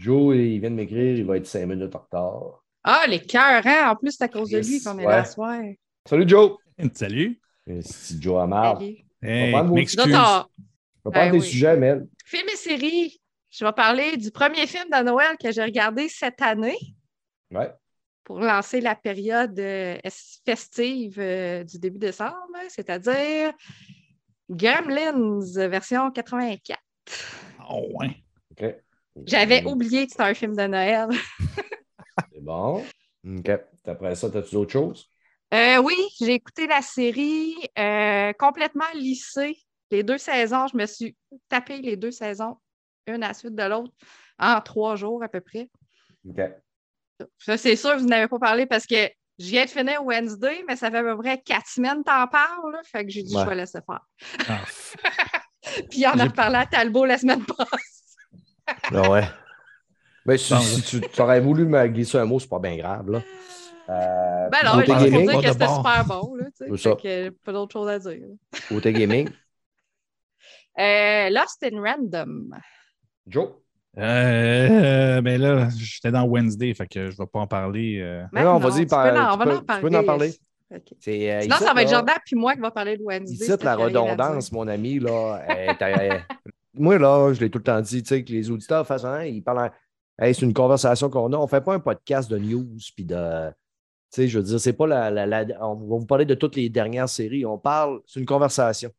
[0.00, 2.64] Joe, il vient de m'écrire, il va être cinq minutes en retard.
[2.82, 3.90] Ah, les cœurs, hein?
[3.90, 5.12] En plus, c'est à cause de lui qu'on est ouais.
[5.12, 5.60] là ce soir.
[6.08, 6.56] Salut Joe!
[6.94, 7.40] Salut.
[7.82, 8.78] C'est Joe Amar.
[8.78, 8.96] Salut.
[9.22, 10.14] Hey, m'excuse.
[10.14, 10.44] On-
[11.04, 11.46] On va parler Ben des oui.
[11.50, 12.06] sujets, Mel.
[12.24, 13.20] Film et série.
[13.50, 16.78] Je vais parler du premier film de Noël que j'ai regardé cette année
[17.52, 17.70] Ouais.
[18.24, 22.34] pour lancer la période euh, es- festive euh, du début décembre,
[22.68, 23.52] c'est-à-dire
[24.48, 26.78] Gremlins version 84.
[27.70, 28.16] Oh, ouais.
[28.52, 28.74] OK.
[29.26, 31.08] J'avais oublié que c'était un film de Noël.
[32.32, 32.84] C'est bon.
[33.26, 33.50] OK.
[33.86, 35.08] Après ça, as-tu d'autres choses?
[35.52, 39.56] Euh, oui, j'ai écouté la série euh, complètement lissée.
[39.90, 41.16] Les deux saisons, je me suis
[41.48, 42.56] tapé les deux saisons,
[43.06, 43.92] une à la suite de l'autre,
[44.38, 45.68] en trois jours à peu près.
[46.28, 46.40] OK.
[47.38, 50.76] Ça, c'est sûr, vous n'avez pas parlé parce que je viens de finir Wednesday, mais
[50.76, 52.78] ça fait à peu près quatre semaines que t'en parles.
[52.84, 53.42] fait que j'ai dit, Ouais.
[53.42, 54.06] je vais laisser faire.
[54.48, 54.60] Ah,
[55.90, 57.99] Puis on a J'ai- reparlé à Talbot la semaine passée.
[58.94, 59.24] Ah ouais.
[60.26, 62.76] Mais si, Bon, si tu tu aurais voulu me glisser un mot, c'est pas bien
[62.76, 63.10] grave.
[63.10, 63.18] Là.
[63.88, 66.34] Euh, Ben non, juste pour gaming, dire que c'était super bon.
[66.36, 66.66] Là, tu sais.
[66.70, 66.90] C'est ça.
[66.96, 68.18] Fait que pas d'autre chose à dire.
[68.68, 69.28] côté gaming.
[70.78, 72.54] Euh, Lost in Random.
[73.26, 73.48] Joe?
[73.98, 77.98] Euh, ben là, j'étais dans Wednesday, fait que je ne vais pas en parler.
[78.00, 78.24] euh.
[78.32, 80.04] Ben non, vas-y, tu par- peux en- tu on va peux- en tu peux en
[80.04, 80.32] parler.
[80.72, 80.82] OK.
[81.00, 83.34] C'est, euh, Sinon, ici, ça va être Jordan puis moi qui va parler de Wednesday.
[83.34, 86.20] Ici, c'est la redondance, mon ami, là, est- est-
[86.74, 89.42] moi, là, je l'ai tout le temps dit, tu sais, que les auditeurs fassent ils
[89.42, 89.70] parlent, en-
[90.24, 91.36] Hey, c'est une conversation qu'on a.
[91.38, 93.54] On ne fait pas un podcast de news, puis de, tu
[94.10, 96.56] sais, je veux dire, c'est pas la, la- la- on va vous parler de toutes
[96.56, 97.46] les dernières séries.
[97.46, 98.90] On parle, c'est une conversation.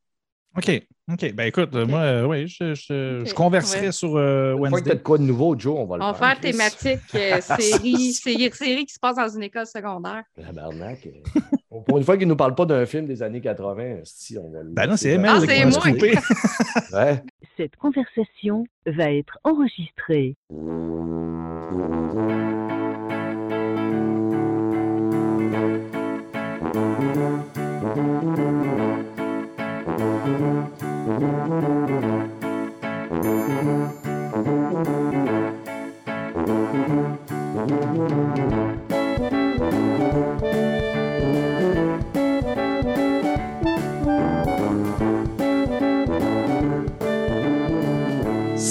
[0.56, 0.82] OK.
[1.12, 1.32] OK.
[1.32, 3.92] Ben écoute, moi, euh, oui, je, je, converserai Ouais.
[3.92, 4.90] sur euh, Une fois que tu Wednesday.
[4.90, 6.40] as de quoi de nouveau, Joe, on va le On va faire.
[6.40, 10.24] thématique euh, série, série, série qui se passe dans une école secondaire.
[10.34, 11.40] Tabarnak, euh,
[11.86, 14.50] Pour une fois qu'il ne nous parle pas d'un film des années 80, si on
[14.50, 15.80] va le Ben non, c'est Emel Ah, qui c'est va moi.
[15.80, 16.12] se couper.
[16.92, 17.22] Ouais.
[17.56, 20.36] Cette conversation va être enregistrée.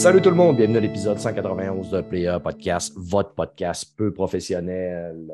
[0.01, 5.31] Salut tout le monde, bienvenue à l'épisode 191 de Player Podcast, votre podcast peu professionnel.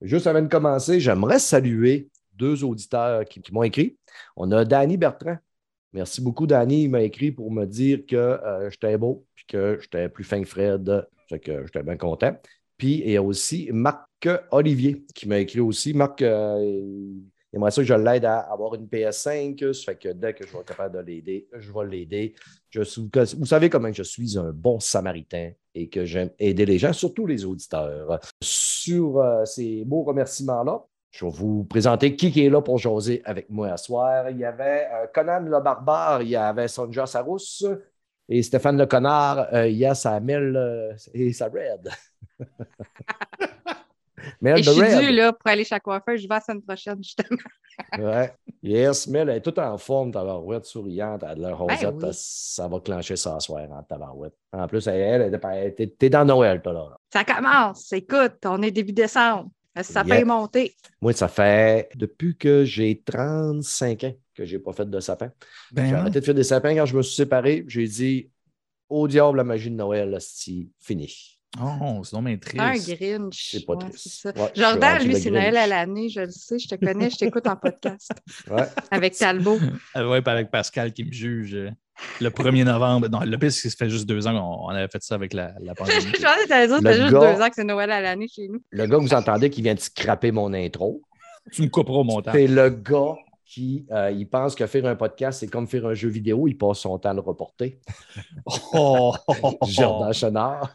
[0.00, 3.98] Juste avant de commencer, j'aimerais saluer deux auditeurs qui, m'ont écrit.
[4.38, 5.36] On a Danny Bertrand.
[5.92, 6.84] Merci beaucoup, Danny.
[6.84, 10.40] Il m'a écrit pour me dire que euh, j'étais beau puis que j'étais plus fin
[10.40, 11.06] que Fred.
[11.28, 12.34] Fait que j'étais bien content.
[12.78, 15.92] Puis il y a aussi Marc Olivier qui m'a écrit aussi.
[15.92, 16.86] Marc, euh,
[17.54, 19.72] il aimerait ça que je l'aide à avoir une PS5.
[19.72, 22.34] Ça fait que dès que je vais être capable de l'aider, je vais l'aider.
[22.74, 27.26] Vous savez comment je suis un bon samaritain et que j'aime aider les gens, surtout
[27.26, 28.18] les auditeurs.
[28.42, 33.48] Sur euh, ces beaux remerciements-là, je vais vous présenter qui est là pour jaser avec
[33.48, 34.30] moi à soir.
[34.30, 37.64] Il y avait euh, Conan le barbare, il y avait Sonja Sarousse
[38.28, 41.88] et Stéphane le connard, euh, il y a sa Mel euh, et sa Red.
[44.40, 45.00] Mel Et je suis Red.
[45.00, 46.16] due là, pour aller chez la coiffeur.
[46.16, 47.38] Je vais la semaine prochaine, justement.
[47.98, 48.32] Ouais.
[48.62, 52.06] Yes, Mel elle est toute en forme, tabarouette, souriante, elle a de l'air rosette, Ben
[52.06, 52.12] oui.
[52.14, 54.34] ça va clencher ça ce soir en tabarouette.
[54.52, 56.96] En plus, elle, elle, elle, elle- t'es- t'es dans Noël, toi, là.
[57.12, 57.92] Ça commence.
[57.92, 59.50] Écoute, on est début décembre.
[59.82, 60.20] Ça Yeah.
[60.20, 60.76] peut monter.
[61.02, 65.32] Moi, ça fait depuis que j'ai 35 ans que j'ai pas fait de sapin.
[65.72, 67.64] Ben J'ai arrêté de faire des sapins quand je me suis séparé.
[67.66, 68.30] J'ai dit,
[68.88, 71.33] au diable, la magie de Noël, c'est fini.
[71.62, 72.58] Oh, c'est donc bien triste.
[72.60, 73.50] Un Grinch.
[73.52, 74.08] C'est pas Ouais, triste.
[74.22, 74.42] c'est ça.
[74.42, 75.30] Ouais, Jordan, lui, c'est.
[75.30, 76.08] Noël à l'année.
[76.08, 78.10] Je le sais, je te connais, je t'écoute en podcast
[78.50, 78.64] Ouais.
[78.90, 79.58] avec Talbot.
[79.94, 81.70] Ouais, puis avec Pascal qui me juge euh,
[82.20, 83.08] le 1er novembre.
[83.08, 85.14] Non, le pire, c'est que ça fait juste deux ans qu'on on avait fait ça
[85.14, 86.00] avec la, la pandémie.
[86.00, 88.00] je pensais que t'allais dire ça fait juste gars- deux ans que c'est Noël à
[88.00, 88.60] l'année chez nous.
[88.70, 91.02] Le gars que vous entendez qui vient de scraper mon intro,
[91.52, 92.32] tu me couperas au montant.
[92.32, 93.14] c'est le gars
[93.54, 96.48] qui euh, il pense que faire un podcast, c'est comme faire un jeu vidéo.
[96.48, 97.78] Il passe son temps à le reporter.
[98.72, 99.14] Oh,
[99.68, 100.74] Jordan Chenard.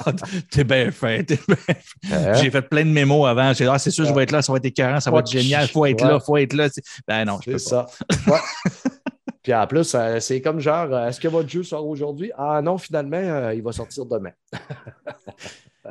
[0.50, 1.22] T'es bien fait.
[1.22, 1.78] t'es bien fait.
[2.12, 2.34] Hein?
[2.34, 3.52] J'ai fait plein de mémos avant.
[3.52, 5.20] J'ai dit, ah, c'est sûr, je vais être là, ça va être écœurant, ça va
[5.20, 6.10] être génial, faut être Ouais.
[6.10, 6.68] là, faut être là.
[7.06, 7.58] Ben non, je peux pas.
[7.58, 7.86] ça.
[8.26, 8.40] Ouais.
[9.44, 12.32] Puis en plus, euh, c'est comme genre, euh, est-ce que votre jeu sort aujourd'hui?
[12.36, 14.32] Ah non, finalement, euh, il va sortir demain.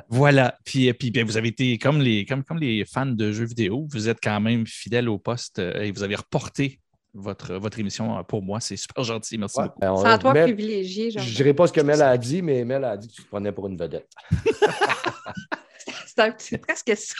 [0.09, 0.57] Voilà.
[0.65, 3.87] Puis, puis ben, vous avez été comme les, comme, comme les fans de jeux vidéo,
[3.91, 6.79] vous êtes quand même fidèles au poste euh, et vous avez reporté
[7.13, 8.59] votre, votre émission euh, pour moi.
[8.59, 9.37] C'est super gentil.
[9.37, 9.65] Merci Ouais.
[9.67, 9.79] beaucoup.
[9.79, 12.65] Ben, Sans toi Mel- privilégié, je ne dirais pas ce que Mel a dit, mais
[12.65, 14.07] Mel a dit que tu te prenais pour une vedette.
[16.07, 17.13] C'est un petit- c'est presque ça.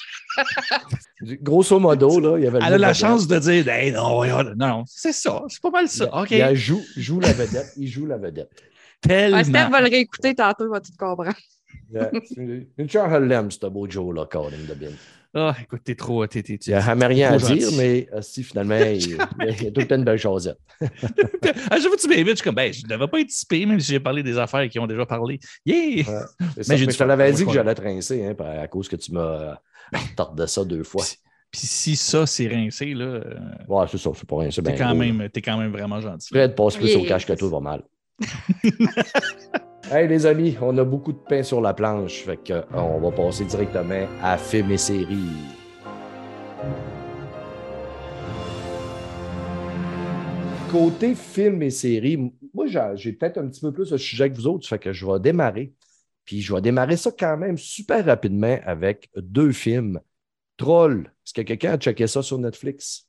[1.42, 3.02] Grosso modo, là, il y avait le Elle a la vedette.
[3.02, 6.10] chance de dire Hey, non, non, non, c'est ça, c'est pas mal ça.
[6.14, 6.32] Il- OK.
[6.32, 8.50] Il joue, joue la vedette, il joue la vedette.
[8.54, 9.44] Ouais, Tellement.
[9.44, 11.34] Steph va le réécouter tantôt, il va tout comprendre.
[11.94, 12.12] Yeah,
[12.78, 14.92] Une chère, elle l'aime, ce beau Joe-là, Colin de Bin.
[15.38, 16.26] Ah, écoute, t'es trop.
[16.28, 17.76] T'es, t'es- Il n'y a jamais rien à dire, gentil.
[17.78, 20.58] mais euh, si finalement, il, il y a tout le temps une belle chosette.
[20.82, 23.28] À chaque fois que tu m'invites, je suis comme, ben, je ne devais pas être
[23.28, 25.40] typé, même si j'ai parlé des affaires qui ont déjà parlé.
[25.66, 26.06] Yeah!
[26.06, 26.26] Ça.
[26.70, 29.12] Mais je te l'avais dit je que j'allais te rincer, hein, à cause que tu
[29.12, 29.54] m'as euh,
[29.94, 31.04] retardé ça deux fois.
[31.52, 33.34] Puis si ça, c'est rincé, là, euh,
[33.68, 34.52] Ouais, c'est ça, c'est pas rien.
[34.52, 36.30] C'est t'es, bien quand gros, même, t'es quand même vraiment gentil.
[36.30, 37.46] Fred passe plus au cash que ça.
[37.48, 37.84] va mal.
[39.92, 43.00] hey les amis, on a beaucoup de pain sur la planche, fait que, euh, on
[43.00, 45.18] va passer directement à films et séries.
[50.72, 52.66] Côté films et séries, moi
[52.96, 55.20] j'ai peut-être un petit peu plus de sujet que vous autres, fait que je vais
[55.20, 55.74] démarrer.
[56.26, 60.00] Puis je vais démarrer ça quand même super rapidement avec deux films.
[60.58, 63.08] Troll, est-ce que quelqu'un a checké ça sur Netflix?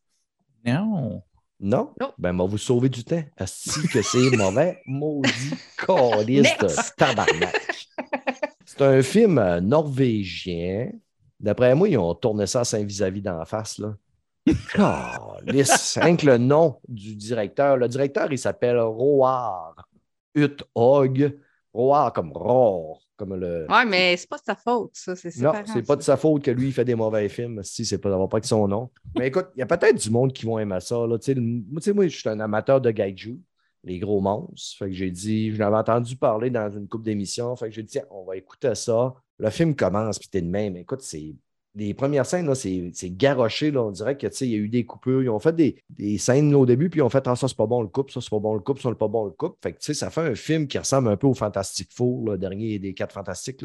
[0.65, 1.23] Non.
[1.59, 1.95] Non?
[2.01, 2.13] Non.
[2.19, 3.23] Ben, m'a vous sauver du temps.
[3.37, 4.81] Asti que c'est mauvais.
[4.87, 5.55] Maudit
[5.87, 6.55] calice
[6.97, 7.89] tabarnak.
[8.65, 10.91] C'est un film euh, norvégien.
[11.41, 13.95] D'après moi, ils ont tourné ça à Saint-Vis-à-vis d'en face, là.
[14.75, 15.99] Calice.
[16.01, 17.77] Rien que le nom du directeur.
[17.77, 19.75] Le directeur, il s'appelle Roar
[20.35, 21.39] Uthog.
[21.77, 23.67] Roar comme roar, comme le...
[23.71, 25.15] Ouais, mais c'est pas de sa faute, ça.
[25.15, 27.63] C'est Non, c'est pas de sa faute que lui, il fait des mauvais films.
[27.63, 28.91] Si, c'est pas, va pas être son nom.
[29.19, 31.07] Mais écoute, il y a peut-être du monde qui vont aimer ça.
[31.07, 31.19] Là.
[31.19, 33.39] Tu sais, le- Moi, moi, je suis un amateur de gaiju,
[33.85, 34.79] les gros monstres.
[34.79, 37.55] Fait que j'ai dit, je l'avais entendu parler dans une couple d'émissions.
[37.57, 39.15] Fait que j'ai dit, tiens, on va écouter ça.
[39.39, 40.77] Le film commence, puis t'es de même.
[40.79, 41.35] Écoute, c'est.
[41.79, 43.77] Les premières scènes, c'est garoché.
[43.77, 45.23] On dirait que, tu sais, il y a eu des coupures.
[45.23, 47.67] Ils ont fait des, scènes au début, puis ils ont fait, ah, ça, c'est pas
[47.67, 49.59] bon le couple, ça, c'est pas bon le couple, ça, c'est pas bon le couple.
[49.63, 52.79] Fait que, ça fait un film qui ressemble un peu au Fantastic Four, le dernier
[52.79, 53.63] des quatre Fantastiques,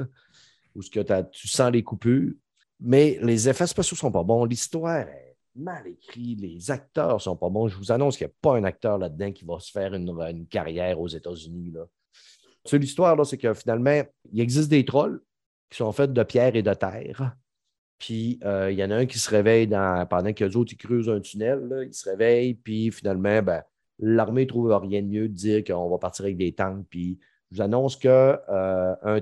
[0.75, 2.33] où que tu sens les coupures.
[2.81, 4.43] Mais les effets spéciaux sont pas bons.
[4.43, 6.41] L'histoire est mal écrite.
[6.41, 7.69] Les acteurs sont pas bons.
[7.69, 10.09] Je vous annonce qu'il n'y a pas un acteur là-dedans qui va se faire une,
[10.09, 11.71] une carrière aux États-Unis.
[12.73, 14.03] l'histoire, c'est que finalement,
[14.33, 15.21] il existe des trolls
[15.69, 17.37] qui sont faits de pierre et de terre.
[18.01, 20.73] Puis euh, il y en a un qui se réveille dans, pendant que les autres
[20.73, 21.59] ils creusent un tunnel.
[21.69, 23.61] là, il se réveille, puis finalement, ben,
[23.99, 26.83] l'armée ne trouve rien de mieux de dire qu'on va partir avec des tanks.
[26.89, 27.19] Puis
[27.51, 28.39] je vous annonce qu'un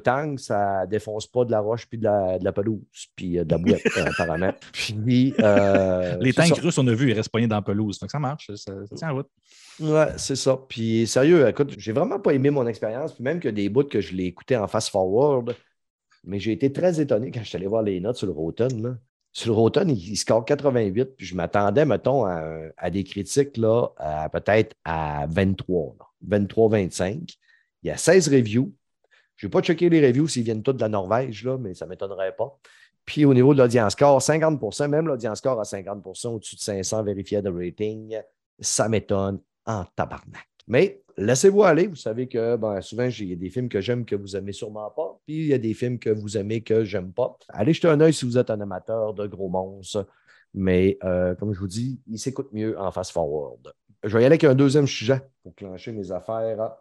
[0.01, 2.79] tank, ça défonce pas de la roche puis de la, de la pelouse,
[3.17, 4.53] puis euh, de la bouette, euh, apparemment.
[4.71, 6.61] Puis, euh, Les tanks ça.
[6.61, 7.99] russes, on a vu, ils restent pognés dans la pelouse.
[7.99, 9.29] Donc ça marche, ça, ça tient en route.
[9.81, 10.57] Ouais, c'est ça.
[10.69, 13.11] Puis sérieux, écoute, j'ai vraiment pas aimé mon expérience.
[13.11, 15.53] Puis même que des bouts que je l'ai écouté en fast-forward,
[16.23, 18.99] mais j'ai été très étonné quand je suis allé voir les notes sur le Rotten.
[19.31, 23.89] Sur le Rotten, il, score 88, puis je m'attendais, mettons, à, des critiques là,
[24.31, 25.95] peut-être à 23,
[26.27, 27.35] 23-25.
[27.83, 28.73] Il y a 16 reviews.
[29.35, 31.85] Je n'ai pas checké les reviews s'ils viennent tous de la Norvège, là, mais ça
[31.85, 32.59] ne m'étonnerait pas.
[33.05, 37.03] Puis au niveau de l'audience score, 50% même l'audience score à 50% au-dessus de 500
[37.03, 38.19] vérifiés de rating,
[38.59, 40.47] ça m'étonne en tabarnak.
[40.67, 41.87] Mais laissez-vous aller.
[41.87, 44.35] Vous savez que ben, souvent, j'ai- il y a des films que j'aime que vous
[44.35, 45.19] aimez sûrement pas.
[45.25, 47.37] Puis il y a des films que vous aimez que j'aime pas.
[47.49, 50.07] Allez jeter un œil si vous êtes un amateur de gros monstres.
[50.53, 53.71] Mais euh, comme je vous dis, il s'écoute mieux en fast-forward.
[54.03, 56.71] Je vais y aller avec un deuxième sujet pour clencher mes affaires.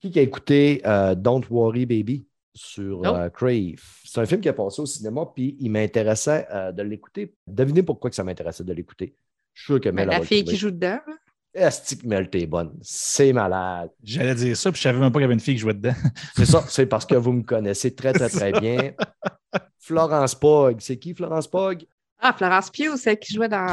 [0.00, 3.82] Qui qui a écouté euh, Don't Worry Baby sur euh, Crave?
[4.04, 7.34] C'est un film qui est passé au cinéma, puis il m'intéressait de l'écouter.
[7.46, 9.14] Devinez pourquoi que ça m'intéressait de l'écouter.
[9.52, 11.14] Je suis sûr que Ben, Mel la fille qui joue dedans, là.
[11.56, 12.72] Esti que Mel, t'es bonne.
[12.82, 13.90] C'est malade.
[14.04, 15.74] J'allais dire ça, puis je savais même pas qu'il y avait une fille qui jouait
[15.74, 15.94] dedans.
[16.36, 18.92] C'est ça, c'est parce que vous me connaissez très, très, très bien.
[19.78, 20.76] Florence Pogg.
[20.80, 21.86] C'est qui, Florence Pogg?
[22.20, 23.66] Ah, Florence Pugh, celle qui jouait dans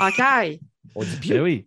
[0.00, 0.60] Hawkeye.
[0.94, 1.40] On dit Ben Pugh.
[1.42, 1.66] oui.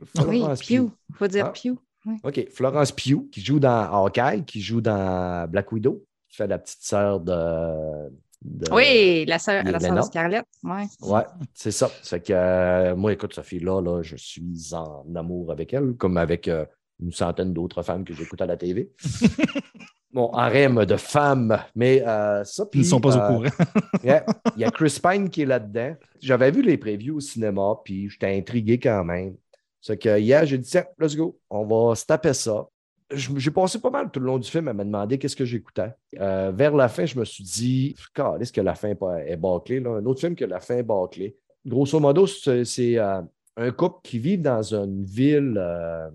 [0.00, 0.06] Oui,
[0.40, 0.90] Florence Pugh.
[1.10, 1.52] Il faut dire Ah.
[1.52, 1.78] Pugh.
[2.24, 2.48] OK.
[2.52, 6.82] Florence Pugh, qui joue dans Hawkeye, qui joue dans Black Widow, qui fait la petite
[6.82, 8.12] sœur de.
[8.44, 10.04] De- Oui, la sœur, la sœur.
[10.04, 10.44] Scarlett.
[10.64, 10.84] Ouais.
[11.00, 11.22] Ouais,
[11.54, 11.90] c'est ça.
[12.02, 16.16] C'est que euh, moi, écoute, cette fille-là, là, je suis en amour avec elle, comme
[16.16, 16.64] avec euh,
[17.00, 18.90] une centaine d'autres femmes que j'écoute à la TV.
[20.14, 21.58] Mon harem de femmes.
[21.74, 23.50] Mais euh, ça, Ils ne sont pas euh, au courant.
[24.04, 24.26] Yeah.
[24.56, 25.94] Il y a Chris Pine qui est là-dedans.
[26.20, 29.36] J'avais vu les previews au cinéma, puis j'étais intrigué quand même.
[29.80, 32.66] C'est que hier, j'ai dit, tiens, let's go, on va se taper ça.
[33.14, 35.92] J'ai passé pas mal tout le long du film à me demander qu'est-ce que j'écoutais.
[36.18, 37.94] Euh, vers la fin, je me suis dit,
[38.40, 38.94] est-ce que la fin
[39.26, 39.80] est bâclée?
[39.80, 39.90] Là?
[39.90, 41.36] Un autre film que la fin est bâclée.
[41.66, 43.22] Grosso modo, c'est euh,
[43.56, 45.54] un couple qui vit dans une ville.
[45.56, 46.10] euh,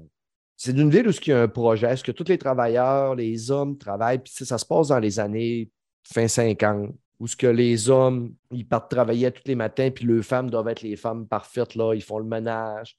[0.58, 3.52] c'est une ville où il y a un projet, est-ce que tous les travailleurs, les
[3.52, 5.70] hommes travaillent, puis ça se passe dans les années
[6.04, 10.24] fin 50, où ce que les hommes, ils partent travailler tous les matins, puis les
[10.24, 12.98] femmes doivent être les femmes parfaites, là, ils font le ménage,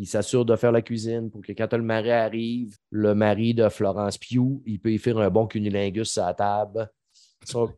[0.00, 3.68] ils s'assurent de faire la cuisine pour que quand le mari arrive, le mari de
[3.68, 6.90] Florence Pugh, il peut y faire un bon cunilingus à table.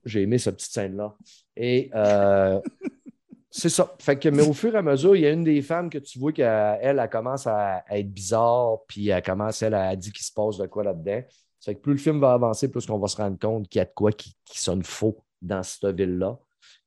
[0.04, 1.16] J'ai aimé cette petite scène-là.
[1.56, 2.60] Et euh,
[3.50, 3.92] c'est ça.
[3.98, 5.98] Fait que, mais au fur et à mesure, il y a une des femmes que
[5.98, 10.24] tu vois qu'elle, elle, commence à, être bizarre, puis elle commence, elle, à dire qu'il
[10.24, 11.22] se passe de quoi là-dedans.
[11.58, 13.82] C'est que plus le film va avancer, plus on va se rendre compte qu'il y
[13.82, 16.38] a de quoi qui, sonne faux dans cette ville-là.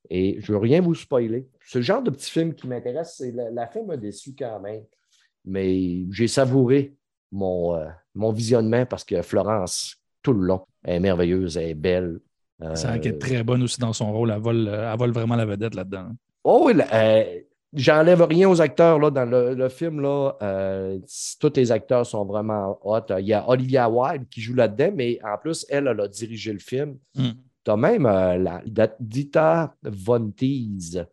[0.10, 1.50] Et je ne veux rien vous spoiler.
[1.74, 3.16] Le genre de petit film qui m'intéresse.
[3.18, 4.86] C'est La, la fin m'a déçu quand même.
[5.46, 6.94] Mais j'ai savouré
[7.32, 11.74] mon, euh, mon visionnement parce que Florence, tout le long, elle est merveilleuse, elle est
[11.76, 12.20] belle.
[12.62, 14.32] Euh, C'est vrai qu'elle est très bonne aussi dans son rôle.
[14.32, 16.10] Elle vole, euh, elle vole vraiment la vedette là-dedans.
[16.44, 17.24] Oh oui, là, euh,
[17.74, 20.00] j'enlève rien aux acteurs là, dans le, le film.
[20.02, 21.00] Là, euh,
[21.40, 23.02] tous les acteurs sont vraiment hot.
[23.20, 26.54] Il y a Olivia Wilde qui joue là-dedans, mais en plus, elle, elle a dirigé
[26.54, 26.98] le film.
[27.16, 27.30] Mm.
[27.64, 31.06] Tu as même euh, la, Dita Von Teese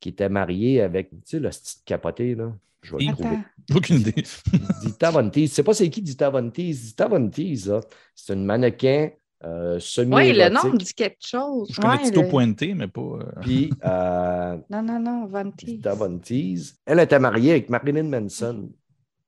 [0.00, 2.52] qui était mariée avec, tu sais, le petit capoté, là.
[2.82, 3.38] Je vais le trouver.
[3.74, 4.24] Aucune idée.
[4.82, 5.50] Dita Von Teese.
[5.50, 6.80] Je sais pas c'est qui Dita Von Teese.
[6.86, 7.80] Dita Von Teese, là,
[8.14, 9.10] c'est une mannequin
[9.44, 11.68] euh, semi Oui, le nom me dit quelque chose.
[11.72, 13.00] Je connais Ouais, Tito le- Pointé, mais pas.
[13.00, 15.66] euh, Puis, euh, Non, non, non, Vanti.
[15.66, 16.76] Dita Von Teese.
[16.84, 18.70] Elle était mariée avec Marilyn Manson.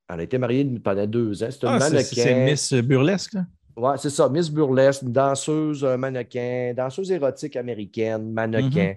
[0.08, 1.48] Elle a été mariée pendant deux ans.
[1.50, 2.22] C'est une Ah, c'est- mannequin.
[2.22, 3.32] c'est Miss Burlesque.
[3.34, 3.46] là?
[3.74, 4.28] Ouais, c'est ça.
[4.28, 8.94] Miss Burlesque, une danseuse euh, mannequin, danseuse érotique américaine, mannequin,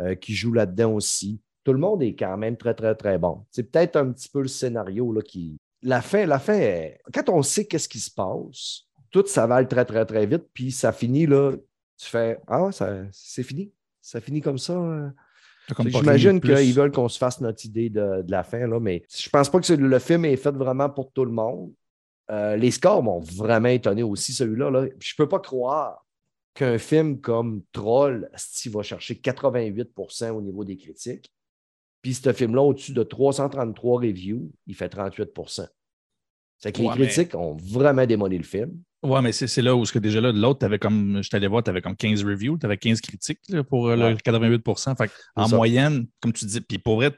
[0.00, 1.38] euh, qui joue là-dedans aussi.
[1.66, 3.44] Tout le monde est quand même très, très, très bon.
[3.50, 5.56] C'est peut-être un petit peu le scénario là, qui.
[5.82, 9.84] La fin, la fin, est- quand on sait qu'est-ce qui se passe, tout s'avale très,
[9.84, 11.54] très, très vite, puis ça finit là.
[11.98, 13.72] Tu fais Ah, ouais, ça- c'est fini.
[14.00, 14.74] Ça finit comme ça.
[15.76, 19.02] pas J'imagine qu'ils veulent qu'on se fasse notre idée de, de la fin, là, mais
[19.12, 21.72] je pense pas que le film est fait vraiment pour tout le monde.
[22.30, 24.70] Euh, les scores m'ont vraiment étonné aussi, celui-là.
[24.70, 24.86] Là.
[25.00, 26.06] Je peux pas croire
[26.54, 28.30] qu'un film comme Troll,
[28.66, 31.32] va chercher 88% au niveau des critiques.
[32.02, 35.66] Puis ce film-là, au-dessus de 333 reviews, il fait 38%
[36.58, 38.80] C'est que les mais- critiques ont vraiment démoli le film.
[39.02, 41.46] Ouais, mais c'est là où ce que déjà là, de l'autre, t'avais comme, je t'allais
[41.46, 44.10] voir, tu avais comme 15 reviews, tu avais 15 critiques là, pour euh, Ouais.
[44.12, 44.62] le 88
[44.96, 45.56] Fait en ça.
[45.56, 47.12] moyenne, comme tu dis, puis pour vrai,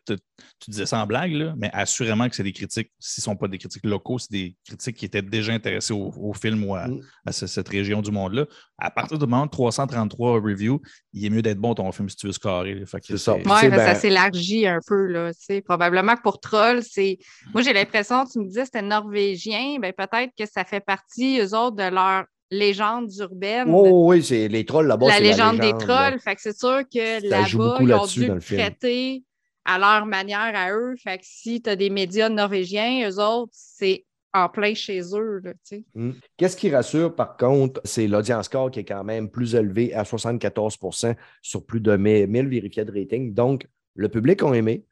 [0.61, 3.37] tu disais ça en blague, là, mais assurément que c'est des critiques, s'ils ne sont
[3.37, 6.75] pas des critiques locaux, c'est des critiques qui étaient déjà intéressés au, au film ou
[6.75, 7.01] à, Mm.
[7.27, 8.47] à ce- cette région du monde-là.
[8.79, 10.81] À partir du moment de 333 reviews,
[11.13, 12.33] il est mieux d'être bon ton film si tu veux.
[12.33, 13.35] Fait que C'est ça.
[13.45, 15.07] Ben- ça s'élargit un peu.
[15.07, 15.31] Là.
[15.65, 17.19] Probablement que pour Troll, c'est.
[17.53, 21.55] Moi, j'ai l'impression, tu me disais c'était norvégien, ben, peut-être que ça fait partie, eux
[21.57, 23.69] autres, de leur légende urbaine.
[23.71, 25.07] Oh, oui, c'est les trolls là-bas.
[25.09, 25.79] la c'est légende, des là.
[25.79, 26.21] trolls.
[26.21, 29.23] Fait que c'est sûr que là-bas, ils ont dû traiter
[29.69, 30.95] à leur manière à eux.
[30.97, 35.41] Fait que si tu as des médias norvégiens, eux autres, c'est en plein chez eux.
[35.45, 35.85] Là, tu sais.
[35.95, 36.13] Mm.
[36.37, 40.05] Qu'est-ce qui rassure, par contre, c'est l'audience score qui est quand même plus élevé à
[40.05, 43.35] 74% sur plus de 1000 vérifiés de rating.
[43.35, 44.87] Donc, le public a aimé.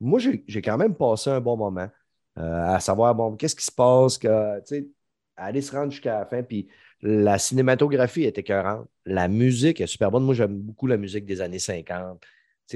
[0.00, 1.88] Moi, j'ai j'ai quand même passé un bon moment
[2.38, 4.28] euh, à savoir, bon, qu'est-ce qui se passe, que,
[5.36, 6.42] aller se rendre jusqu'à la fin.
[6.42, 6.68] Puis
[7.02, 8.86] la cinématographie est écœurante.
[9.04, 10.24] La musique est super bonne.
[10.24, 12.22] Moi, j'aime beaucoup la musique des années 50.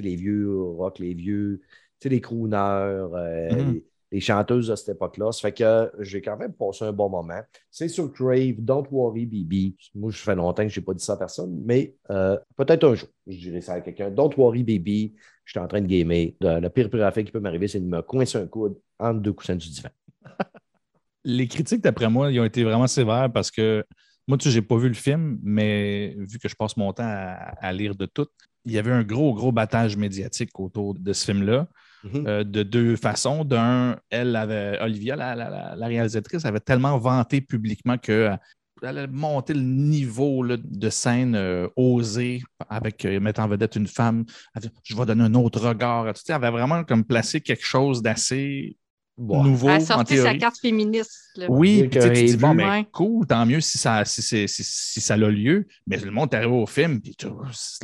[0.03, 1.61] Les vieux rock, les vieux,
[2.05, 3.73] les crooners, euh, Mhm.
[3.73, 5.33] les, les chanteuses de cette époque-là.
[5.33, 7.41] Ça fait que j'ai quand même passé un bon moment.
[7.71, 9.75] C'est sur Crave, Don't Worry Baby.
[9.95, 12.85] Moi, je fais longtemps que je n'ai pas dit ça à personne, mais euh, peut-être
[12.85, 14.11] un jour, je dirais ça à quelqu'un.
[14.11, 16.35] Don't Worry Baby, je suis en train de gamer.
[16.41, 19.21] Le le pire, pire affaire qui peut m'arriver, c'est de me coincer un coude entre
[19.21, 19.91] deux coussins du divan.
[21.25, 23.85] Les critiques, d'après moi, ils ont été vraiment sévères parce que
[24.29, 27.03] moi, tu sais, j'ai pas vu le film, mais vu que je passe mon temps
[27.07, 28.27] à, à lire de tout,
[28.65, 31.67] il y avait un gros, gros battage médiatique autour de ce film-là,
[32.05, 32.25] Mhm.
[32.27, 33.45] euh, de deux façons.
[33.45, 38.31] D'un, elle avait, Olivia, la, la- la- la réalisatrice, avait tellement vanté publiquement que
[38.83, 43.77] elle a monté le niveau là, de scène euh, osée avec euh, mettre en vedette
[43.77, 44.25] une femme.
[44.55, 46.05] Elle dit, je vais donner un autre regard.
[46.13, 48.77] Tu sais, elle avait vraiment comme placé quelque chose d'assez
[49.17, 49.45] Bon.
[49.45, 51.13] nouveau Elle a en sorti sa carte féministe.
[51.37, 51.47] là.
[51.49, 52.57] Oui, puis tu te dis, bon, vu.
[52.59, 55.67] ben, cool, tant mieux si ça, si, c'est- si- si ça a lieu.
[55.87, 57.17] Mais le monde est arrivé au film, puis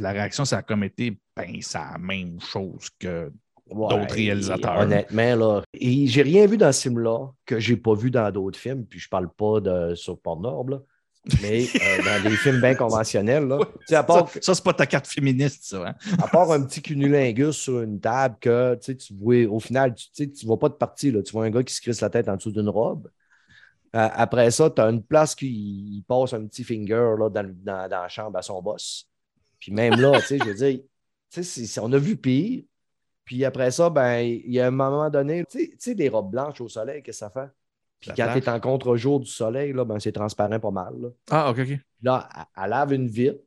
[0.01, 3.31] la réaction, ça a comme été, ben, c'est la même chose que.
[3.73, 4.81] Ouais, d'autres réalisateurs.
[4.81, 5.63] Honnêtement, là.
[5.75, 8.99] Et j'ai rien vu dans ce film-là que j'ai pas vu dans d'autres films, puis
[8.99, 10.81] je parle pas de sur Pornhub, là,
[11.41, 13.47] mais euh, dans des films bien conventionnels.
[13.47, 13.59] Là.
[13.81, 15.89] Tu sais, à, Ça, part, ça, c'est pas ta carte féministe, ça.
[15.89, 15.95] hein?
[16.19, 20.31] à part un petit cunnilingus sur une table que tu vois, au final, tu sais,
[20.31, 21.11] tu vois pas de partie.
[21.11, 21.23] Là.
[21.23, 23.09] Tu vois un gars qui se crisse la tête en dessous d'une robe.
[23.97, 27.89] Euh, après ça, tu as une place qui passe un petit finger là, dans, dans-
[27.89, 29.09] dans la chambre à son boss.
[29.59, 30.81] Puis même là, tu sais, je veux dire,
[31.83, 32.65] on a vu pire.
[33.25, 36.09] Puis après ça, ben, il y a un moment donné, tu sais- tu sais, des
[36.09, 37.51] robes blanches au soleil, qu'est-ce que ça fait?
[38.01, 40.95] Puis quand tu es en contre-jour du soleil, là, ben, c'est transparent pas mal.
[41.01, 41.09] là.
[41.31, 41.79] Ah, OK, OK.
[42.03, 43.41] Là, elle, elle lave une vitre.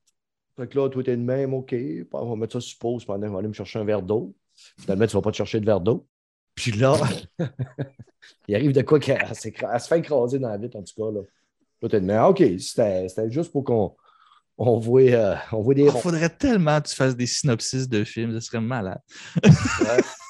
[0.56, 1.76] Fait que là, toi, t'es de même, OK.
[2.12, 4.36] On va mettre ça sur pause pendant qu'on va aller me chercher un verre d'eau.
[4.80, 6.06] Finalement, tu ne vas pas te chercher de verre d'eau.
[6.54, 6.96] Puis là,
[8.48, 11.12] il arrive de quoi qu'elle elle se fait écraser dans la vitre, en tout cas.
[11.12, 11.22] Là,
[11.82, 13.96] là t'es de même, OK, c'était juste pour qu'on
[14.60, 16.00] on voit, euh, on voit des Il ronds.
[16.00, 19.02] faudrait tellement que tu fasses des synopsis de films, ce serait malade.
[19.44, 19.52] Ouais.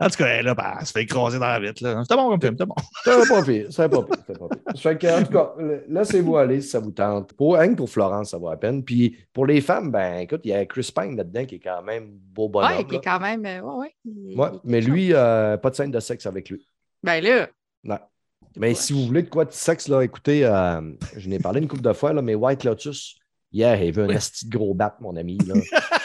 [0.00, 1.82] En tout cas, elle, là, ben, elle se fait écraser dans la vitre.
[1.84, 2.02] là.
[2.02, 2.74] C'était bon comme film, c'était bon.
[3.04, 4.80] C'est pas pire, c'est pas pire, c'est pas pire.
[4.82, 5.54] Fait que, en tout cas,
[5.88, 7.32] laissez-vous aller si ça vous tente.
[7.34, 8.82] Pour, rien que pour Florence, ça vaut la peine.
[8.84, 11.82] Puis pour les femmes, ben écoute, il y a Chris Pine là-dedans qui est quand
[11.82, 12.70] même beau bonhomme.
[12.78, 13.44] Ouais, qui est quand même.
[13.46, 13.94] euh, ouais, ouais.
[14.04, 16.66] il- Ouais, il est mais lui, euh, pas de scène de sexe avec lui.
[17.02, 17.48] Ben là,
[17.84, 17.98] Non.
[18.58, 20.80] Mais si vous voulez de quoi de sexe, là, écoutez, euh,
[21.16, 23.16] je n'ai parlé une couple de fois, là, mais White Lotus,
[23.52, 24.16] hier, il veut un Oui.
[24.16, 25.36] asti de gros bat, mon ami.
[25.46, 25.54] Là.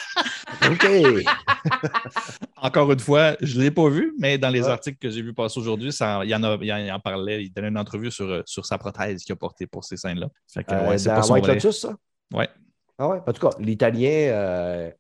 [0.70, 0.86] OK.
[2.58, 4.68] Encore une fois, je ne l'ai pas vu, mais dans les Ouais.
[4.70, 6.92] articles que j'ai vu passer aujourd'hui, ça- il y en a, il y en- il
[6.92, 9.84] en parlait, il donnait une entrevue sur, euh, sur sa prothèse qu'il a portée pour
[9.84, 10.28] ces scènes-là.
[10.54, 11.56] Fait que, Euh, ouais, c'est dans pas son White vrai.
[11.56, 11.96] Lotus, ça?
[12.34, 12.50] Ouais.
[12.98, 13.20] Ah ouais?
[13.26, 14.92] En tout cas, l'Italien, euh,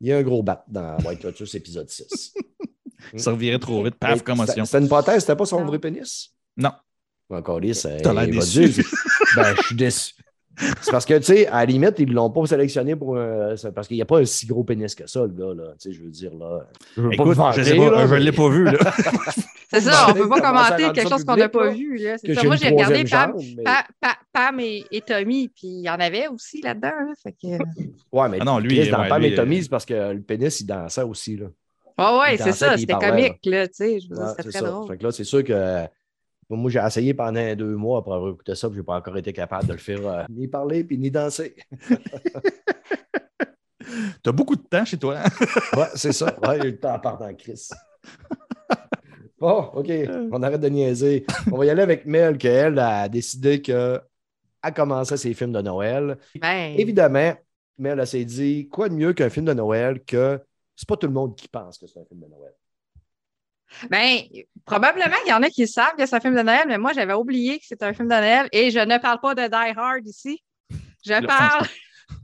[0.00, 2.34] il y a un gros bat dans White Lotus épisode 6.
[3.16, 4.64] Ça revirait trop vite, paf, commotion.
[4.64, 6.32] C'était une prothèse, c'était pas son vrai pénis?
[6.56, 6.72] Non.
[7.30, 7.86] Encore lisse.
[8.02, 8.72] T'as l'air déçu.
[9.36, 10.14] ben, je suis déçu.
[10.80, 13.56] C'est parce que, tu sais, à la limite, ils ne l'ont pas sélectionné pour un.
[13.56, 15.72] c'est Parce qu'il n'y a pas un si gros pénis que ça, le gars, là.
[15.80, 16.66] Tu sais, je veux dire, là.
[16.96, 18.64] Je veux Écoute, vanter, je ne l'ai pas vu.
[18.64, 18.72] Là.
[19.70, 21.96] c'est ça, on demander peut pas commenter quelque chose qu'on n'a pas là, vu.
[21.98, 22.16] là.
[22.18, 22.42] C'est ça.
[22.44, 25.90] Moi, j'ai regardé Pam, jambe, mais- Pa- Pa- Pam et, et Tommy, puis il y
[25.90, 26.88] en avait aussi là-dedans.
[26.88, 27.12] là.
[27.22, 27.46] Fait que...
[28.12, 29.84] Ouais, mais Ah non, lui, Chris, dans ouais, Pam lui, et Tommy, euh, c'est parce
[29.86, 31.46] que le pénis, il dansait aussi, là.
[31.98, 34.00] Ouais, ouais, c'est ça, c'était comique, là, tu sais.
[34.00, 34.66] Je veux dire, c'était très ça.
[34.66, 34.86] drôle.
[34.88, 35.82] Fait que là, c'est sûr que
[36.56, 39.32] moi, j'ai essayé pendant deux mois après avoir écouté ça, puis j'ai pas encore été
[39.32, 41.54] capable de le faire euh, ni parler puis ni danser.
[44.22, 45.18] Tu as beaucoup de temps chez toi.
[45.18, 45.28] hein?
[45.76, 46.34] Ouais, c'est ça.
[46.46, 47.68] Ouais, j'ai eu le temps à part dans Chris.
[49.38, 49.90] Bon, OK,
[50.32, 51.24] on arrête de niaiser.
[51.50, 54.00] On va y aller avec Mel, qu'elle a décidé qu'elle
[54.74, 56.18] commençait ses films de Noël.
[56.40, 57.34] Ben, Évidemment,
[57.78, 60.40] Mel, elle s'est dit quoi de mieux qu'un film de Noël que
[60.74, 62.52] c'est pas tout le monde qui pense que c'est un film de Noël.
[63.90, 64.20] Ben,
[64.64, 66.92] probablement qu'il y en a qui savent que c'est un film de Noël, mais moi,
[66.92, 69.78] j'avais oublié que c'était un film de Noël et je ne parle pas de Die
[69.78, 70.42] Hard ici.
[71.04, 71.66] Je Le parle.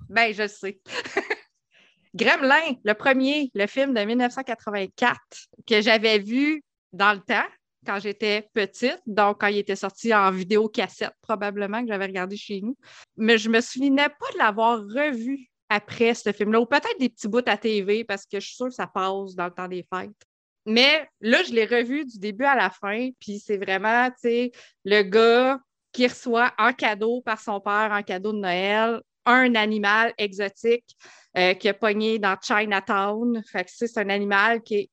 [0.08, 0.78] Ben, je sais.
[2.14, 5.18] Gremlin, le premier, le film de 1984,
[5.66, 7.46] que j'avais vu dans le temps,
[7.84, 12.36] quand j'étais petite, donc quand il était sorti en vidéo cassette, probablement, que j'avais regardé
[12.36, 12.76] chez nous.
[13.16, 17.28] Mais je me souvenais pas de l'avoir revu après ce film-là, ou peut-être des petits
[17.28, 19.85] bouts à TV, parce que je suis sûre que ça passe dans le temps des
[19.92, 20.12] fêtes.
[20.66, 24.53] Mais là, je l'ai revu du début à la fin, puis c'est vraiment, tu sais,
[24.85, 25.59] le gars
[25.92, 30.96] qui reçoit en cadeau par son père, en cadeau de Noël, un animal exotique
[31.37, 33.42] euh, qui a pogné dans Chinatown.
[33.44, 34.90] Fait que c'est un animal qui est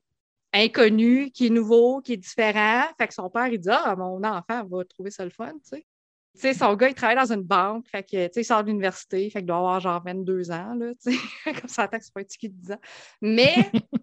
[0.53, 2.84] inconnu, qui est nouveau, qui est différent.
[2.97, 5.60] Fait que son père, il dit Ah, mon enfant va trouver ça le fun, tu
[5.63, 5.86] sais.
[6.34, 8.63] Tu sais, son gars, il travaille dans une banque, fait que, tu sais, il sort
[8.63, 11.17] de l'université, fait qu'il doit avoir genre 22 ans, là, tu sais.
[11.62, 12.79] Comme ça, que c'est pas un petit cul de 10 ans.
[13.21, 13.55] Mais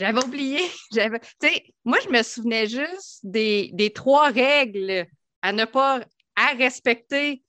[0.00, 0.60] j'avais oublié.
[1.84, 5.06] Moi, je me souvenais juste des, des trois règles
[5.42, 6.00] à ne pas,
[6.36, 7.42] à respecter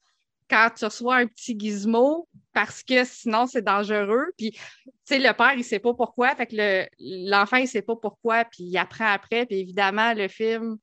[0.49, 4.25] quand tu reçois un petit gizmo, parce que sinon, c'est dangereux.
[4.37, 4.59] Puis, tu
[5.05, 7.81] sais, le père, il ne sait pas pourquoi, fait que le- l'enfant, il ne sait
[7.81, 9.45] pas pourquoi, puis il apprend après.
[9.45, 10.77] Puis évidemment, le film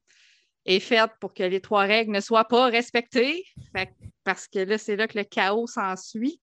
[0.65, 3.45] est fait pour que les trois règles ne soient pas respectées,
[3.77, 3.91] Fait
[4.25, 6.41] parce que là, c'est là que le chaos s'ensuit.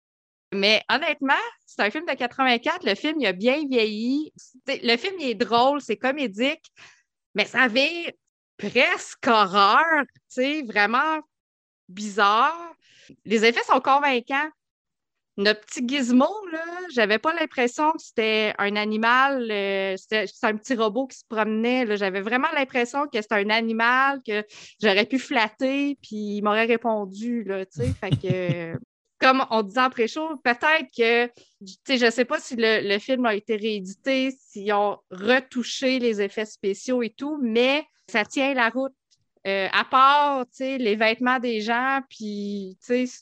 [0.56, 1.34] Mais honnêtement,
[1.66, 2.86] c'est un film de 84.
[2.86, 4.34] Le film, il a bien vieilli.
[4.68, 6.72] Le film, il est drôle, c'est comédique,
[7.34, 8.16] mais ça avait
[8.58, 11.20] presque horreur, tu sais, vraiment
[11.90, 12.74] bizarre.
[13.26, 14.50] Les effets sont convaincants.
[15.38, 16.64] Notre petit gizmo, là,
[16.94, 21.98] j'avais pas l'impression que c'était un animal, euh, c'était un petit robot qui se promenait.
[21.98, 24.46] J'avais vraiment l'impression que c'était un animal que
[24.82, 27.94] j'aurais pu flatter, puis il m'aurait répondu, là, tu sais.
[28.00, 28.80] Fait que,
[29.26, 33.00] comme on disait en pré-show, peut-être que, tu sais, je sais pas si le, le
[33.00, 38.54] film a été réédité, s'ils ont retouché les effets spéciaux et tout, mais ça tient
[38.54, 38.94] la route.
[39.48, 43.20] Euh, à part, tu sais, les vêtements des gens, puis, tu sais,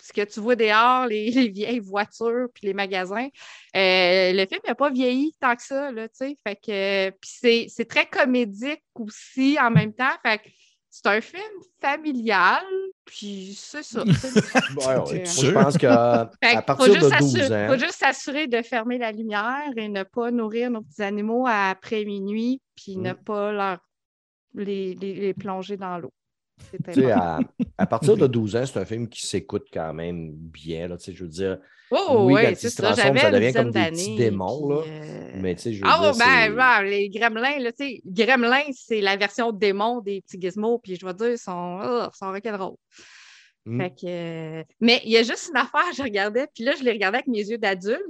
[0.00, 3.28] ce que tu vois dehors, les, les vieilles voitures, puis les magasins,
[3.74, 6.38] euh, le film n'a pas vieilli tant que ça, là, tu sais.
[6.46, 10.14] Fait que, puis c'est, très comédique aussi en même temps.
[10.90, 11.42] C'est un film
[11.80, 12.64] familial,
[13.04, 14.02] puis c'est ça.
[14.04, 17.68] Ouais, je pense qu'à à partir juste de 12 s'assurer- ans.
[17.72, 22.04] faut juste s'assurer de fermer la lumière et ne pas nourrir nos petits animaux après
[22.04, 23.02] minuit, puis Mm.
[23.02, 23.78] ne pas leur
[24.54, 26.12] les, les- les plonger dans l'eau.
[27.12, 27.38] À,
[27.78, 30.88] à partir de 12 ans, c'est un film qui s'écoute quand même bien.
[30.88, 31.58] Là, tu sais, je veux dire,
[31.92, 32.84] Oh, oui, se ça.
[32.84, 34.82] transforment, J'avais ça devient comme des petits démons, là.
[34.86, 37.70] euh, mais tu sais, je veux Ah, dire, ben, genre, les gremlins, là,
[38.06, 42.02] gremlins, c'est la version démon des petits gizmos, puis je dois dire, ils sont, oh,
[42.12, 42.76] ils sont rock'n'roll.
[43.66, 43.80] Mm.
[43.80, 44.06] Fait que,
[44.60, 47.18] euh, mais il y a juste une affaire, je regardais, puis là, je les regardais
[47.18, 48.00] avec mes yeux d'adulte.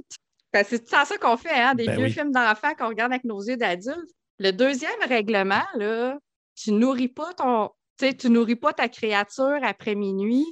[0.51, 2.11] Parce que c'est tout ça qu'on fait, hein, des Ben vieux oui.
[2.11, 4.09] films d'enfants qu'on regarde avec nos yeux d'adulte.
[4.37, 6.19] Le deuxième règlement, là,
[6.55, 10.45] tu nourris pas ton, tu sais, tu nourris pas ta créature après minuit.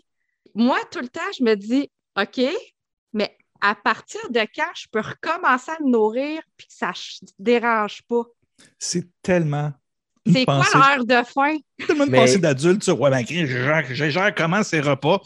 [0.56, 2.42] Moi, tout le temps, je me dis, OK,
[3.14, 7.28] mais à partir de quand je peux recommencer à le nourrir puis que ça ne
[7.40, 8.24] dérange pas?
[8.78, 9.72] C'est tellement.
[10.32, 11.58] C'est quoi pensée- l'heure de fin?
[11.88, 15.22] Tellement une Mais- pensée d'adulte sur Ouais, ben, je gère, je gère comment ces repas?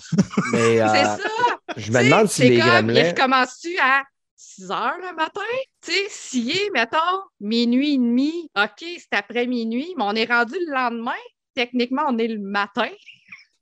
[0.54, 1.30] Mais euh, C'est ça.
[1.78, 2.94] je me demande si C'est les comme, gremlins.
[3.02, 4.04] Il recommence-tu à
[4.36, 5.42] 6 heures le matin?
[5.82, 6.98] Tu sais, est, mettons,
[7.40, 11.12] minuit et demi, OK, c'est après minuit, mais on est rendu le lendemain.
[11.56, 12.90] Techniquement, on est le matin.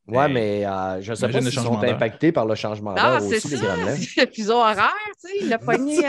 [0.08, 2.96] Ouais, Mais- euh, je ne sais Imagine pas le s'ils sont impactés par le changement
[2.98, 3.64] Ah, d'heure c'est aussi, les ça.
[3.66, 3.96] gremlins.
[4.16, 4.92] C'est le fuseau horaire,
[5.24, 5.36] tu sais.
[5.46, 6.02] Il a pogné.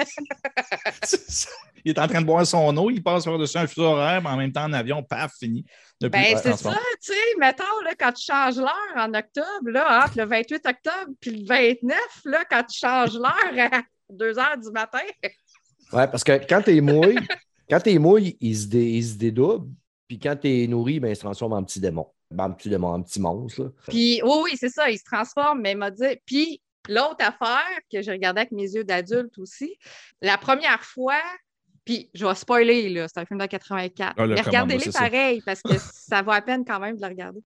[1.03, 1.51] C'est ça.
[1.85, 4.31] il est en train de boire son eau, il passe par-dessus un fuseau horaire, mais
[4.31, 5.65] en même temps, en avion, paf, fini.
[6.01, 10.05] Depuis, Ben, c'est ça, tu sais, mettons, là, quand tu changes l'heure en octobre, là,
[10.07, 14.59] entre le 28 octobre puis le 29, là, quand tu changes l'heure à 2 heures
[14.59, 14.99] du matin,
[15.93, 17.19] Ouais, parce que quand tu es mouille,
[17.69, 19.69] quand tu es mouille, il se, dé- il se dédouble.
[20.13, 22.07] Puis quand tu es nourri, ben, il se transforme en petit démon.
[22.31, 23.63] Ben, en petit démon, en petit monstre.
[23.63, 23.69] là.
[23.89, 27.65] puis oui, oui, c'est ça, il se transforme, mais il m'a dit, puis l'autre affaire
[27.91, 29.75] que j'ai regardée avec mes yeux d'adulte aussi,
[30.21, 31.17] la première fois,
[31.87, 34.99] puis je vais spoiler, là, c'est un film de 84, Ah, là, mais regardez-les ça.
[35.01, 37.41] pareil, parce que ça vaut à peine quand même de le regarder.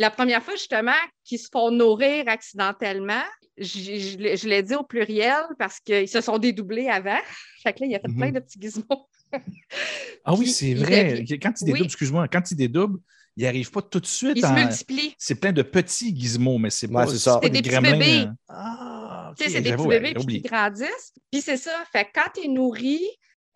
[0.00, 0.92] La première fois, justement,
[1.24, 3.24] qu'ils se font nourrir accidentellement,
[3.56, 7.18] je, je l'ai- je l'ai dit au pluriel parce qu'ils se sont dédoublés avant.
[7.64, 8.16] Fait que là, il a fait Mhm.
[8.16, 9.07] plein de petits gizmos.
[10.24, 11.20] Ah oui, c'est il vrai.
[11.20, 11.86] devient- Quand il dédouble, Oui.
[11.86, 12.98] excuse-moi, quand il dédouble,
[13.36, 14.32] il n'arrive pas tout de suite.
[14.36, 15.14] Ils se multiplient.
[15.18, 17.34] C'est plein de petits gizmos, mais c'est Ouais, pas, ça.
[17.34, 18.26] pas C'est des petits gremlins, bébés.
[18.48, 21.12] Ah, Tu sais, ok, c'est des petits bébés qui grandissent.
[21.30, 21.84] Puis c'est ça.
[21.92, 23.00] Fait que quand tu es nourri,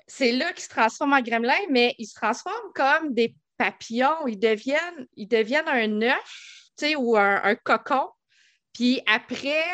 [0.07, 4.27] c'est là qu'ils se transforment en gremlin, mais ils se transforment comme des papillons.
[4.29, 8.09] Ils deviennent, ils deviennent un œuf, tu sais, ou un, un cocon.
[8.73, 9.65] Puis après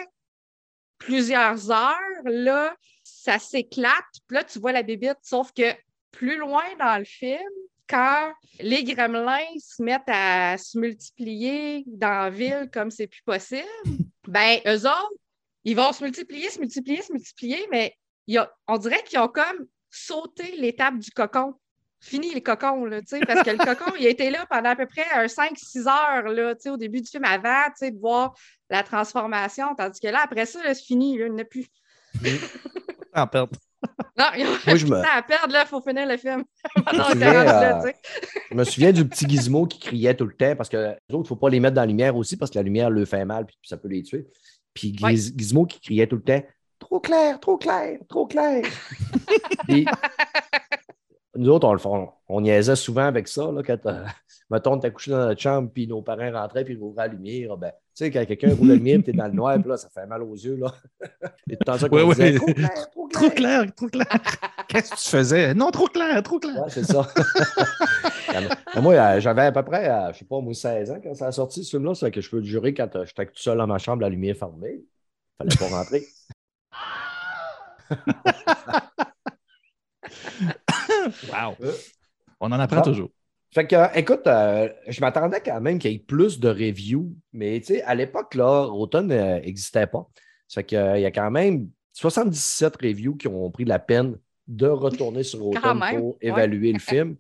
[0.98, 3.92] plusieurs heures, là, ça s'éclate.
[4.26, 5.18] Puis là, tu vois la bébite.
[5.22, 5.62] Sauf que
[6.18, 7.48] plus loin dans le film,
[7.88, 13.62] quand les gremlins se mettent à se multiplier dans la ville comme c'est plus possible,
[14.26, 15.14] ben, eux autres,
[15.62, 17.96] ils vont se multiplier, se multiplier, se multiplier, mais
[18.66, 21.54] on dirait qu'ils ont comme sauté l'étape du cocon.
[22.00, 24.70] Fini les cocons, là, tu sais, parce que le cocon, il a été là pendant
[24.70, 27.87] à peu près un 5-6 heures, là, tu sais, au début du film, avant, tu
[27.87, 28.35] sais, de voir
[28.70, 31.66] la transformation, tandis que là, après ça, c'est fini, là, il n'y en a plus.
[33.14, 33.67] En perte.
[34.18, 36.44] Non, il y a Moi, je me- à perdre, là, il faut finir le film.
[37.82, 37.94] Sais.
[38.50, 40.98] Je me souviens du petit gizmo qui criait tout le temps parce que les autres,
[41.10, 43.06] il ne faut pas les mettre dans la lumière aussi parce que la lumière leur
[43.06, 44.26] fait mal puis ça peut les tuer.
[44.74, 45.14] Puis Ouais.
[45.14, 46.42] Gizmo qui criait tout le temps
[46.80, 48.62] Trop clair, trop clair, trop clair.
[51.38, 52.11] nous autres, on le font.
[52.29, 53.51] On niaisait souvent avec ça.
[53.51, 54.05] Là, quand, euh,
[54.51, 57.57] mettons, t'as couché dans notre chambre, puis nos parents rentraient, puis ils rouvraient la lumière.
[57.57, 59.77] Ben, tu sais, quand quelqu'un roule la lumière, puis t'es dans le noir, puis là,
[59.77, 60.57] ça fait mal aux yeux.
[60.57, 60.72] Là.
[61.51, 62.33] Et tout le temps ça qu'on Ouais, ouais.
[62.33, 64.07] disait, Trop clair, trop clair.
[64.07, 64.68] Trop clair, trop clair.
[64.68, 65.55] Qu'est-ce que tu faisais?
[65.55, 66.62] Non, trop clair, trop clair.
[66.62, 67.07] Ouais, c'est ça.
[68.74, 71.14] Mais moi, euh, j'avais à peu près, euh, je sais pas, moi, 16 ans quand
[71.14, 71.94] ça a sorti, ce film-là.
[71.94, 74.37] C'est que je peux te jurer, quand j'étais tout seul dans ma chambre, la lumière
[74.37, 74.83] fermée,
[75.40, 76.05] il fallait pas rentrer.
[81.31, 81.55] Wow.
[81.62, 81.73] Euh.
[82.40, 82.83] On en apprend Ah.
[82.83, 83.11] toujours.
[83.55, 87.14] Fait que, euh, écoute, euh, je m'attendais quand même qu'il y ait plus de reviews,
[87.33, 90.07] mais tu sais, à l'époque, là, Automne n'existait pas.
[90.47, 94.66] Ça fait qu'il y a quand même 77 reviews qui ont pris la peine de
[94.66, 96.16] retourner sur Automne même, pour ouais.
[96.21, 97.16] évaluer le film.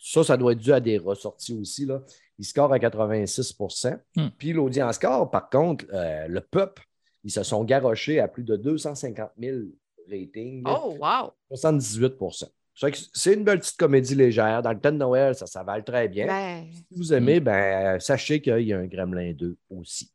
[0.00, 1.84] Ça, ça doit être dû à des ressorties aussi.
[1.86, 2.02] Là.
[2.38, 4.28] Il score à 86% Hmm.
[4.38, 6.84] Puis l'audience score, par contre, euh, le peuple,
[7.24, 9.56] ils se sont garochés à plus de 250 000
[10.10, 10.64] ratings.
[10.66, 11.32] Oh, wow!
[11.48, 14.62] 78 Ça fait que C'est une belle petite comédie légère.
[14.62, 16.26] Dans le temps de Noël, ça s'avale très bien.
[16.26, 20.10] Ben, Si vous aimez, ben, sachez qu'il y a un Gremlin 2 aussi.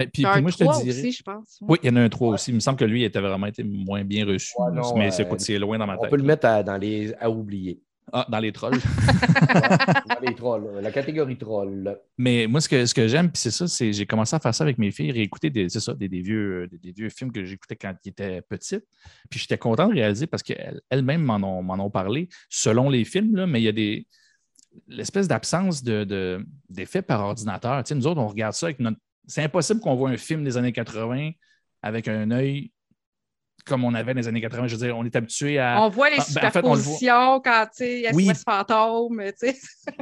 [0.00, 0.98] Et puis, t'as puis un moi, je te 3 dirais.
[0.98, 1.58] aussi, je pense.
[1.62, 2.50] Oui, il y en a un 3 aussi.
[2.52, 4.52] Il me semble que lui était vraiment été moins bien reçu.
[4.58, 6.10] Ouais, non, mais euh, c'est écoute, c'est loin dans ma On tête.
[6.10, 7.80] peut le mettre à, dans les, à oublier.
[8.12, 8.78] Ah, dans les trolls.
[10.08, 11.98] dans les trolls, la catégorie troll.
[12.16, 14.54] Mais moi, ce que, ce que j'aime, puis c'est ça, c'est j'ai commencé à faire
[14.54, 17.32] ça avec mes filles, réécouter des, c'est ça, des, des vieux, des, des vieux films
[17.32, 18.84] que j'écoutais quand ils étaient petites.
[19.30, 23.04] Puis j'étais content de réaliser parce qu'elles- elles-mêmes m'en ont, m'en ont parlé selon les
[23.04, 24.06] films, là, mais il y a des.
[24.86, 27.82] L'espèce d'absence de, de- d'effets par ordinateur.
[27.82, 28.98] Tu sais, nous autres, on regarde ça avec notre.
[29.26, 31.30] C'est impossible qu'on voit un film des années 80
[31.82, 32.70] avec un œil
[33.68, 34.66] comme on avait dans les années 80.
[34.68, 35.82] Je veux dire, on est habitué à.
[35.82, 36.76] On voit les Ah, ben, en fait, voit.
[36.76, 38.30] superpositions quand, tu sais, Oui.
[38.44, 39.56] Fantôme, tu sais.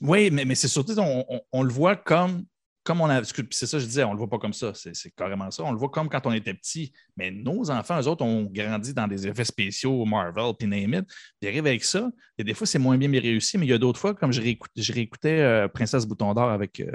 [0.00, 2.44] Oui, mais, mais c'est surtout, on, on- on le voit comme,
[2.82, 3.22] comme on a.
[3.24, 4.72] C'est ça, je disais, on le voit pas comme ça.
[4.74, 5.62] C'est c'est carrément ça.
[5.64, 6.92] On le voit comme quand on était petit.
[7.16, 11.06] Mais nos enfants, eux autres, ont grandi dans des effets spéciaux, Marvel, puis name it.
[11.06, 12.10] Puis ils arrivent avec ça.
[12.38, 14.40] Et des fois, c'est moins bien réussi, mais il y a d'autres fois, comme je,
[14.76, 16.90] je réécoutais euh, Princesse Bouton d'Or avec euh,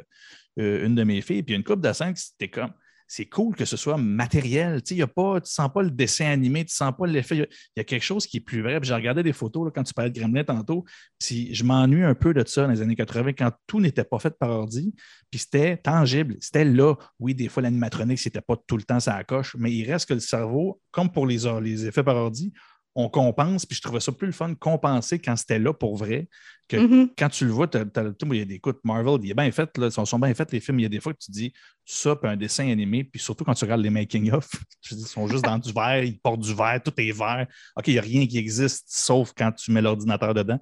[0.59, 2.71] euh, une de mes filles, puis une coupe de scènes, c'était comme.
[3.13, 4.81] C'est cool que ce soit matériel.
[4.83, 5.05] Tu ne
[5.43, 7.35] sens pas le dessin animé, tu ne sens pas l'effet.
[7.35, 8.79] Il y a- quelque chose qui est plus vrai.
[8.81, 10.85] J'ai regardé des photos là, quand tu parlais de Gremlin tantôt.
[11.19, 14.17] Puis je m'ennuie un peu de ça dans les années 80 quand tout n'était pas
[14.17, 14.95] fait par ordi.
[15.29, 16.37] Puis c'était tangible.
[16.39, 16.95] C'était là.
[17.19, 20.13] Oui, des fois, l'animatronique, c'était pas tout le temps ça coche, mais il reste que
[20.13, 22.53] le cerveau, comme pour les, les effets par ordi,
[22.95, 25.95] on compense, puis je trouvais ça plus le fun de compenser quand c'était là pour
[25.97, 26.27] vrai,
[26.67, 27.09] que Mhm.
[27.17, 29.87] quand tu le vois, il y a des écoutes, Marvel, il est bien fait, là,
[29.87, 30.79] ils sont, sont bien faits les films.
[30.79, 31.53] Il y a des fois que tu dis
[31.85, 34.49] ça, puis un dessin animé, puis surtout quand tu regardes les making-of,
[34.91, 37.47] ils sont juste dans du vert, ils portent du vert, tout est vert.
[37.75, 40.59] OK, il n'y a rien qui existe sauf quand tu mets l'ordinateur dedans.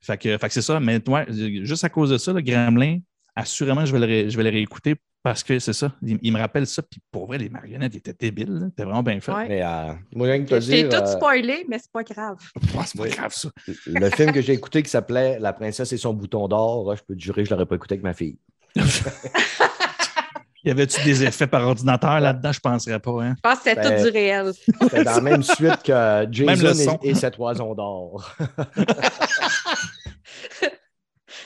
[0.00, 2.98] Fait que, fait que c'est ça, mais toi, juste à cause de ça, le Gremlin,
[3.36, 6.32] assurément, je vais le, ré- je vais le réécouter parce que c'est ça, il, il
[6.32, 8.66] me rappelle ça, puis pour vrai, les marionnettes étaient débiles, là.
[8.70, 9.32] c'était vraiment bien fait.
[9.32, 9.48] Ouais.
[9.48, 11.92] Mais euh, moi, j'ai rien que te Je t'ai dire, tout euh, spoilé, mais c'est
[11.92, 12.38] pas grave.
[12.78, 13.50] Ah, c'est pas grave, ça.
[13.86, 17.14] le film que j'ai écouté qui s'appelait La princesse et son bouton d'or, je peux
[17.14, 18.38] te jurer que je ne l'aurais pas écouté avec ma fille.
[20.62, 22.52] Y avait-tu des effets par ordinateur là-dedans?
[22.52, 23.22] Je penserais pas.
[23.22, 23.34] Hein?
[23.36, 24.52] Je pense que c'était Ben, tout du réel.
[24.54, 28.30] C'était dans la même suite que Jason et, et cette oison d'or.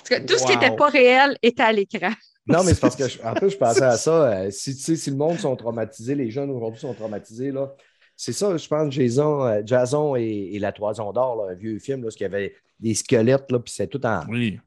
[0.08, 2.10] Parce que tout ce qui n'était pas réel était à l'écran.
[2.46, 4.32] Non, mais c'est parce que, je- en plus, je pensais à ça.
[4.32, 7.74] euh, si, si le monde sont traumatisés, les jeunes aujourd'hui sont traumatisés, là.
[8.16, 11.78] C'est ça, je pense, Jason, euh, Jason et, et la Toison d'Or, là, un vieux
[11.80, 14.24] film, là, parce qu'il y avait des squelettes, là, puis c'était tout en.
[14.28, 14.60] Oui.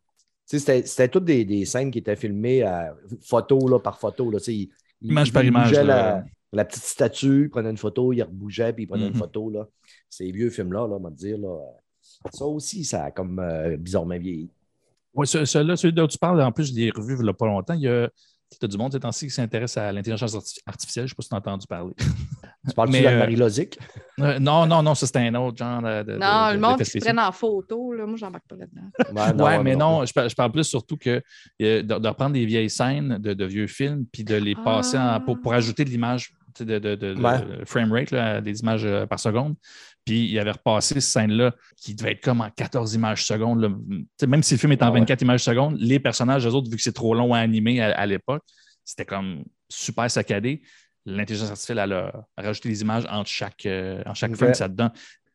[0.45, 2.89] C'était toutes des, des scènes qui étaient filmées euh,
[3.21, 4.31] photo là, par photo.
[4.31, 4.69] Là, il,
[5.01, 5.71] Image il par image.
[5.73, 9.49] La, la petite statue, il prenait une photo, il rebougeait, puis il prenait une photo.
[9.49, 9.67] Là.
[10.09, 11.57] Ces vieux films-là, là, on va dire, là,
[12.33, 14.49] ça aussi, ça a comme euh, bizarrement vieilli.
[15.17, 17.33] Oui, ce- celui-là, celui dont tu parles, en plus, je l'ai revu il n'y a
[17.33, 17.73] pas longtemps.
[17.73, 18.07] Il y a.
[18.49, 21.05] Tu as du monde ces temps-ci qui s'intéresse à l'intelligence arti- artificielle.
[21.05, 21.93] Je ne sais pas si tu as entendu parler.
[21.99, 23.77] Tu parles-tu Mais, de euh, Marie Lozic?
[24.21, 26.03] Euh, non, non, non, ça c'était un autre genre de.
[26.03, 29.43] de- Non, de- le monde qui se prenne en photo, là, moi, j'embarque pas là-dedans.
[29.43, 29.99] Ouais, mais non.
[29.99, 31.21] non, je parle, je parle plus surtout que
[31.61, 34.97] euh, de, de reprendre des vieilles scènes de, de vieux films puis de les passer
[34.97, 37.41] en- pour, pour ajouter de l'image de, de, de- de- Ouais.
[37.59, 39.55] de frame rate, là, des images euh, par seconde.
[40.07, 43.77] Puis il avait repassé cette scène-là qui devait être comme en 14 images secondes.
[44.25, 44.99] Même si le film est en Ah ouais.
[45.01, 47.91] 24 images secondes, les personnages, eux autres, vu que c'est trop long à animer à,
[47.91, 48.41] à l'époque,
[48.85, 50.61] c'était comme super saccadé.
[51.05, 54.69] L'intelligence artificielle, elle a rajouté des images entre chaque, euh, en chaque frame que ça
[54.69, 54.91] te donne.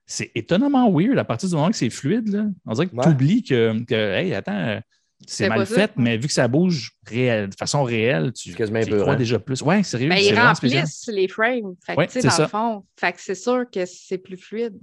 [0.07, 2.29] C'est étonnamment weird à partir du moment que c'est fluide.
[2.29, 2.47] Là.
[2.65, 3.05] On dirait que Ouais.
[3.05, 4.81] tu oublies que, que, hey, attends,
[5.27, 9.01] c'est mal fait, mais vu que ça bouge réel- de façon réelle, tu, tu y
[9.01, 9.63] crois déjà plus.
[9.63, 10.09] Ouais, sérieux.
[10.09, 11.75] Ben, c'est ils remplissent les frames.
[11.85, 12.43] Fait que, Ouais, dans ça.
[12.43, 14.79] le fond, fait que c'est sûr que c'est plus fluide.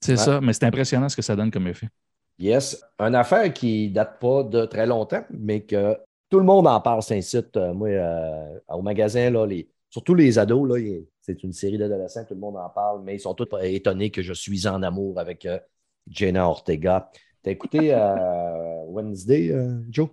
[0.00, 0.18] C'est Ouais.
[0.18, 1.88] ça, mais c'est impressionnant ce que ça donne comme effet.
[2.38, 2.82] Yes.
[2.98, 5.96] Une affaire qui date pas de très longtemps, mais que
[6.30, 7.56] tout le monde en parle, c'est un site.
[7.56, 10.82] euh, moi, euh, au magasin, là, les, surtout les ados, là,
[11.20, 14.20] c'est une série d'adolescents, tout le monde en parle, mais ils sont tous étonnés que
[14.20, 15.58] je suis en amour avec euh,
[16.08, 17.08] Jenna Ortega.
[17.44, 20.08] T'as écouté euh, Wednesday, euh, Joe?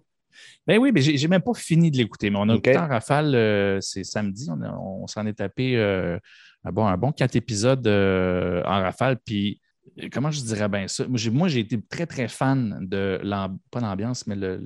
[0.68, 2.68] Ben oui, mais j'ai j'ai même pas fini de l'écouter, mais on a OK.
[2.68, 7.36] écouté en rafale, euh, c'est samedi, on, s'en est tapé un, bon, un bon quatre
[7.36, 9.60] épisodes en rafale, puis
[10.12, 11.06] comment je dirais bien ça?
[11.08, 13.20] Moi, j'ai- été très, très fan de,
[13.72, 14.58] pas l'ambiance, mais le,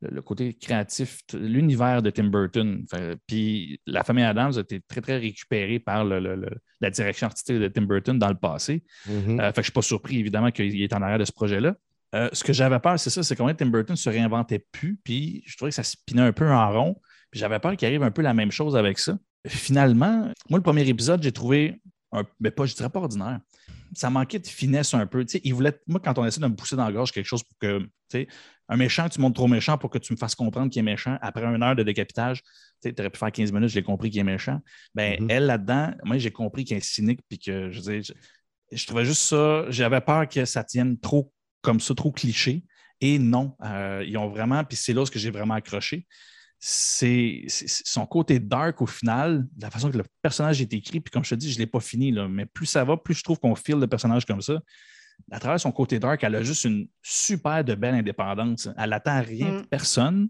[0.00, 2.84] le- le côté créatif, l'univers de Tim Burton.
[3.26, 7.26] Puis la famille Adams a été très, très récupérée par le- le- le- la direction
[7.26, 8.84] artistique de Tim Burton dans le passé.
[9.06, 9.40] Mhm.
[9.40, 11.32] Euh, fait que je ne suis pas surpris, évidemment, qu'il est en arrière de ce
[11.32, 11.74] projet-là.
[12.14, 15.42] Euh, ce que j'avais peur, c'est ça, c'est qu'on Tim Burton se réinventait plus, puis
[15.46, 18.10] je trouvais que ça spinait un peu en rond, puis j'avais peur qu'il arrive un
[18.10, 19.18] peu la même chose avec ça.
[19.46, 21.80] Finalement, moi, le premier épisode, j'ai trouvé,
[22.12, 23.40] un, mais pas, je dirais pas ordinaire.
[23.94, 25.24] Ça manquait de finesse un peu.
[25.24, 27.26] Tu sais, il voulait, moi, quand on essaie de me pousser dans la gorge quelque
[27.26, 28.28] chose pour que, tu sais,
[28.68, 31.16] un méchant, tu montres trop méchant pour que tu me fasses comprendre qu'il est méchant.
[31.22, 32.42] Après une heure de décapitage,
[32.82, 34.60] tu aurais pu faire 15 minutes, j'ai compris qu'il est méchant.
[34.94, 35.30] Ben, Mhm.
[35.30, 38.12] elle, là-dedans, moi, j'ai compris qu'il est cynique, puis que, je dire, je,
[38.72, 42.64] je trouvais juste ça, j'avais peur que ça tienne trop comme ça, trop cliché.
[43.00, 46.06] Et non, euh, ils ont vraiment, puis c'est là ce que j'ai vraiment accroché.
[46.60, 51.24] C'est son côté dark au final, la façon que le personnage est écrit, puis comme
[51.24, 53.22] je te dis, je ne l'ai pas fini, là, mais plus ça va, plus je
[53.22, 54.60] trouve qu'on file le personnage comme ça.
[55.30, 58.68] À travers son côté dark, elle a juste une super de belle indépendance.
[58.76, 59.66] Elle n'attend rien de Mm.
[59.66, 60.28] personne,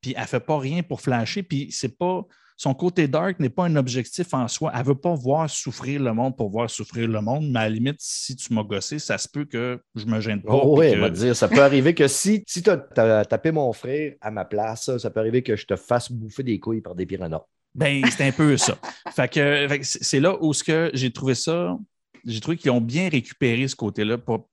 [0.00, 2.24] puis elle ne fait pas rien pour flasher, puis c'est pas.
[2.58, 4.70] Son côté dark n'est pas un objectif en soi.
[4.74, 7.62] Elle ne veut pas voir souffrir le monde pour voir souffrir le monde, mais à
[7.64, 10.54] la limite, si tu m'as gossé, ça se peut que je me gêne pas.
[10.54, 13.52] Oh, oui, que- va te dire, ça peut arriver que si, si tu as, tapé
[13.52, 16.80] mon frère à ma place, ça peut arriver que je te fasse bouffer des couilles
[16.80, 17.42] par des piranhas.
[17.74, 18.78] Ben, c'est un peu ça.
[19.14, 21.76] Fait que, c'est là où ce que j'ai trouvé ça,
[22.24, 24.16] j'ai trouvé qu'ils ont bien récupéré ce côté-là.
[24.16, 24.48] pour-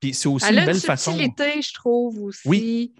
[0.00, 1.12] Puis c'est aussi Elle une une belle façon.
[1.16, 2.40] je trouve aussi.
[2.48, 2.94] Oui.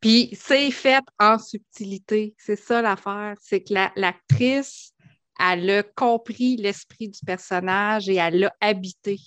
[0.00, 2.34] Puis c'est fait en subtilité.
[2.38, 3.34] C'est ça l'affaire.
[3.40, 4.92] C'est que la- l'actrice,
[5.38, 9.18] elle a compris l'esprit du personnage et elle l'a habité.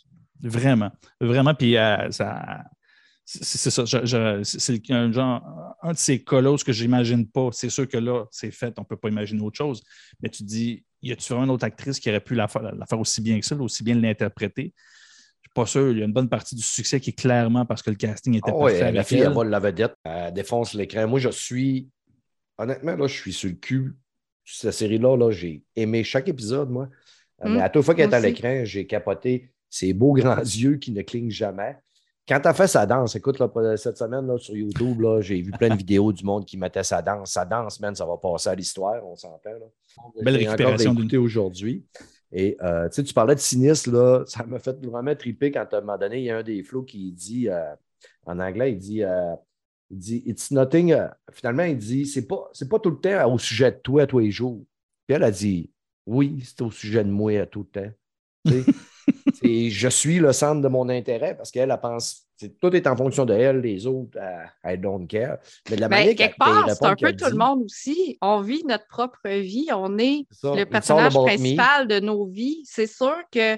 [0.41, 0.91] Vraiment.
[1.19, 1.53] Vraiment.
[1.53, 2.09] Puis euh.
[3.31, 3.85] C'est ça.
[3.85, 7.49] c'est un, genre, un de ces colosses que j'imagine pas.
[7.51, 9.83] C'est sûr que là, c'est fait, on ne peut pas imaginer autre chose.
[10.19, 13.39] Mais tu dis, y a-tu une autre actrice qui aurait pu la faire aussi bien
[13.39, 14.73] que ça, aussi bien l'interpréter?
[15.55, 15.91] Je suis pas sûr.
[15.91, 18.35] Il y a une bonne partie du succès qui est clairement parce que le casting
[18.35, 18.79] était Ah oui, parfait.
[18.81, 19.27] la avec fille, elle.
[19.27, 21.07] elle vole la vedette, elle défonce l'écran.
[21.07, 21.89] Moi, je suis.
[22.57, 23.95] Honnêtement, là, je suis sur le cul.
[24.45, 26.87] Cette série-là, là, j'ai aimé chaque épisode, moi.
[27.43, 29.51] Euh, Mm, Mais à toute fois qu'elle est à l'écran, j'ai capoté.
[29.69, 31.77] ses beaux grands yeux qui ne clignent jamais.
[32.27, 35.41] Quand tu as fait sa danse, écoute, là, cette semaine là, sur YouTube, là, j'ai
[35.41, 37.31] vu plein de vidéos du monde qui mettait sa danse.
[37.31, 39.49] Sa danse, man, ça va passer à l'histoire, on s'entend.
[40.21, 41.85] Belle récupération écouté aujourd'hui.
[42.31, 45.81] Et euh, tu parlais de sinistre, là, ça m'a fait vraiment triper quand à un
[45.81, 47.73] moment donné, il y a un des flots qui dit, euh,
[48.25, 49.35] en anglais, il dit, euh,
[49.89, 50.95] il dit It's nothing.
[51.31, 54.07] finalement, il dit c'est pas, c'est pas tout le temps au sujet de toi, à
[54.07, 54.63] tous les jours.
[55.07, 55.71] Puis elle a dit
[56.05, 57.91] Oui, c'est au sujet de moi à tout le temps.
[59.43, 62.28] Je suis le centre de mon intérêt parce qu'elle, elle pense.
[62.61, 64.17] Tout est en fonction de elle, les autres,
[64.63, 65.37] elle, I don't care.
[65.69, 68.17] Mais de la Ben, manière quelque part, c'est un peu tout le monde aussi.
[68.21, 69.67] On vit notre propre vie.
[69.75, 71.23] On est ça, le personnage me.
[71.25, 72.61] principal de nos vies.
[72.65, 73.55] C'est sûr que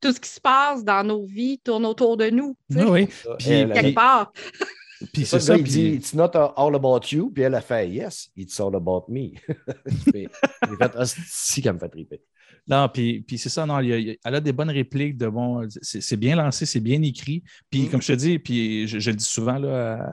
[0.00, 2.56] tout ce qui se passe dans nos vies tourne autour de nous.
[2.70, 3.08] sais, Oui, oui.
[3.10, 3.34] ça.
[3.38, 4.32] Puis- Elle, elle- Quelque part.
[5.12, 5.56] Puis ça, c'est ça.
[5.58, 7.30] il puis- dit It's not all about you.
[7.30, 9.32] Puis elle a fait Yes, it's all about me.
[10.06, 12.22] J'ai fait Ah, c'est si qu'elle me fait triper.
[12.68, 14.52] Non, puis, puis c'est ça, non, il y a- il y a- elle a des
[14.52, 15.66] bonnes répliques de bon.
[15.82, 17.44] C'est bien lancé, c'est bien écrit.
[17.70, 17.88] Puis, Mm.
[17.90, 20.12] comme je te dis, puis je, je le dis souvent là,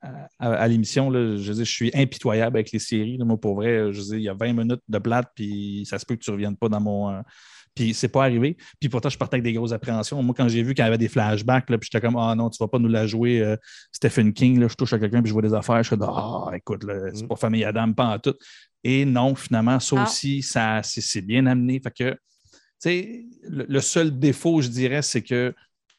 [0.00, 3.18] à, à- à l'émission, je dis, je suis impitoyable avec les séries.
[3.18, 3.24] là.
[3.24, 6.04] moi, pour vrai, je dis, il y a 20 minutes de plate, puis ça se
[6.06, 7.22] peut que tu ne reviennes pas dans mon.
[7.74, 8.56] Puis c'est pas arrivé.
[8.80, 10.22] Puis pourtant, je partais avec des grosses appréhensions.
[10.22, 12.50] Moi, quand j'ai vu qu'il y avait des flashbacks, là, puis j'étais comme, ah non,
[12.50, 13.56] tu vas pas nous la jouer euh,
[13.92, 16.50] Stephen King, là, je touche à quelqu'un, puis je vois des affaires, je suis ah,
[16.54, 17.28] écoute, là, c'est Mm.
[17.28, 18.34] pas famille Adam, pas en tout.
[18.84, 20.02] Et non, finalement, ça Ah.
[20.04, 21.80] aussi, ça, c'est, c'est bien amené.
[21.82, 22.18] Fait que, tu
[22.80, 25.54] sais, le, le seul défaut, je dirais, c'est que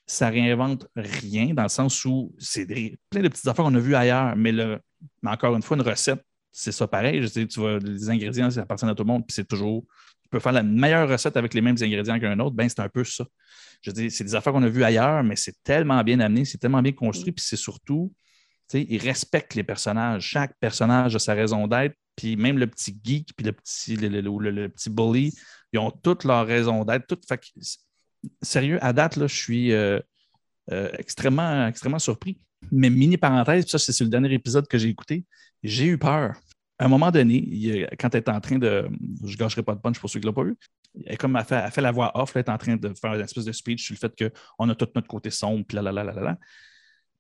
[0.05, 3.79] ça réinvente rien dans le sens où c'est des- plein de petites affaires qu'on a
[3.79, 4.79] vues ailleurs, mais, le,
[5.21, 7.21] mais encore une fois, une recette, c'est ça pareil.
[7.21, 9.86] Je sais, tu vois, les ingrédients, ça appartient à tout le monde, puis c'est toujours.
[10.33, 12.89] Tu peux faire la meilleure recette avec les mêmes ingrédients qu'un autre, ben c'est un
[12.89, 13.23] peu ça.
[13.83, 16.57] Je dire, c'est des affaires qu'on a vues ailleurs, mais c'est tellement bien amené, c'est
[16.57, 18.11] tellement bien construit, puis c'est surtout,
[18.67, 20.23] tu sais, ils respectent les personnages.
[20.23, 24.07] Chaque personnage a sa raison d'être, puis même le petit geek, puis le petit, le,
[24.07, 25.31] le- le- le petit bully,
[25.71, 27.05] ils ont toutes leurs raisons d'être.
[27.05, 27.77] Toutes, fait que, s-
[28.41, 29.99] sérieux, à date, là, je suis euh,
[30.71, 32.39] euh, extrêmement, extrêmement surpris.
[32.71, 35.25] Mais mini parenthèse, puis ça, c'est le dernier épisode que j'ai écouté,
[35.61, 36.37] j'ai eu peur.
[36.79, 38.89] À un moment donné, il quand elle est en train de.
[39.23, 40.57] Je ne gâcherai pas de punch pour ceux qui ne l'ont pas vu.
[41.05, 42.93] Elle, comme elle fait, elle fait la voix off, là, elle est en train de
[42.93, 45.75] faire une espèce de speech sur le fait qu'on a tout notre côté sombre, puis
[45.75, 46.38] là, là, là, là, là, là.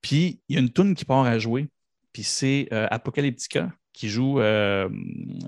[0.01, 1.69] Puis il y a une tune qui part à jouer,
[2.11, 4.89] puis c'est euh, Apocalyptica qui joue euh,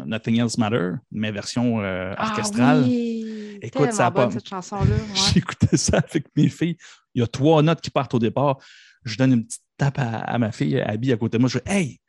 [0.05, 2.83] Nothing Else Matter, mais version euh, orchestrale.
[2.83, 4.83] Ah oui, Écoute, ça bonne, cette chanson-là.
[4.95, 5.33] ouais.
[5.33, 6.77] J'écoutais ça avec mes filles.
[7.15, 8.59] Il y a trois notes qui partent au départ.
[9.03, 11.49] Je donne une petite tape à, à ma fille, Abby, à côté de moi.
[11.49, 11.99] Je fais Hey!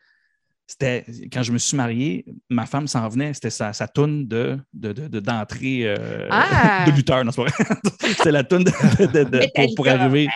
[0.66, 4.58] C'était quand je me suis marié, ma femme s'en venait, c'était sa, sa toune de,
[4.72, 6.84] de, de- de- d'entrée euh, Ah!
[6.86, 7.78] de lutteur, non, c'est pas vrai.
[8.16, 10.28] c'était la toune de, de- de- pour, pour arriver.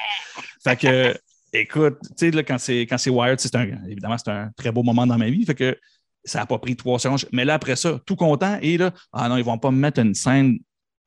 [0.62, 1.14] Fait que,
[1.53, 4.71] écoute, tu sais, là, quand c'est, quand c'est Wired, c'est un, évidemment, c'est un très
[4.71, 5.45] beau moment dans ma vie.
[5.45, 5.77] Fait que
[6.25, 7.25] ça n'a pas pris trois secondes.
[7.33, 8.57] Mais là, après ça, tout content.
[8.62, 10.59] Et là, ah non, ils vont pas me mettre une scène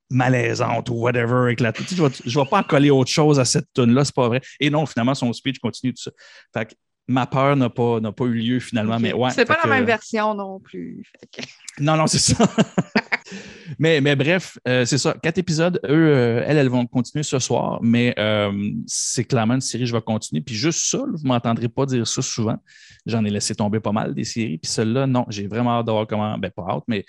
[0.09, 3.45] malaisante ou whatever avec la Tu sais, Je ne vais, pas coller autre chose à
[3.45, 4.41] cette tune-là, c'est pas vrai.
[4.59, 6.11] Et non, finalement, son speech continue tout ça.
[6.53, 6.73] Fait que
[7.07, 8.99] ma peur n'a pas, n'a pas eu lieu finalement.
[8.99, 11.03] Mais ouais, c'est pas la que- même version non plus.
[11.31, 11.41] Que-
[11.79, 12.45] non, non, c'est ça.
[13.79, 15.13] mais, mais bref, euh, c'est ça.
[15.21, 15.79] Quatre épisodes.
[15.85, 18.51] Eux, euh, elles, elles vont continuer ce soir, mais euh,
[18.87, 20.41] c'est clairement une série, je vais continuer.
[20.41, 22.57] Puis juste ça, là, vous ne m'entendrez pas dire ça souvent.
[23.05, 24.57] J'en ai laissé tomber pas mal des séries.
[24.57, 26.37] Puis celle-là, non, j'ai vraiment hâte de voir comment.
[26.37, 27.05] Ben, pas hâte, mais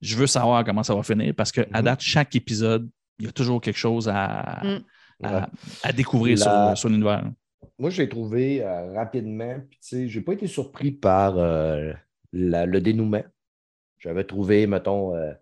[0.00, 1.82] je veux savoir comment ça va finir parce qu'à Mhm.
[1.82, 4.78] date, chaque épisode, il y a toujours quelque chose à, Mm.
[5.22, 5.46] à, Ouais.
[5.84, 7.24] à découvrir La- sur, sur l'univers.
[7.78, 9.54] Moi, je l'ai trouvé euh, rapidement.
[9.70, 11.92] Puis, tu sais, j'ai pas été surpris par euh,
[12.32, 13.24] la- le dénouement.
[13.98, 15.32] J'avais trouvé, mettons, euh,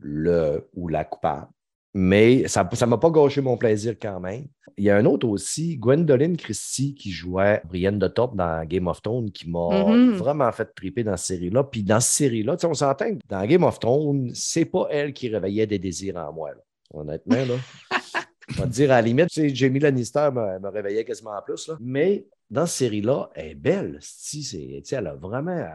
[0.00, 1.48] le ou la coupable.
[1.96, 4.46] Mais ça ne m'a pas gâché mon plaisir quand même.
[4.76, 8.88] Il y a un autre aussi, Gwendoline Christie, qui jouait Brienne de Top dans Game
[8.88, 10.10] of Thrones, qui m'a Mhm.
[10.14, 11.62] vraiment fait triper dans cette série-là.
[11.62, 15.28] Puis dans cette série-là, on s'entend que dans Game of Thrones, c'est pas elle qui
[15.28, 16.50] réveillait des désirs en moi.
[16.50, 16.60] là.
[16.92, 17.54] Honnêtement, là.
[18.54, 21.32] Je vais te dire, à la limite, tu sais, Jamie Lannister me, me réveillait quasiment
[21.36, 21.66] en plus.
[21.68, 21.76] Là.
[21.80, 23.98] Mais dans cette série-là, elle est belle.
[24.00, 25.50] c'est- elle a vraiment.
[25.50, 25.66] euh,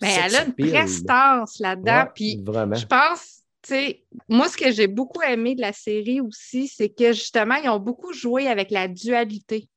[0.00, 2.06] Ben, elle a une prestance là-dedans.
[2.14, 2.74] Puis vraiment.
[2.74, 6.88] je pense, tu sais, moi, ce que j'ai beaucoup aimé de la série aussi, c'est
[6.88, 9.68] que justement, ils ont beaucoup joué avec la dualité.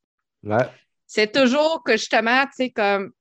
[0.44, 0.66] Ouais.
[1.06, 3.12] C'est toujours que justement, tu sais, comme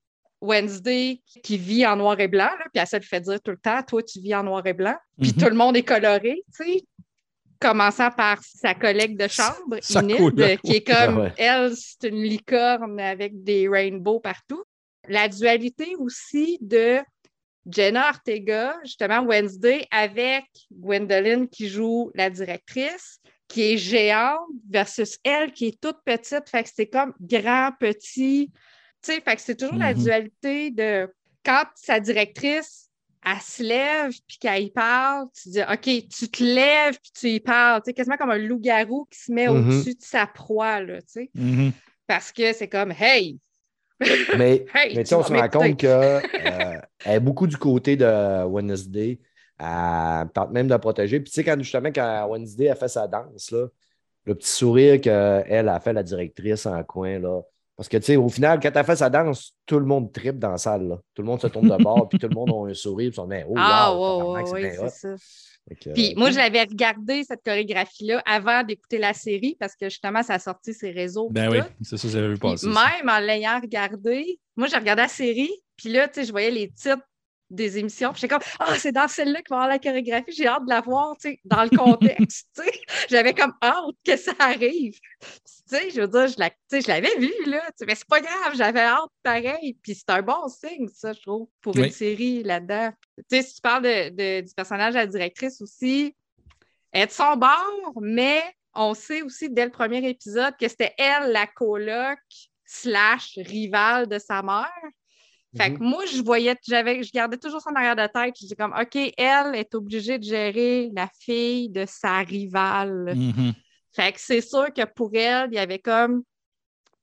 [0.40, 3.50] Wednesday qui vit en noir et blanc, là, puis elle se le fait dire tout
[3.52, 5.42] le temps, toi, tu vis en noir et blanc, puis Mhm.
[5.42, 6.82] tout le monde est coloré, tu sais.
[7.60, 10.60] Commençant par sa collègue de chambre, Enid, couleur.
[10.62, 11.32] qui est comme, ouais.
[11.38, 14.62] elle, c'est une licorne avec des rainbows partout.
[15.08, 16.98] La dualité aussi de
[17.68, 25.52] Jenna Ortega, justement, Wednesday, avec Gwendoline qui joue la directrice, qui est géante, versus elle
[25.52, 26.48] qui est toute petite.
[26.48, 28.50] Fait que c'est comme grand, petit.
[29.02, 30.02] Tu sais, fait que c'est toujours la Mhm.
[30.02, 31.08] dualité de
[31.44, 32.85] quand sa directrice,
[33.26, 37.28] elle se lève puis qu'elle y parle, tu dis OK, tu te lèves puis tu
[37.28, 37.82] y parles.
[37.82, 39.56] Tu sais, quasiment comme un loup-garou qui se met Mhm.
[39.56, 41.30] au-dessus de sa proie, là, tu sais.
[41.34, 41.72] Mhm.
[42.06, 43.38] Parce que c'est comme Hey!
[44.38, 46.22] Mais, Hey, mais tu on se rend compte qu'elle
[47.04, 49.18] est beaucoup du côté de Wednesday.
[49.58, 51.18] Elle tente même de la protéger.
[51.18, 53.66] Puis tu sais, quand justement, quand Wednesday a fait sa danse, là,
[54.26, 57.40] le petit sourire qu'elle a fait, la directrice en coin, là.
[57.76, 60.38] Parce que, tu sais, au final, quand elle fait sa danse, tout le monde tripe
[60.38, 60.88] dans la salle.
[60.88, 60.96] là.
[61.14, 63.20] Tout le monde se tourne de bord, puis tout le monde a un sourire, puis
[63.20, 65.16] on dit, oh, ah, wow, ouais, tabarnak, ouais, c'est ça.
[65.94, 70.22] Puis euh, moi, je l'avais regardé, cette chorégraphie-là, avant d'écouter la série, parce que justement,
[70.22, 71.28] ça a sorti ses réseaux.
[71.30, 72.66] Ben oui, c'est ça, j'avais vu passer.
[72.66, 72.68] ça.
[72.72, 76.50] même en l'ayant regardé, moi, j'ai regardé la série, puis là, tu sais, je voyais
[76.50, 77.02] les titres
[77.48, 80.32] des émissions, puis j'étais comme, ah, c'est dans celle-là qu'il va y avoir la chorégraphie,
[80.32, 82.80] j'ai hâte de la voir, tu sais, dans le contexte, tu sais.
[83.08, 84.98] J'avais comme hâte que ça arrive.
[85.20, 85.28] Tu
[85.66, 88.20] sais, je veux dire, je la- je l'avais vu, là, tu sais, mais c'est pas
[88.20, 91.84] grave, j'avais hâte pareil, puis c'est un bon signe, ça, je trouve, pour Oui.
[91.86, 92.90] une série là-dedans.
[93.18, 96.14] Tu sais, si tu parles de- de- du personnage de la directrice aussi,
[96.92, 98.42] elle est de son bord, mais
[98.74, 102.18] on sait aussi dès le premier épisode que c'était elle, la coloc
[102.64, 104.70] slash rivale de sa mère.
[105.54, 105.88] Fait que Mhm.
[105.90, 108.34] moi, je voyais, j'avais, je gardais toujours son arrière de tête.
[108.36, 113.14] Je disais comme, OK, elle est obligée de gérer la fille de sa rivale.
[113.16, 113.52] Mhm.
[113.92, 116.22] Fait que c'est sûr que pour elle, il y avait comme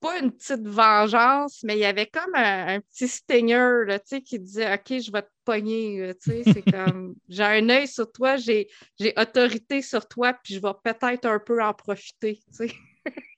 [0.00, 4.06] pas une petite vengeance, mais il y avait comme un, un petit stinger là, tu
[4.16, 6.12] sais, qui disait OK, je vais te pogner.
[6.22, 8.68] tu sais, c'est comme j'ai un œil sur toi, j'ai,
[9.00, 12.36] j'ai autorité sur toi, puis je vais peut-être un peu en profiter.
[12.56, 12.74] tu sais.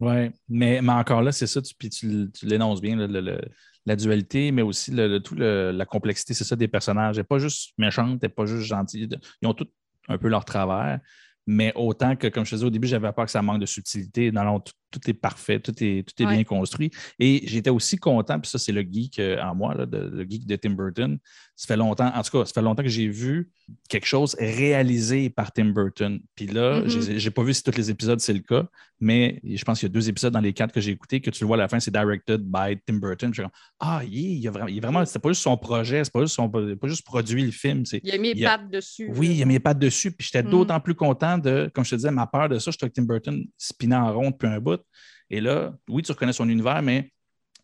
[0.00, 3.20] Oui, mais, mais encore là, c'est ça, tu, puis tu, tu l'énonces bien, là, le-
[3.20, 3.40] le-
[3.86, 7.16] la dualité, mais aussi le, tout le- la complexité, c'est ça, des personnages.
[7.16, 9.08] Elle n'est pas juste méchante, elle n'est pas juste gentille.
[9.42, 9.68] Ils ont tous
[10.08, 11.00] un peu leur travers,
[11.46, 13.66] mais autant que, comme je te disais au début, j'avais peur que ça manque de
[13.66, 14.32] subtilité.
[14.32, 16.34] Non, tout, est parfait, tout est, tout est Ouais.
[16.36, 16.90] bien construit.
[17.18, 20.24] Et j'étais aussi content, puis ça, c'est le geek euh, en moi, là, de- le
[20.28, 21.18] geek de Tim Burton.
[21.56, 23.50] Ça fait longtemps, en tout cas, ça fait longtemps que j'ai vu
[23.88, 26.20] quelque chose réalisé par Tim Burton.
[26.34, 26.88] Puis là, Mhm.
[26.88, 28.66] j'ai j'ai pas vu si tous les épisodes c'est le cas,
[28.98, 31.30] mais je pense qu'il y a deux épisodes dans les quatre que j'ai écoutés que
[31.30, 33.32] tu le vois à la fin, c'est directed by Tim Burton.
[33.34, 35.56] Je suis ah, il, est- il, a vraiment, il est vraiment, c'est pas juste son
[35.56, 37.84] projet, c'est pas juste, son, pas juste produit le film.
[38.02, 39.10] Il a mis les a- pattes dessus.
[39.14, 39.34] oui, là.
[39.34, 40.10] il a mis les pattes dessus.
[40.12, 40.50] Puis j'étais Mm.
[40.50, 42.70] d'autant plus content de, comme je te disais, ma peur de ça.
[42.70, 44.79] J'étais avec Tim Burton spinant en rond depuis un bout.
[45.28, 47.12] Et là, oui, tu reconnais son univers, mais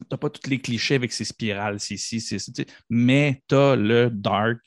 [0.00, 2.52] tu n'as pas tous les clichés avec ses spirales, c'est ici, c'est ça.
[2.88, 4.58] Mais tu as le dark,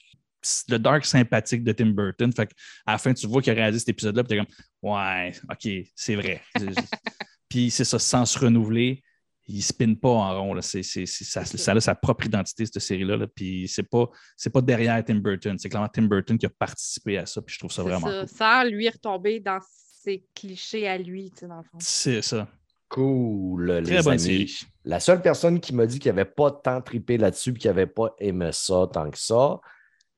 [0.67, 2.31] le dark sympathique de Tim Burton.
[2.33, 2.49] Fait
[2.85, 5.33] à la fin, tu vois qu'il a réalisé cet épisode-là, puis tu es comme, ouais,
[5.49, 6.41] OK, c'est vrai.
[7.49, 9.01] puis c'est ça, sans se renouveler.
[9.47, 10.53] Il ne spinne pas en rond.
[10.53, 10.61] là.
[10.61, 13.17] Ça, ça a sa propre identité, cette série-là.
[13.17, 13.25] là.
[13.25, 15.57] Puis c'est pas, c'est pas derrière Tim Burton.
[15.57, 17.41] C'est clairement Tim Burton qui a participé à ça.
[17.41, 18.37] Puis je trouve ça vraiment ça, cool.
[18.37, 19.59] sans lui retomber dans
[20.03, 21.77] ses clichés à lui, tu sais, dans le fond.
[21.79, 22.47] C'est ça.
[22.87, 24.19] Cool, Très les bonne amis.
[24.19, 24.59] série.
[24.85, 27.85] La seule personne qui m'a dit qu'il n'avait pas tant trippé là-dessus et qu'il n'avait
[27.85, 29.59] pas aimé ça tant que ça,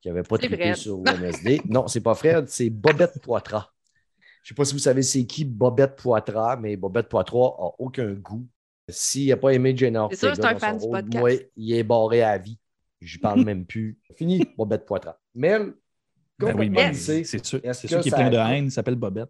[0.02, 0.76] qu'il n'avait pas trippé Fred.
[0.76, 1.62] sur MSD.
[1.70, 3.72] non, c'est pas Fred, c'est Bobette Poitras.
[4.44, 7.70] Je ne sais pas si vous savez c'est qui Bobette Poitras, mais Bobette Poitras n'a
[7.80, 8.48] aucun goût.
[8.88, 11.20] S'il n'a pas aimé Jane C'est sûr, Ortega c'est un dans fan son du podcast.
[11.20, 12.58] moi, il est barré à vie.
[13.02, 14.00] Je parle même plus.
[14.16, 15.18] Fini, Bobette Poitras.
[15.36, 15.74] Mel,
[16.46, 17.60] Ben oui, mais c'est sûr.
[17.74, 18.66] C'est sûr qu'il est plein de haine.
[18.66, 19.30] Il s'appelle Bobette.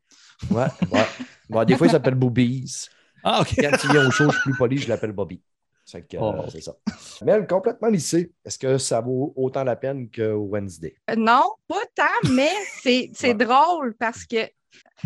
[0.49, 1.05] Ouais, ouais.
[1.49, 2.88] Bon, des fois, il s'appelle Boobies.
[3.24, 3.53] Ah, OK.
[3.59, 5.41] Quand il vient au show, je suis plus poli, je l'appelle Bobby.
[5.86, 6.45] C'est euh, Oh.
[6.49, 6.76] c'est ça.
[7.24, 8.32] Mel, complètement lissé.
[8.45, 10.95] Est-ce que ça vaut autant la peine que Wednesday?
[11.09, 12.51] Euh, Non, pas tant, mais
[12.82, 13.45] c'est c'est Ouais.
[13.45, 14.38] drôle parce que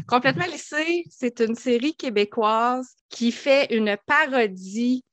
[0.08, 5.04] Complètement lycée, c'est une série québécoise qui fait une parodie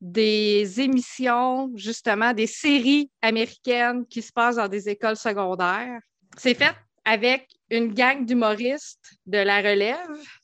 [0.00, 5.98] des émissions, justement, des séries américaines qui se passent dans des écoles secondaires.
[6.38, 6.74] C'est fait
[7.04, 9.96] avec une gang d'humoristes de la relève.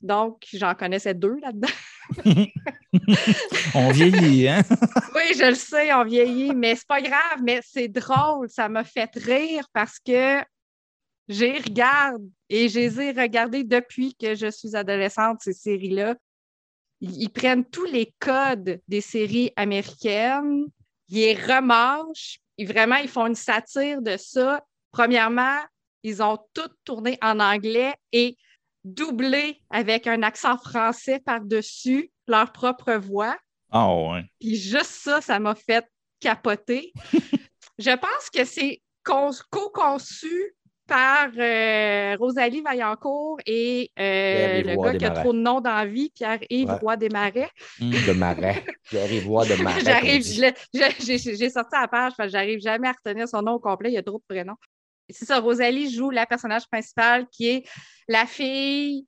[0.03, 1.68] Donc, j'en connaissais deux là-dedans.
[3.74, 4.62] On vieillit, hein?
[5.14, 8.49] Oui, je le sais, on vieillit, mais c'est pas grave, mais c'est drôle.
[8.51, 10.42] Ça m'a fait rire parce que
[11.28, 16.16] j'ai regarde et je les ai regardées depuis que je suis adolescente, ces séries-là.
[17.01, 20.64] Ils, ils prennent tous les codes des séries américaines,
[21.09, 24.64] ils les remâchent, et vraiment, ils font une satire de ça.
[24.92, 25.59] Premièrement,
[26.05, 28.36] ils ont tout tourné en anglais et
[28.84, 33.36] doublé avec un accent français par-dessus leur propre voix.
[33.72, 34.22] Ah, ouais.
[34.40, 35.84] Puis juste ça, ça m'a fait
[36.20, 36.92] capoter.
[37.78, 40.55] je pense que c'est con- co-conçu
[40.86, 45.22] par euh, Rosalie Vaillancourt et euh, Pierre-Yves le Roy gars qui a Desmarais.
[45.24, 46.78] trop de noms dans la vie, Pierre-Yves Ouais.
[46.78, 47.50] Roy Desmarais.
[47.80, 47.90] Mm.
[47.90, 48.64] De marais.
[48.90, 49.80] Pierre-Yvois de marais.
[49.84, 53.90] J'arrive, j'ai sorti la page parce que j'arrive jamais à retenir son nom au complet,
[53.90, 54.57] il y a trop de prénoms.
[55.11, 57.68] C'est ça, Rosalie joue la personnage principale qui est
[58.09, 59.07] la fille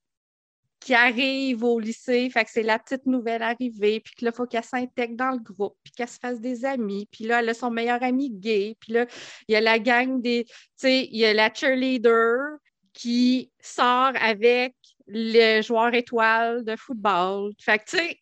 [0.81, 4.37] qui arrive au lycée, fait que c'est la petite nouvelle arrivée, puis que là, il
[4.37, 7.49] faut qu'elle s'intègre dans le groupe, puis qu'elle se fasse des amis, puis là, elle
[7.49, 9.07] a son meilleur ami gay, puis là,
[9.49, 12.59] il y a la gang des, tu sais, il y a la cheerleader
[12.93, 14.75] qui sort avec
[15.09, 17.53] le joueur étoile de football.
[17.61, 18.21] Fait que, tu sais,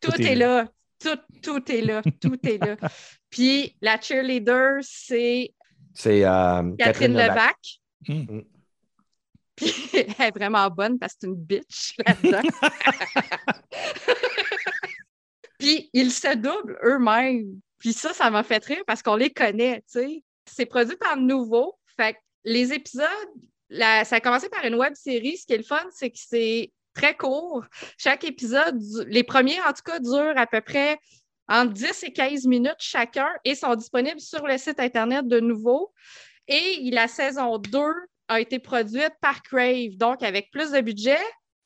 [0.00, 0.68] tout, Tout est, est là.
[0.98, 2.02] Tout, tout est là.
[2.20, 2.76] Tout est là.
[3.30, 5.54] Puis la cheerleader, c'est
[5.94, 7.56] C'est euh, Catherine Levac.
[8.06, 8.40] Hmm.
[9.56, 9.74] Puis
[10.18, 12.42] elle est vraiment bonne parce que c'est une bitch là-dedans.
[15.58, 17.60] Puis ils se doublent eux-mêmes.
[17.78, 20.24] Puis ça, ça m'a fait rire parce qu'on les connaît, tu sais.
[20.46, 21.78] C'est produit par Nouveau.
[21.96, 23.06] Fait que les épisodes,
[23.68, 25.36] la- ça a commencé par une web série.
[25.36, 27.64] Ce qui est le fun, c'est que c'est très court.
[27.98, 30.98] Chaque épisode, les premiers en tout cas, durent à peu près
[31.50, 35.92] entre 10 et 15 minutes chacun et sont disponibles sur le site Internet de Nouveau.
[36.46, 37.78] Et la saison 2
[38.28, 41.18] a été produite par Crave, donc avec plus de budget.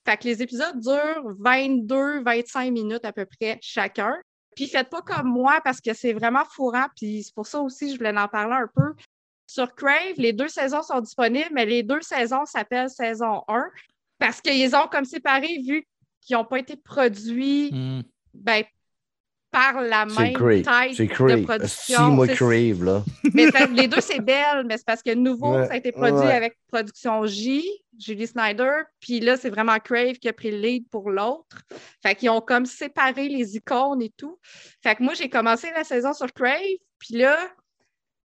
[0.06, 4.14] Fait que les épisodes durent 22-25 minutes à peu près chacun.
[4.56, 6.86] Puis faites pas comme moi parce que c'est vraiment fourrant.
[6.96, 8.94] Puis c'est pour ça aussi je voulais en parler un peu.
[9.46, 13.64] Sur Crave, les deux saisons sont disponibles, mais les deux saisons s'appellent saison 1
[14.18, 15.86] parce qu'ils ont comme séparé vu
[16.22, 18.02] qu'ils n'ont pas été produits Hmm.
[18.32, 18.64] ben,
[19.54, 21.36] par la même taille de Crave.
[21.38, 22.10] Si, production.
[22.10, 23.02] moi, C'est- Crave, là.
[23.34, 25.92] mais ça- les deux, c'est belle, mais c'est parce que nouveau, Ouais, ça a été
[25.92, 26.32] produit ouais.
[26.32, 27.64] avec Production J,
[27.98, 31.56] Julie Snyder, puis là, c'est vraiment Crave qui a pris le lead pour l'autre.
[32.02, 34.38] Fait qu'ils ont comme séparé les icônes et tout.
[34.82, 36.58] Fait que moi, j'ai commencé la saison sur Crave,
[36.98, 37.38] puis là,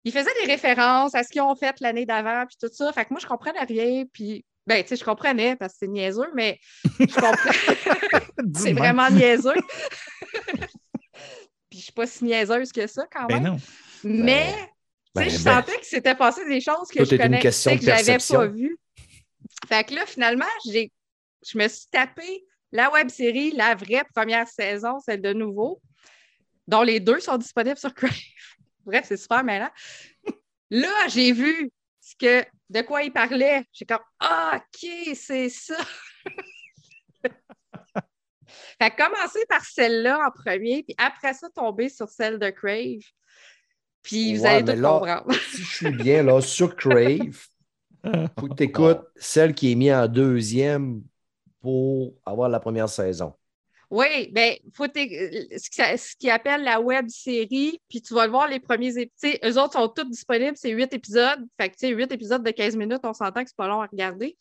[0.03, 2.91] ils faisaient des références à ce qu'ils ont fait l'année d'avant, puis tout ça.
[2.91, 5.87] Fait que moi, je comprenais rien, puis ben, tu sais, je comprenais parce que c'est
[5.87, 6.59] niaiseux, mais
[6.99, 7.33] je comprends.
[8.55, 9.53] c'est vraiment niaiseux.
[11.73, 13.41] Puis je suis pas si niaiseuse que ça quand même.
[13.41, 13.57] Ben non.
[14.03, 14.53] Mais
[15.15, 15.55] ben, sais, je ben.
[15.55, 18.77] sentais que c'était passé des choses que je connaissais, que j'avais pas vues.
[19.67, 20.91] Fait que là, finalement, j'ai,
[21.43, 25.81] je me suis tapé la web série, la vraie première saison, celle de nouveau,
[26.67, 28.13] dont les deux sont disponibles sur Crave.
[28.85, 29.71] Bref, c'est super mêlant.
[30.69, 31.71] Là, j'ai vu
[32.01, 33.63] ce que, de quoi il parlait.
[33.71, 35.77] J'ai comme Ah, OK, c'est ça.
[38.81, 43.01] fait que commencer par celle-là en premier, puis après ça, tomber sur celle de Crave.
[44.01, 45.27] Puis vous Ouais, allez tout là- comprendre.
[45.51, 47.45] Si je suis bien, là, sur Crave,
[48.37, 51.03] faut que tu écoutes celle qui est mise en deuxième
[51.61, 53.33] pour avoir la première saison.
[53.89, 58.59] Oui, bien, faut ce qu'ils appellent la web série, puis tu vas le voir les
[58.59, 59.39] premiers épisodes.
[59.45, 61.39] Eux autres sont tous disponibles, c'est huit épisodes.
[61.61, 63.81] Fait que, tu sais, huit épisodes de 15 minutes, on s'entend que c'est pas long
[63.81, 64.35] à regarder.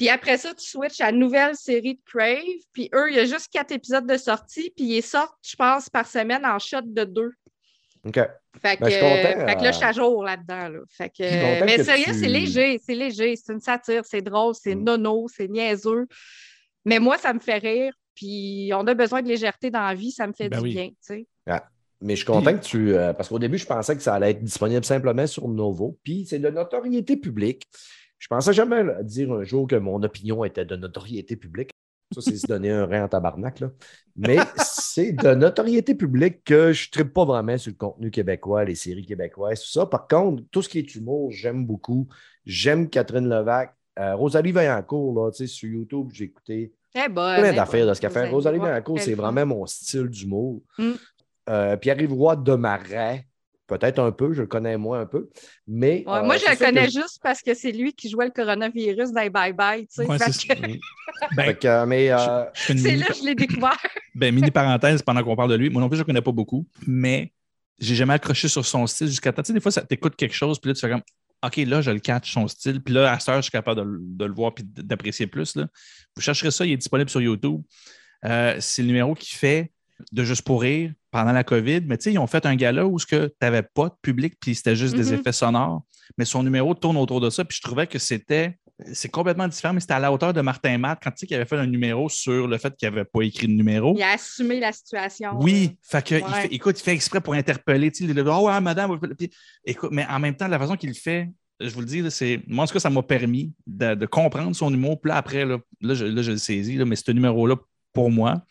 [0.00, 2.38] Puis après ça, tu switches à la nouvelle série de Crave.
[2.72, 5.90] Puis eux, il y a juste quatre épisodes de sortie, puis ils sortent, je pense,
[5.90, 7.32] par semaine en shot de deux.
[8.06, 8.14] OK.
[8.14, 10.24] Fait que, Ben, je suis content, euh, fait que là, euh, je suis à jour
[10.24, 10.68] là-dedans.
[10.70, 10.78] Là.
[10.88, 14.54] Fait que, mais que sérieux, tu- c'est léger, c'est léger, c'est une satire, c'est drôle,
[14.54, 14.84] c'est Mm.
[14.84, 16.06] nono, c'est niaiseux.
[16.86, 17.92] Mais moi, ça me fait rire.
[18.14, 20.70] Puis on a besoin de légèreté dans la vie, ça me fait Ben du oui.
[20.72, 20.88] bien.
[20.88, 21.26] tu sais.
[22.02, 22.94] Mais je suis content que tu.
[22.94, 25.98] euh, parce qu'au début, je pensais que ça allait être disponible simplement sur Novo.
[26.02, 27.64] Puis c'est de notoriété publique.
[28.20, 31.70] Je pensais jamais là, dire un jour que mon opinion était de notoriété publique.
[32.12, 33.60] Ça, c'est se donner un rein en tabarnak.
[33.60, 33.70] Là.
[34.16, 38.64] Mais c'est de notoriété publique que je ne tripe pas vraiment sur le contenu québécois,
[38.64, 39.86] les séries québécoises, tout ça.
[39.86, 42.08] Par contre, tout ce qui est humour, j'aime beaucoup.
[42.44, 43.74] J'aime Catherine Levac.
[43.98, 48.00] Euh, Rosalie Vaillancourt, là, sur YouTube, j'ai écouté Eh bonne, plein eh d'affaires de ce
[48.00, 48.28] qu'elle fait.
[48.28, 50.62] Rosalie, Vaillancourt, c'est vraiment mon style d'humour.
[50.78, 50.90] Mm.
[51.48, 53.26] Euh, Pierre-Yves Roy de Marais,
[53.70, 55.30] peut-être un peu, je le connais moins un peu.
[55.66, 58.26] Mais, Ouais, euh, moi, je le que connais juste parce que c'est lui qui jouait
[58.26, 59.86] le coronavirus dans les Bye Bye.
[59.86, 60.06] tu sais.
[60.06, 60.54] Ouais, Fait c'est que-
[61.36, 63.78] Ben, euh, mais euh, mini- là que je l'ai découvert.
[64.14, 65.70] Ben, mini parenthèse pendant qu'on parle de lui.
[65.70, 67.32] Moi non plus, je ne connais pas beaucoup, mais
[67.78, 69.42] j'ai jamais accroché sur son style jusqu'à temps.
[69.42, 71.02] Tu sais, des fois, ça t'écoute quelque chose, puis là, tu fais comme
[71.42, 72.82] OK, là, je le catch son style.
[72.82, 75.26] Puis là, à cette heure, je suis capable de, le- de le voir et d'apprécier
[75.26, 75.56] plus.
[75.56, 75.66] Là.
[76.14, 77.62] Vous chercherez ça, il est disponible sur YouTube.
[78.26, 79.72] Euh, c'est le numéro qui fait
[80.12, 81.82] de Juste pour rire pendant la COVID.
[81.86, 84.54] Mais tu sais, ils ont fait un gala où tu n'avais pas de public, puis
[84.54, 85.20] c'était juste des Mhm.
[85.20, 85.82] effets sonores.
[86.18, 87.44] Mais son numéro tourne autour de ça.
[87.44, 88.56] Puis je trouvais que c'était.
[88.94, 91.36] C'est complètement différent, mais c'était à la hauteur de Martin Matt quand tu sais qu'il
[91.36, 93.94] avait fait un numéro sur le fait qu'il n'avait pas écrit de numéro.
[93.94, 95.32] Il a assumé la situation.
[95.38, 97.90] Oui, fait que, il fait- écoute, il fait exprès pour interpeller.
[97.92, 98.98] tu sais, Il dit Oh, ouais, madame.
[99.18, 99.30] Puis,
[99.66, 101.28] écoute, mais en même temps, la façon qu'il le fait,
[101.60, 102.40] je vous le dis, c'est.
[102.46, 104.98] Moi, en tout cas, ça m'a permis de, de comprendre son humour.
[104.98, 107.56] Puis là, après, là, là, je, là, je le saisis, là, mais ce numéro-là,
[107.92, 108.42] pour moi,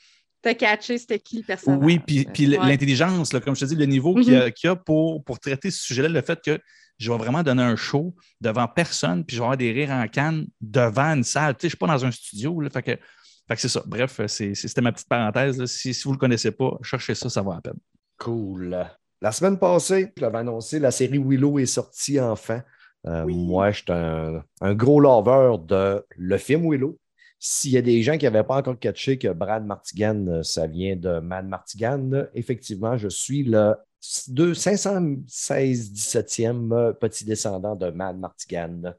[0.42, 1.80] T'as catché c'était qui le personnage.
[1.84, 2.58] oui, puis, puis Ouais.
[2.66, 5.24] l'intelligence, là, comme je te dis, le niveau qu'il y a, qu'il y a pour,
[5.24, 6.58] pour traiter ce sujet-là, le fait que
[6.98, 10.08] je vais vraiment donner un show devant personne, puis je vais avoir des rires en
[10.08, 11.56] canne devant une salle.
[11.56, 12.60] Tu sais, je ne suis pas dans un studio.
[12.62, 13.84] Là, fait que, fait que c'est ça.
[13.86, 15.58] Bref, c'était ma petite parenthèse.
[15.58, 15.68] là.
[15.68, 17.80] Si, si vous ne le connaissez pas, cherchez ça, ça va à peine.
[18.18, 18.86] cool.
[19.22, 22.62] La semaine passée, j'avais annoncé la série Willow est sortie enfin.
[23.06, 26.98] Euh, Moi, je suis un, un gros lover de le film Willow.
[27.42, 30.68] S'il y a des gens qui n'avaient pas encore catché que Brad Martigan, euh, ça
[30.68, 38.20] vient de Mad Martigan, euh, effectivement, je suis le 516-17e euh, petit descendant de Mad
[38.20, 38.94] Martigan.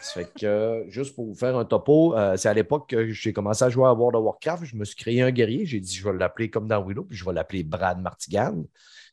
[0.00, 3.64] Ça fait que, juste pour vous faire un topo, c'est à l'époque que j'ai commencé
[3.64, 4.64] à jouer à World of Warcraft.
[4.64, 5.66] Je me suis créé un guerrier.
[5.66, 8.62] J'ai dit, je vais l'appeler comme dans Willow, puis je vais l'appeler Brad Martigan.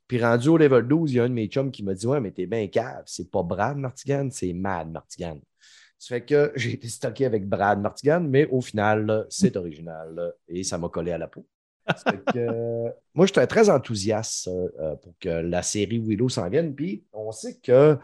[0.07, 2.05] Puis rendu au level 12, il y a un de mes chums qui m'a dit
[2.07, 5.39] Ouais, mais t'es bien cave, c'est pas Brad Martigan, c'est Mad Martigan.
[5.99, 10.63] Ça fait que j'ai été stocké avec Brad Martigan, mais au final, c'est original et
[10.63, 11.45] ça m'a collé à la peau.
[12.33, 16.73] que, moi, j'étais très enthousiaste euh, pour que la série Willow s'en vienne.
[16.73, 17.97] Puis on sait que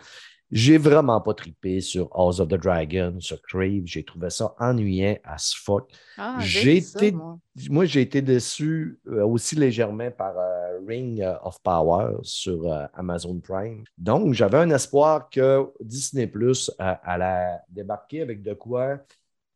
[0.51, 3.83] j'ai vraiment pas trippé sur House of the Dragon, sur Crave.
[3.85, 5.89] J'ai trouvé ça ennuyant as fuck.
[6.17, 7.37] Ah, j'ai ça, été, moi.
[7.69, 12.85] moi, j'ai été déçu euh, aussi légèrement par euh, Ring euh, of Power sur euh,
[12.93, 13.83] Amazon Prime.
[13.97, 18.99] Donc, j'avais un espoir que Disney Plus allait débarquer avec de quoi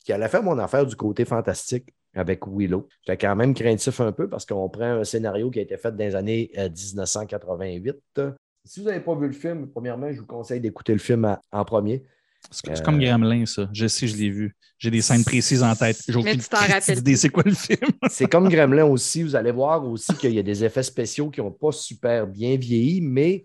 [0.03, 2.87] qui allait faire mon affaire du côté fantastique avec Willow.
[3.05, 5.91] J'étais quand même craintif un peu parce qu'on prend un scénario qui a été fait
[5.91, 8.21] dans les années euh, 1988.
[8.65, 11.41] Si vous n'avez pas vu le film, premièrement, je vous conseille d'écouter le film à-
[11.51, 12.03] en premier.
[12.51, 13.69] C'est c'est comme Gremlin, ça.
[13.73, 14.55] Je sais, je l'ai vu.
[14.77, 16.01] J'ai des scènes précises en tête.
[16.07, 17.89] J'ai Mais aucune tu t'en petite rappelles idée c'est quoi le film?
[18.09, 19.23] C'est comme Gremlin aussi.
[19.23, 22.55] Vous allez voir aussi qu'il y a des effets spéciaux qui n'ont pas super bien
[22.57, 23.43] vieilli, mais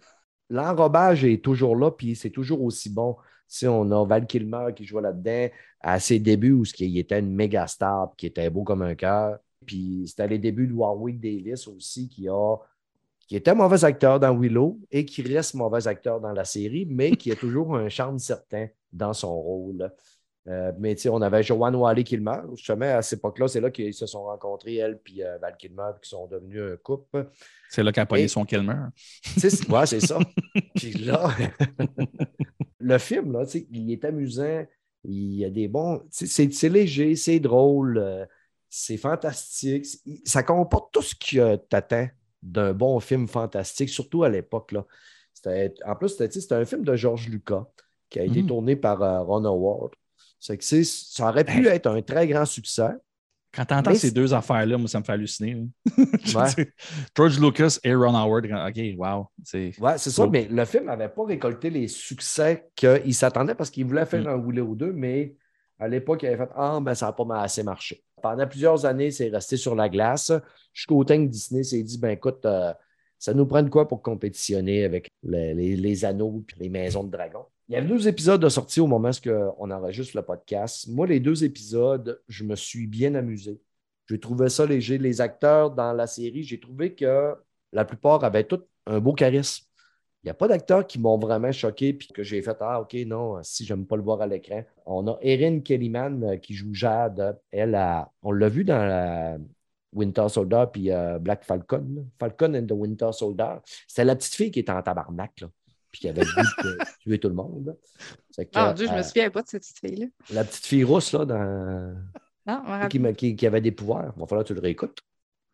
[0.49, 3.17] l'enrobage est toujours là, puis c'est toujours aussi bon.
[3.49, 5.49] Sais, on a Val Kilmer qui jouait là-dedans
[5.81, 8.95] à ses débuts où il était une méga star, puis qui était beau comme un
[8.95, 9.39] cœur.
[9.67, 12.57] Puis c'était les débuts de Warwick Davis aussi, qui a
[13.27, 17.13] qui était mauvais acteur dans Willow et qui reste mauvais acteur dans la série, mais
[17.13, 19.91] qui a toujours un charme certain dans son rôle.
[20.47, 22.41] Euh, mais tu sais, on avait Joanne Wally Kilmer.
[22.55, 26.03] Justement, à cette époque-là, c'est là qu'ils se sont rencontrés, elle et Val Kilmer, puis
[26.03, 27.31] qui sont devenus un couple.
[27.71, 28.45] C'est là qu'a Et- son
[29.49, 30.19] c'est- ouais, c'est ça.
[30.75, 31.31] Puis là,
[32.79, 34.67] le film, là, il est amusant.
[35.05, 36.03] Il y a des bons.
[36.11, 38.25] C'est léger, c'est drôle, euh,
[38.69, 39.87] c'est fantastique.
[40.25, 42.09] Ça comporte tout ce que t'attends
[42.45, 44.75] d'un bon film fantastique, surtout à l'époque.
[45.85, 47.65] En plus, c'était un film de George Lucas
[48.11, 48.49] qui a été Mhm.
[48.49, 49.93] tourné par euh, Ron Howard.
[50.47, 52.91] Que ça aurait pu être un très grand succès.
[53.53, 55.67] Quand tu entends ces deux affaires-là, moi, ça me fait halluciner.
[56.35, 56.73] Ouais.
[57.17, 59.27] George Lucas et Ron Howard, OK, wow.
[59.43, 63.71] C'est Ouais, c'est ça, mais le film n'avait pas récolté les succès qu'il s'attendait parce
[63.71, 64.27] qu'il voulait faire Mm.
[64.29, 65.35] un Willow 2, mais
[65.79, 68.05] à l'époque, il avait fait Ah, ben ça n'a pas assez marché.
[68.25, 70.33] Pendant plusieurs années, c'est resté sur la glace.
[70.73, 72.73] Jusqu'au temps que Disney s'est dit Ben écoute, euh,
[73.19, 77.45] ça nous prend quoi pour compétitionner avec les, les- anneaux et les maisons de dragons.
[77.69, 80.89] Il y avait deux épisodes de sortie au moment où on enregistre le podcast.
[80.89, 83.61] Moi, les deux épisodes, je me suis bien amusé.
[84.09, 84.97] J'ai trouvé ça léger.
[84.97, 87.35] Les acteurs dans la série, j'ai trouvé que
[87.73, 89.64] la plupart avaient tous un beau charisme.
[90.25, 92.95] Il n'y a pas d'acteurs qui m'ont vraiment choqué puis que j'ai fait Ah, OK,
[93.07, 94.65] non, si j'aime pas le voir à l'écran.
[94.87, 97.39] On a Erin Kellyman euh, qui joue Jade.
[97.53, 99.37] Elle, a- on l'a vu dans la
[99.93, 101.87] Winter Soldier puis euh, Black Falcon.
[101.95, 102.03] là.
[102.19, 103.57] Falcon and the Winter Soldier.
[103.87, 105.49] C'était la petite fille qui était en tabarnak, là,
[105.93, 107.77] puis qui avait le tuer tout le monde.
[108.31, 110.07] C'est que, Mon Dieu, je euh, me souviens pas de cette petite fille-là.
[110.33, 111.95] La petite fille rousse, là, dans...
[112.47, 114.13] Non, qui, qui- qui avait des pouvoirs.
[114.17, 115.01] Il va falloir que tu le réécoutes.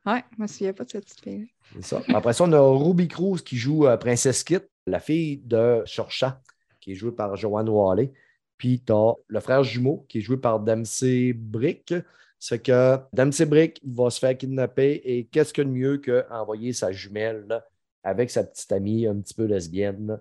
[0.07, 1.47] Ouais, je me souviens pas de cette fille-là.
[1.75, 2.03] C'est ça.
[2.15, 6.41] Après ça, on a Ruby Cruz qui joue euh, Princesse Kit, la fille de Shorcha,
[6.81, 8.11] qui est jouée par Joanne Wally.
[8.57, 11.95] Puis tu as le frère jumeau qui est joué par Dempsey Brick.
[12.39, 16.91] C'est que Dempsey Brick va se faire kidnapper et qu'est-ce que de mieux qu'envoyer sa
[16.91, 17.63] jumelle
[18.03, 20.19] avec sa petite amie un petit peu lesbienne,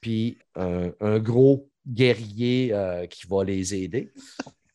[0.00, 4.10] puis un, un gros guerrier euh, qui va les aider.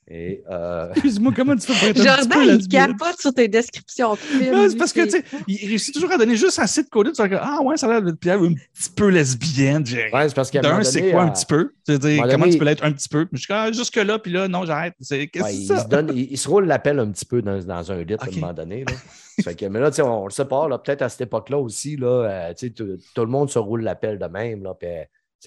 [0.07, 3.33] Et euh, Excuse-moi, comment tu fais pour être un petit Jordan, peu il capote sur
[3.33, 6.89] tes descriptions c'est parce que, tu sais, il réussit toujours à donner juste assez de
[6.89, 7.11] côté.
[7.13, 9.85] Tu que, ah ouais, ça a l'air d'être Pierre un petit peu lesbienne.
[9.85, 11.71] J'ai- ouais, c'est parce qu'à D'un, c'est quoi euh, un petit peu?
[11.85, 13.27] C'est-à-dire, comment donné- tu peux l'être un petit peu?
[13.31, 14.93] Je suis comme, ah, jusque-là, puis là, non, j'arrête.
[14.99, 15.87] C'est, qu'est-ce Ouais, que il, c'est se ça?
[15.87, 18.31] donne, il, il se roule l'appel un petit peu dans, dans un lit à un
[18.39, 18.83] moment donné.
[18.87, 18.93] Là.
[19.39, 21.57] Ça fait que, mais là, tu sais, on, le sait pas, peut-être à cette époque-là
[21.57, 24.61] aussi, là, euh, tu sais, tout, tout le monde se roule l'appel de même.
[24.63, 24.87] Là, puis,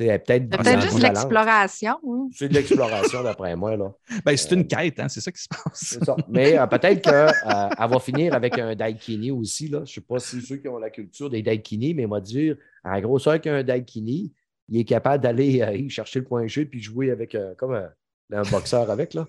[0.02, 1.98] euh, peut-être C'est peut-être juste l'exploration.
[2.06, 2.28] hein.
[2.32, 3.76] C'est de l'exploration, d'après moi.
[3.76, 3.92] Là.
[4.24, 5.62] Ben, c'est une quête, hein, c'est ça qui se passe.
[5.72, 6.16] C'est ça.
[6.28, 9.68] Mais euh, peut-être qu'elle va finir avec un daikini aussi.
[9.68, 9.78] Là.
[9.78, 12.56] Je ne sais pas si ceux qui ont la culture des daikini, mais moi dire,
[12.84, 14.32] en grosseur qu'un daikini,
[14.68, 17.88] il est capable d'aller euh, chercher le point G puis jouer avec euh, comme un,
[18.32, 19.14] un boxeur avec.
[19.14, 19.26] Là.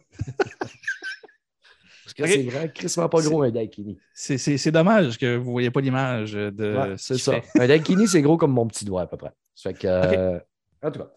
[2.03, 3.97] Parce que c'est grand, crissement pas gros un daikini.
[4.13, 6.75] C'est, c'est, c'est dommage que vous ne voyez pas l'image de.
[6.75, 7.33] Ouais, c'est ça.
[7.41, 7.61] fait.
[7.61, 9.31] Un daikini, c'est gros comme mon petit doigt à peu près.
[9.53, 10.39] Ça fait que, euh,
[10.83, 11.09] en tout cas,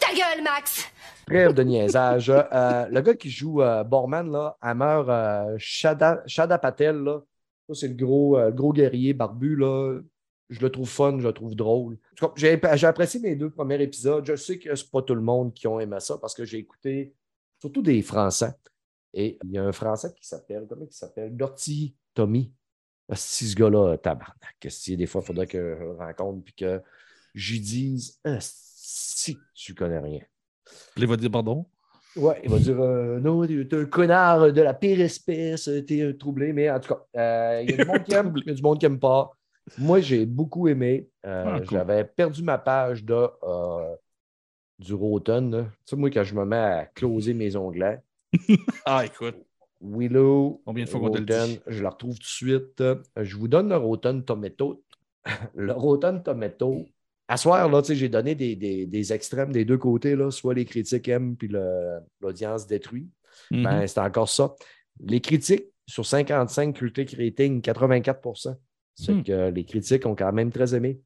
[0.00, 0.84] Ta gueule, Max!
[1.26, 2.30] trêve de niaisage.
[2.30, 7.20] Euh, le gars qui joue euh, Borman, là, Hammer euh, Shada, Shada Patel, là,
[7.68, 9.56] ça, c'est le gros, euh, gros guerrier barbu.
[9.56, 10.00] Là.
[10.50, 11.94] Je le trouve fun, je le trouve drôle.
[11.94, 14.24] En tout cas, J'ai apprécié mes deux premiers épisodes.
[14.26, 16.58] Je sais que c'est pas tout le monde qui ont aimé ça parce que j'ai
[16.58, 17.14] écouté
[17.58, 18.52] surtout des Français.
[19.14, 21.34] Et il y a un Français qui s'appelle, comment il s'appelle?
[21.34, 22.52] Dorty Tommy.
[23.08, 26.54] Ah, Si ce gars-là, tabarnak, si des fois, il faudrait que je le rencontre puis
[26.54, 26.82] que
[27.34, 30.20] j'y dise si tu connais rien.
[30.96, 31.66] Il va dire pardon?
[32.16, 36.12] Ouais, il va dire euh, non, t'es un connard de la pire espèce, t'es un
[36.12, 38.50] troublé, mais en tout cas, euh, il y a du monde qui aime, il y
[38.50, 39.32] a du monde qui n'aime pas.
[39.78, 41.08] Moi, j'ai beaucoup aimé.
[41.26, 41.68] Euh, Ah, cool.
[41.70, 43.96] J'avais perdu ma page de, euh,
[44.78, 45.70] du Rotten.
[45.86, 48.00] Tu sais, moi, quand je me mets à closer mes onglets,
[48.84, 49.36] Ah, écoute.
[49.80, 52.82] Willow, Combien de fois te le je la retrouve tout de suite.
[53.16, 54.82] Je vous donne le Rotten Tomato.
[55.54, 56.86] le Rotten Tomato.
[57.26, 60.64] À soir, là, j'ai donné des, des- des extrêmes des deux côtés, là, soit les
[60.66, 61.48] critiques aiment puis
[62.20, 63.08] l'audience détruit.
[63.50, 64.54] Ben, c'est encore ça.
[65.00, 68.56] Les critiques, sur 55 critic rating, 84%
[68.94, 69.22] C'est Hmm.
[69.24, 71.00] que les critiques ont quand même très aimé.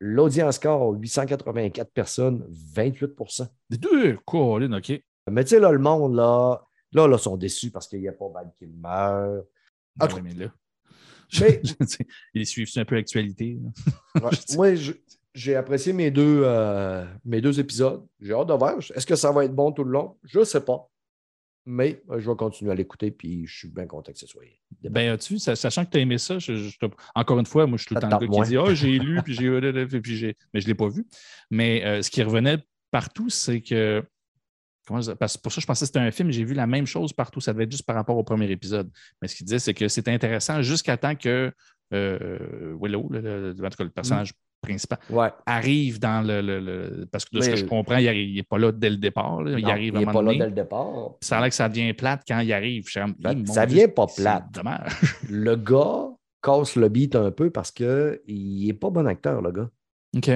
[0.00, 4.92] L'audience score, 884 personnes, 28% Des deux, Colin, OK.
[5.30, 6.60] Mais tu sais, là, le monde, là,
[6.92, 9.46] là, là, sont déçus parce qu'il n'y a pas Val qui meurt.
[10.00, 10.52] Ah, mais là.
[11.40, 11.62] Mais-
[12.34, 13.58] Ils suivent un peu l'actualité.
[14.16, 14.30] Ouais.
[14.56, 14.92] Moi, je-
[15.34, 18.06] j'ai apprécié mes deux, euh, mes deux épisodes.
[18.20, 18.78] J'ai hâte de voir.
[18.78, 20.16] Est-ce que ça va être bon tout le long?
[20.24, 20.88] Je ne sais pas.
[21.66, 24.42] Mais euh, je vais continuer à l'écouter, puis je suis bien content que ce soit.
[24.82, 26.76] Ben, as-tu sachant que tu as aimé ça, je- je-
[27.14, 28.98] encore une fois, moi, je suis tout le temps le gars qui dit Ah, j'ai
[28.98, 29.60] lu, puis j'ai.
[30.02, 31.06] puis j'ai- Mais je ne l'ai pas vu.
[31.50, 32.58] Mais euh, ce qui revenait
[32.90, 34.02] partout, c'est que.
[34.86, 36.30] Comment parce que pour ça, je pensais que c'était un film.
[36.30, 37.40] J'ai vu la même chose partout.
[37.40, 38.90] Ça devait être juste par rapport au premier épisode.
[39.22, 41.50] Mais ce qu'il disait, c'est que c'était intéressant jusqu'à temps que
[41.94, 43.20] euh, Willow, le,
[43.54, 44.32] le- en tout cas, le personnage
[44.64, 45.28] principal, Ouais.
[45.46, 46.40] arrive dans le.
[46.40, 48.90] le- le- parce que de ce Mais- que je comprends, il n'est pas là dès
[48.90, 49.42] le départ.
[49.42, 49.58] là.
[49.58, 51.10] il Non, arrive à un il n'est pas là dès le départ.
[51.20, 52.86] Ça a l'air que ça devient plate quand il arrive.
[53.18, 54.44] Ben, ça Dieu, vient pas plate.
[54.52, 54.90] Dommage.
[55.30, 56.08] Le gars
[56.42, 58.18] casse le beat un peu parce qu'il
[58.66, 59.70] n'est pas bon acteur, le gars.
[60.16, 60.30] OK.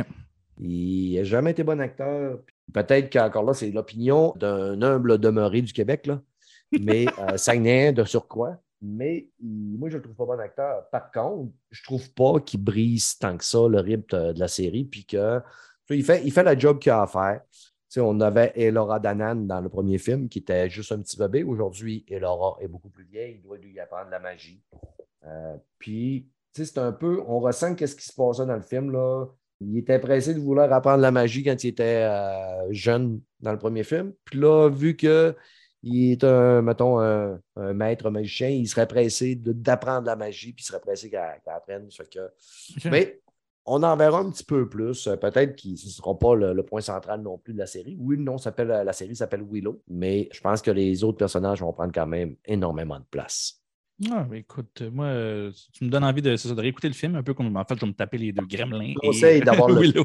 [0.60, 2.38] Il n'a jamais été bon acteur.
[2.72, 6.20] Peut-être qu'encore là, c'est l'opinion d'un humble demeuré du Québec, là.
[6.80, 8.56] mais euh, Saguenay de surcroît.
[8.80, 10.88] Mais moi, je ne le trouve pas bon acteur.
[10.90, 14.48] Par contre, je ne trouve pas qu'il brise tant que ça le rythme de, la
[14.48, 14.84] série.
[14.84, 15.40] Puis que
[15.90, 17.40] il fait, il fait la job qu'il a à faire.
[17.96, 21.42] On avait Elora Danan dans le premier film, qui était juste un petit bébé.
[21.42, 23.36] Aujourd'hui, Elora est beaucoup plus vieille.
[23.36, 24.62] Il doit lui apprendre la magie.
[25.24, 28.92] Euh, puis, c'est un peu, on ressent qu'est-ce qui se passait dans le film.
[28.92, 29.26] Là.
[29.60, 33.58] Il était pressé de vouloir apprendre la magie quand il était euh, jeune dans le
[33.58, 34.12] premier film.
[34.24, 35.34] Puis là, vu que
[35.82, 40.62] il est un, mettons, un, un maître magicien, il serait pressé d'apprendre la magie, puis
[40.62, 41.88] il serait pressé qu'elle apprenne.
[41.90, 42.88] Fait que-.
[42.90, 43.20] Mais
[43.64, 45.06] on en verra un petit peu plus.
[45.06, 47.66] Euh, Peut-être que ce ne sera pas le, le point central non plus de la
[47.66, 47.96] série.
[48.00, 51.60] Oui, le nom s'appelle, la série s'appelle Willow, mais je pense que les autres personnages
[51.60, 53.62] vont prendre quand même énormément de place.
[54.12, 57.16] Ah, écoute, moi, euh, tu me donnes envie de, c'est ça, de réécouter le film,
[57.16, 58.94] un peu comme en fait, je vais me taper les deux gremlins.
[59.02, 60.04] Je conseille d'avoir le- Willow.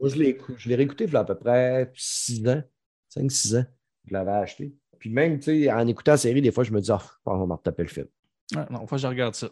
[0.00, 2.62] Moi, je l'ai écou- je l'ai réécouté il y a à peu près 6 ans,
[3.14, 3.64] 5-6 ans.
[4.06, 4.72] Je l'avais acheté.
[5.00, 7.46] Puis même, tu sais, en écoutant la série, des fois, je me dis, ah, on
[7.46, 8.06] va retaper le film.
[8.54, 9.48] Ah, non, que je regarde ça.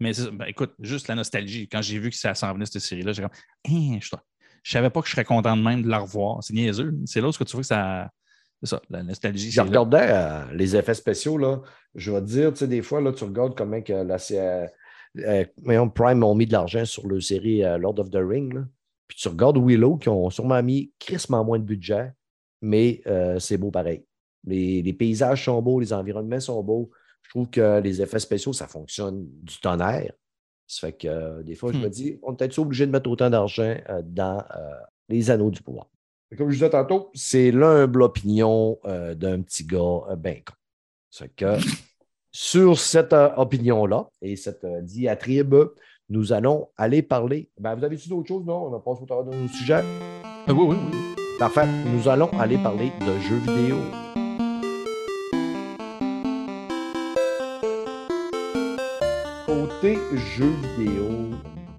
[0.00, 1.68] Mais ben, écoute, juste la nostalgie.
[1.68, 3.30] Quand j'ai vu que ça s'en venait, cette série-là, j'ai comme,
[3.68, 4.08] Hein, je,
[4.62, 6.42] je savais pas que je serais content de même de la revoir.
[6.42, 6.94] C'est niaiseux.
[7.04, 8.10] C'est là où ce que tu vois que ça.
[8.62, 9.50] C'est ça, la nostalgie.
[9.50, 11.62] Je regardais euh, les effets spéciaux, là.
[11.96, 14.66] Je vais te dire, tu sais, des fois, là, tu regardes comment que la euh,
[15.18, 18.62] euh, Prime ont mis de l'argent sur le série euh, Lord of the Ring, là.
[19.08, 22.12] Puis tu regardes Willow, qui ont sûrement mis crissement moins de budget,
[22.62, 24.06] mais euh, c'est beau pareil.
[24.46, 26.90] Les, les paysages sont beaux, les environnements sont beaux.
[27.22, 30.12] Je trouve que les effets spéciaux, ça fonctionne du tonnerre.
[30.66, 31.82] Ça fait que euh, des fois, je Hmm.
[31.82, 34.70] me dis, on est peut-être obligé de mettre autant d'argent euh, dans euh,
[35.08, 35.86] les anneaux du pouvoir.
[36.36, 40.54] Comme je disais tantôt, c'est l'humble opinion d'un petit gars ben con.
[41.10, 41.56] Ça fait que
[42.30, 45.54] sur cette opinion-là et cette diatribe,
[46.08, 47.50] nous allons aller parler.
[47.60, 48.46] Ben, vous avez-tu d'autres choses?
[48.46, 49.84] Non, on a passé au travers de nos sujets.
[50.48, 51.14] Oui, oui, oui.
[51.38, 51.66] Parfait.
[51.94, 53.76] Nous allons aller parler de jeux vidéo.
[59.82, 61.30] Jeux vidéo,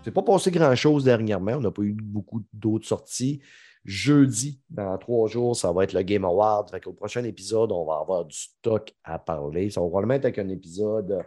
[0.04, 1.54] c'est pas passé grand-chose dernièrement.
[1.54, 3.42] On n'a pas eu beaucoup d'autres sorties.
[3.86, 6.70] Jeudi, dans trois jours, ça va être le Game Award.
[6.70, 9.70] Fait qu'au prochain épisode, on va avoir du stock à parler.
[9.70, 11.24] Ça va probablement être avec un épisode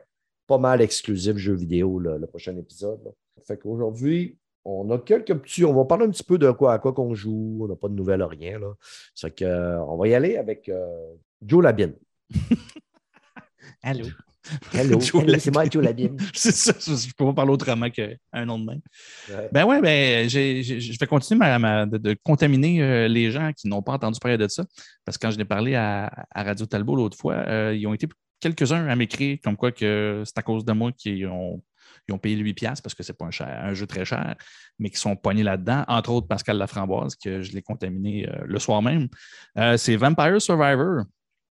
[0.47, 3.03] pas mal exclusif jeux vidéo, le, le prochain épisode.
[3.07, 3.11] là.
[3.47, 5.65] Fait qu'aujourd'hui, on a quelques petits.
[5.65, 7.61] On va parler un petit peu de quoi à quoi qu'on joue.
[7.63, 8.59] On n'a pas de nouvelles, rien.
[8.59, 8.75] Là.
[9.15, 11.95] C'est que, on va y aller avec euh, Joe Labine.
[13.83, 14.09] Allô?
[14.73, 16.17] Hello, Hello, c'est moi, Joe Labine.
[16.35, 18.81] C'est ça, je ne peux pas parler autrement qu'un nom de même.
[19.29, 19.49] Ouais.
[19.53, 23.69] Ben ouais, ben, je vais continuer ma- ma- de, de contaminer euh, les gens qui
[23.69, 24.65] n'ont pas entendu parler de ça.
[25.05, 27.95] Parce que quand je l'ai parlé à, à Radio Talbot l'autre fois, euh, ils ont
[27.95, 28.07] été
[28.41, 31.63] quelques-uns à m'écrire comme quoi que c'est à cause de moi qu'ils ont,
[32.09, 34.37] ils ont payé 8$ parce que c'est pas un, cher- un jeu très cher,
[34.79, 35.85] mais qui sont poignés là-dedans.
[35.89, 39.09] Entre autres, Pascal Laframboise, que je l'ai contaminé euh, le soir même.
[39.77, 41.05] C'est Vampire Survivor.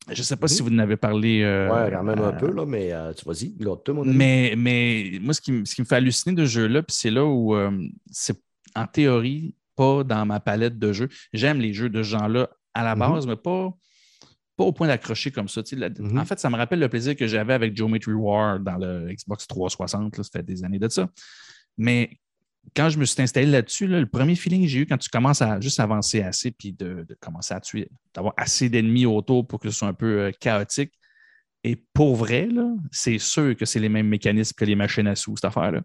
[0.08, 1.41] Je ne sais pas si vous en avez parlé.
[1.43, 4.16] euh, Ouais, quand même un euh, peu, là, mais euh, tu vas-y, l'autre, mon ami.
[4.16, 6.95] Mais, mais moi, ce qui, me- ce qui me fait halluciner de ce jeu-là, puis
[6.95, 7.70] c'est là où euh,
[8.10, 8.39] c'est
[8.76, 11.10] en théorie pas dans ma palette de jeux.
[11.34, 13.00] J'aime les jeux de ce genre-là à la Mhm.
[13.00, 13.72] base, mais pas,
[14.58, 15.62] pas au point d'accrocher comme ça.
[15.74, 16.18] la- Mhm.
[16.18, 19.47] En fait, ça me rappelle le plaisir que j'avais avec Geometry War dans le Xbox
[19.47, 20.18] 360.
[20.18, 21.08] là, ça fait des années de ça.
[21.78, 22.18] Mais
[22.76, 25.10] quand je me suis installé là-dessus, là, le premier feeling que j'ai eu quand tu
[25.10, 29.60] commences à juste avancer assez, puis de, commencer à tuer, d'avoir assez d'ennemis autour pour
[29.60, 30.93] que ce soit un peu euh, chaotique.
[31.64, 32.47] Et pour vrai,
[32.91, 35.82] c'est sûr que c'est les mêmes mécanismes que les machines à sous, cette affaire-là.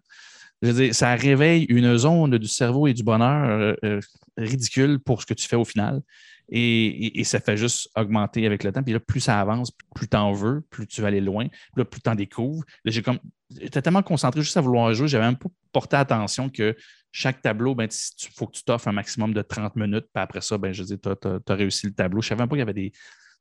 [0.61, 3.99] Je veux dire, ça réveille une zone du cerveau et du bonheur euh, euh,
[4.37, 6.01] ridicule pour ce que tu fais au final.
[6.49, 8.83] Et, ça fait juste augmenter avec le temps.
[8.83, 11.85] Puis là, plus ça avance, plus tu en veux, plus tu vas aller loin, là,
[11.85, 12.63] plus tu en découvres.
[12.85, 16.75] J'étais tellement concentré juste à vouloir jouer, j'avais même pas porté attention que
[17.11, 20.41] chaque tableau, ben, il faut que tu t'offres un maximum de 30 minutes, puis après
[20.41, 22.21] ça, ben, je dis, tu as, réussi le tableau.
[22.21, 22.91] Je savais même pas qu'il y avait des.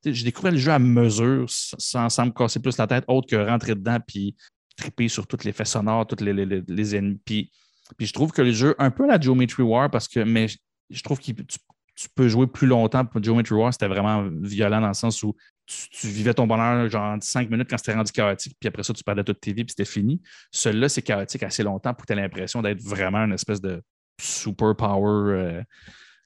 [0.05, 3.37] J'ai découvert le jeu à mesure sans, sans me casser plus la tête, autre que
[3.37, 4.37] rentrer dedans puis
[4.77, 7.21] triper sur tous les faits sonores, toutes les, les, ennemis.
[7.25, 7.51] Puis,
[7.97, 10.47] puis je trouve que le jeu, un peu la Geometry War, parce que, mais
[10.91, 11.59] je trouve que tu,
[11.95, 13.05] tu peux jouer plus longtemps.
[13.05, 15.35] Pour Geometry War, c'était vraiment violent dans le sens où
[15.67, 19.03] tu, vivais ton bonheur genre 5 minutes quand c'était rendu chaotique, puis après ça, tu
[19.03, 20.21] perdais toute tes vies, puis c'était fini.
[20.51, 23.83] Celui-là, c'est chaotique assez longtemps pour que tu aies l'impression d'être vraiment une espèce de
[24.21, 25.63] super power euh,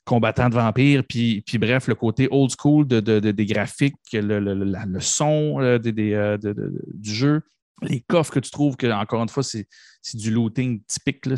[0.04, 1.02] combattant de vampire.
[1.08, 5.00] Puis, puis bref, le côté old school de, de- de- des graphiques, le, le- le-
[5.00, 6.38] son euh, euh,
[6.94, 7.42] du jeu,
[7.82, 9.66] les coffres que tu trouves, que encore une fois, c'est
[10.14, 11.26] du looting typique.
[11.26, 11.36] Là.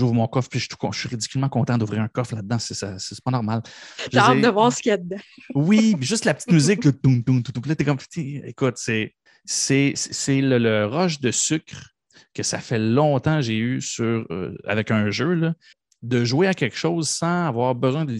[0.00, 2.58] J'ouvre mon coffre, puis je je suis ridiculement content d'ouvrir un coffre là-dedans.
[2.58, 3.62] C'est pas normal.
[4.10, 5.18] J'ai hâte de voir ce qu'il y a dedans.
[5.54, 9.14] oui, puis juste la petite musique, le toum, toum, toum, là, t'es comme, écoute, c'est,
[9.44, 11.90] c'est, c'est le, le rush de sucre
[12.34, 15.54] que ça fait longtemps que j'ai eu sur, euh, avec un jeu, là,
[16.02, 18.16] de jouer à quelque chose sans avoir besoin de-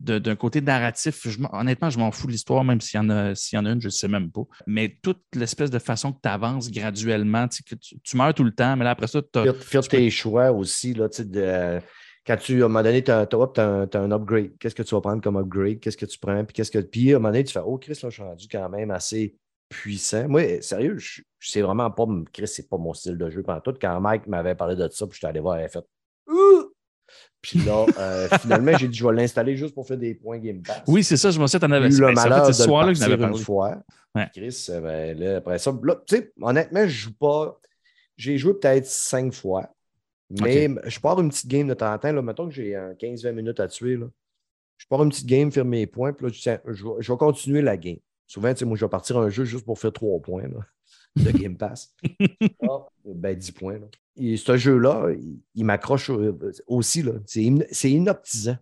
[0.00, 1.28] d'un côté narratif.
[1.28, 3.70] Je honnêtement, je m'en fous de l'histoire, même s'il y, en a, y en a
[3.70, 4.42] une, je ne sais même pas.
[4.66, 8.34] Mais toute l'espèce de façon que tu avances graduellement, tu, sais, que tu, tu meurs
[8.34, 9.52] tout le temps, mais là, après ça, tu as.
[9.52, 11.80] Faire, tes choix aussi, là, tu sais, de-
[12.26, 14.52] quand tu, à un moment donné, tu as, un, upgrade.
[14.58, 15.80] Qu'est-ce que tu vas prendre comme upgrade?
[15.80, 16.44] Qu'est-ce que tu prends?
[16.44, 18.22] Puis, qu'est-ce que, puis à un moment donné, tu fais Oh, Chris, là, je suis
[18.22, 19.36] rendu quand même assez
[19.68, 20.28] puissant.
[20.28, 23.42] Moi, sérieux, je, je sais vraiment pas, Chris, c'est pas mon style de jeu.
[23.42, 25.68] Pendant tout, quand Mike m'avait parlé de ça, puis je suis allé voir, il a
[25.68, 25.84] fait
[26.28, 26.69] Ouh!
[27.42, 30.62] Puis là, euh, finalement, j'ai dit, je vais l'installer juste pour faire des points Game
[30.62, 30.82] Pass.
[30.86, 32.48] Oui, c'est ça, je me suis dit, t'en avais eu le ben, en fait, malheur
[32.48, 33.44] de ce le soir-là que partir n'avais une parlé.
[33.44, 33.76] fois.
[34.14, 34.28] Ouais.
[34.34, 37.58] Chris, euh, ben, là, après ça, là, tu sais, honnêtement, je joue pas.
[38.16, 39.70] J'ai joué peut-être cinq fois.
[40.30, 42.12] Mais je pars une petite game de temps en temps.
[42.12, 43.96] Là, mettons que j'ai euh, 15-20 minutes à tuer.
[43.96, 44.06] Là.
[44.76, 47.12] Je pars une petite game, faire mes points, puis là, je, tiens, je, vais, je
[47.12, 47.98] vais continuer la game.
[48.26, 50.60] Souvent, tu sais, moi, je vais partir un jeu juste pour faire trois points là,
[51.16, 51.94] de Game Pass.
[52.62, 53.78] Ah, ben, 10 points.
[53.78, 53.86] Là.
[54.16, 56.36] Et ce jeu-là, il, il m'accroche euh,
[56.66, 57.04] aussi.
[57.26, 58.58] C'est inoptisant.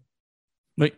[0.78, 0.92] Oui.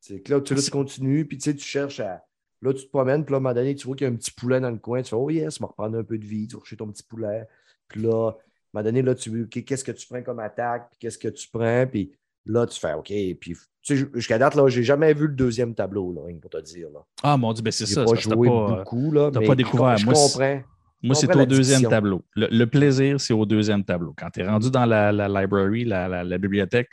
[0.00, 2.24] C'est que là, tu, là, tu continues, puis tu sais, tu cherches à.
[2.60, 4.12] Là, tu te promènes, puis là, à un moment donné, tu vois qu'il y a
[4.12, 5.02] un petit poulet dans le coin.
[5.02, 7.46] Tu fais, oh yes, me reprendre un peu de vie, tu vas ton petit poulet.
[7.88, 8.34] Puis là, à un
[8.74, 11.28] moment donné, là, tu veux, OK, qu'est-ce que tu prends comme attaque, puis qu'est-ce que
[11.28, 12.12] tu prends, puis
[12.46, 13.06] là, tu fais, OK.
[13.08, 16.60] Puis, tu sais, jusqu'à date, là, j'ai jamais vu le deuxième tableau, là, pour te
[16.60, 16.88] dire.
[16.90, 17.00] Là.
[17.22, 18.04] Ah, mon Dieu, ben c'est J'ai ça.
[18.04, 19.30] pas que t'as joué pas, beaucoup, là.
[19.32, 19.96] t'as pas découvert.
[19.96, 20.62] Je, Moi, c'est- comprends.
[21.02, 22.24] Moi, c'est au deuxième tableau.
[22.36, 24.14] Le, le plaisir, c'est au deuxième tableau.
[24.16, 26.90] Quand tu es rendu dans la, la library, la, la- la bibliothèque,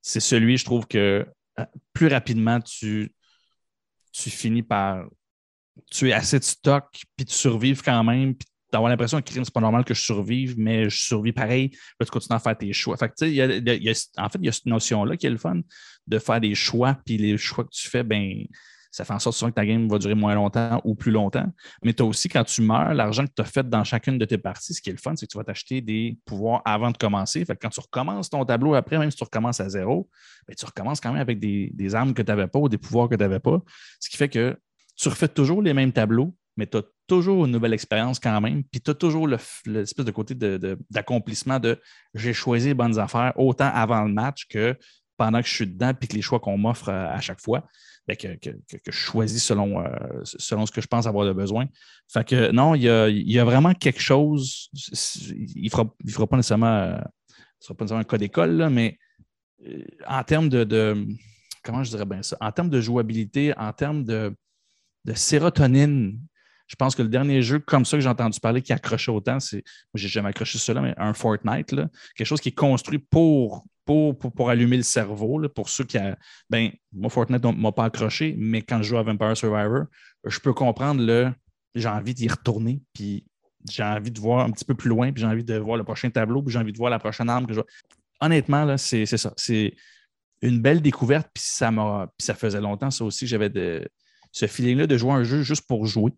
[0.00, 1.26] c'est celui, je trouve que
[1.58, 3.12] euh, plus rapidement, tu,
[4.12, 5.04] tu finis par
[5.90, 6.86] tuer assez de stock,
[7.16, 10.54] puis tu survives quand même, puis d'avoir l'impression que c'est pas normal que je survive,
[10.58, 11.70] mais je survis pareil.
[11.98, 12.96] Là, tu continues à faire tes choix.
[12.96, 14.52] Fait que, tu sais, il y a- il y a- en fait, il y a
[14.52, 15.60] cette notion-là qui est le fun
[16.06, 18.44] de faire des choix, puis les choix que tu fais, ben,
[18.90, 21.46] ça fait en sorte souvent que ta game va durer moins longtemps ou plus longtemps.
[21.84, 24.24] Mais tu as aussi, quand tu meurs, l'argent que tu as fait dans chacune de
[24.24, 26.90] tes parties, ce qui est le fun, c'est que tu vas t'acheter des pouvoirs avant
[26.90, 27.44] de commencer.
[27.60, 30.08] Quand tu recommences ton tableau après, même si tu recommences à zéro,
[30.48, 33.08] ben, tu recommences quand même avec des, armes que tu n'avais pas ou des pouvoirs
[33.08, 33.60] que tu n'avais pas.
[34.00, 34.56] Ce qui fait que
[34.96, 38.64] tu refais toujours les mêmes tableaux, mais tu as toujours une nouvelle expérience quand même.
[38.64, 41.80] Puis tu as toujours le- l'espèce de côté de- de- d'accomplissement de,
[42.14, 44.76] j'ai choisi les bonnes affaires autant avant le match que
[45.16, 47.66] pendant que je suis dedans, puis que les choix qu'on m'offre à chaque fois,
[48.06, 48.30] ben, que,
[48.86, 49.88] je choisis selon, euh,
[50.24, 51.66] selon ce que je pense avoir de besoin.
[52.12, 54.68] Fait que non, il y a, il y a vraiment quelque chose.
[55.28, 56.98] Il ne fera, pas nécessairement,
[57.90, 58.98] un cas d'école, mais
[59.66, 61.06] euh, en termes de,
[61.62, 62.38] Comment je dirais bien ça?
[62.40, 64.34] En termes de jouabilité, en termes de
[65.14, 66.18] sérotonine,
[66.70, 69.40] je pense que le dernier jeu comme ça que j'ai entendu parler qui accrochait autant,
[69.40, 69.56] c'est.
[69.56, 73.64] Moi, j'ai jamais accroché cela, mais un Fortnite, là, quelque chose qui est construit pour,
[73.84, 75.98] pour, pour, allumer le cerveau, là, pour ceux qui.
[75.98, 76.16] A,
[76.48, 79.86] ben, moi, Fortnite ne m'a pas accroché, mais quand je joue à Vampire Survivor,
[80.24, 81.32] je peux comprendre le.
[81.74, 83.26] J'ai envie d'y retourner, puis
[83.68, 85.82] j'ai envie de voir un petit peu plus loin, puis j'ai envie de voir le
[85.82, 87.60] prochain tableau, puis j'ai envie de voir la prochaine arme que je
[88.20, 89.32] Honnêtement, là, c'est c'est ça.
[89.36, 89.74] C'est
[90.40, 92.12] une belle découverte, puis ça m'a.
[92.16, 93.88] Puis ça faisait longtemps, ça aussi, j'avais de.
[94.30, 96.12] ce feeling-là de jouer un jeu juste pour jouer.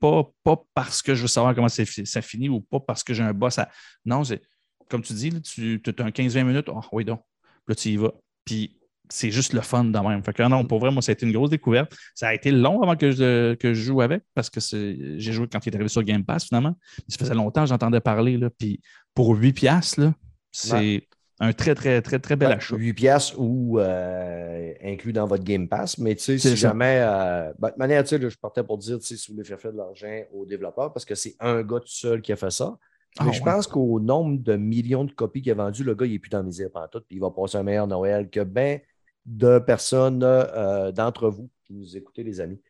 [0.00, 3.22] Pas, pas parce que je veux savoir comment ça finit ou pas parce que j'ai
[3.22, 3.68] un boss à.
[4.04, 4.42] Non, c'est
[4.88, 7.20] comme tu dis, tu as un 15-20 minutes, oh, oui, donc.
[7.66, 8.12] Là, tu y vas.
[8.44, 8.78] Puis
[9.10, 10.22] c'est juste le fun de même.
[10.22, 11.94] Fait que non, pour vrai, moi, ça a été une grosse découverte.
[12.14, 15.46] Ça a été long avant que je, que je joue avec parce que j'ai joué
[15.48, 16.76] quand il est arrivé sur Game Pass, finalement.
[17.08, 18.36] Ça faisait longtemps que j'entendais parler.
[18.36, 18.80] Là, puis
[19.14, 20.12] pour 8$,
[20.50, 21.07] c'est
[21.40, 22.76] un très, très, très, très bel achat.
[22.76, 25.98] 8$ ou euh, inclus dans votre Game Pass.
[25.98, 27.00] Mais tu sais, si jamais.
[27.00, 29.72] Euh, ben, de manière, tu sais, je partais pour dire si vous voulez faire faire
[29.72, 32.76] de l'argent aux développeurs parce que c'est un gars tout seul qui a fait ça.
[33.18, 36.06] Ah mais je pense qu'au nombre de millions de copies qu'il a vendues, le gars,
[36.06, 38.28] il n'est plus dans la misère pendant tout, puis il va passer un meilleur Noël
[38.28, 38.78] que bien
[39.24, 42.60] de personnes euh, d'entre vous qui nous écoutez, les amis.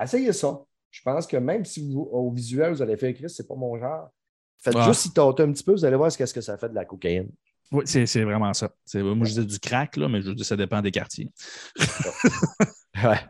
[0.00, 0.62] Essayez ça.
[0.90, 3.54] Je pense que même si vous, au visuel, vous allez faire écrire, ce n'est pas
[3.54, 4.10] mon genre.
[4.58, 6.74] Faites juste si tâtez un petit peu, vous allez voir ce que ça fait de
[6.74, 7.30] la cocaïne.
[7.72, 8.70] Oui, c'est vraiment ça.
[8.94, 11.30] Moi, je disais du crack, là, mais je dis ça dépend des quartiers.
[13.02, 13.20] ouais.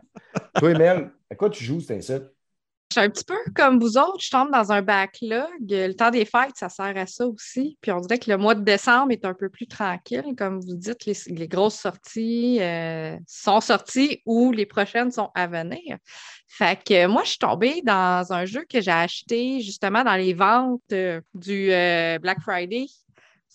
[0.55, 2.19] Toi, Mel, à quoi tu joues, c'est un
[2.93, 5.49] je suis un petit peu comme vous autres, je tombe dans un backlog.
[5.67, 7.75] Le temps des fêtes, ça sert à ça aussi.
[7.81, 10.35] Puis on dirait que le mois de décembre est un peu plus tranquille.
[10.37, 15.97] Comme vous dites, les, grosses sorties euh, sont sorties ou les prochaines sont à venir.
[16.47, 20.35] Fait que moi, je suis tombée dans un jeu que j'ai acheté justement dans les
[20.35, 22.85] ventes euh, du euh, Black Friday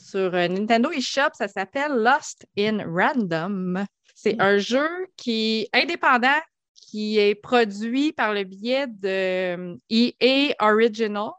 [0.01, 1.30] sur Nintendo eShop.
[1.34, 3.84] Ça s'appelle Lost in Random.
[4.14, 4.40] C'est hmm.
[4.40, 6.40] un jeu qui est indépendant
[6.90, 11.32] qui est produit par le biais de EA euh, e Originals.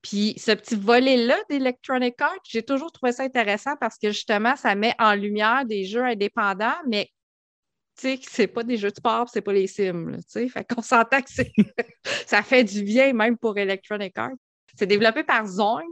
[0.00, 4.74] Puis ce petit volet-là d'Electronic Arts, j'ai toujours trouvé ça intéressant parce que justement, ça
[4.74, 7.10] met en lumière des jeux indépendants, mais
[7.98, 10.48] tu sais, c'est pas des jeux de sport, c'est pas les sims, tu sais.
[10.48, 11.28] Fait qu'on s'entend que
[12.26, 14.30] ça fait du bien même pour Electronic Arts.
[14.78, 15.84] C'est développé par Zonk,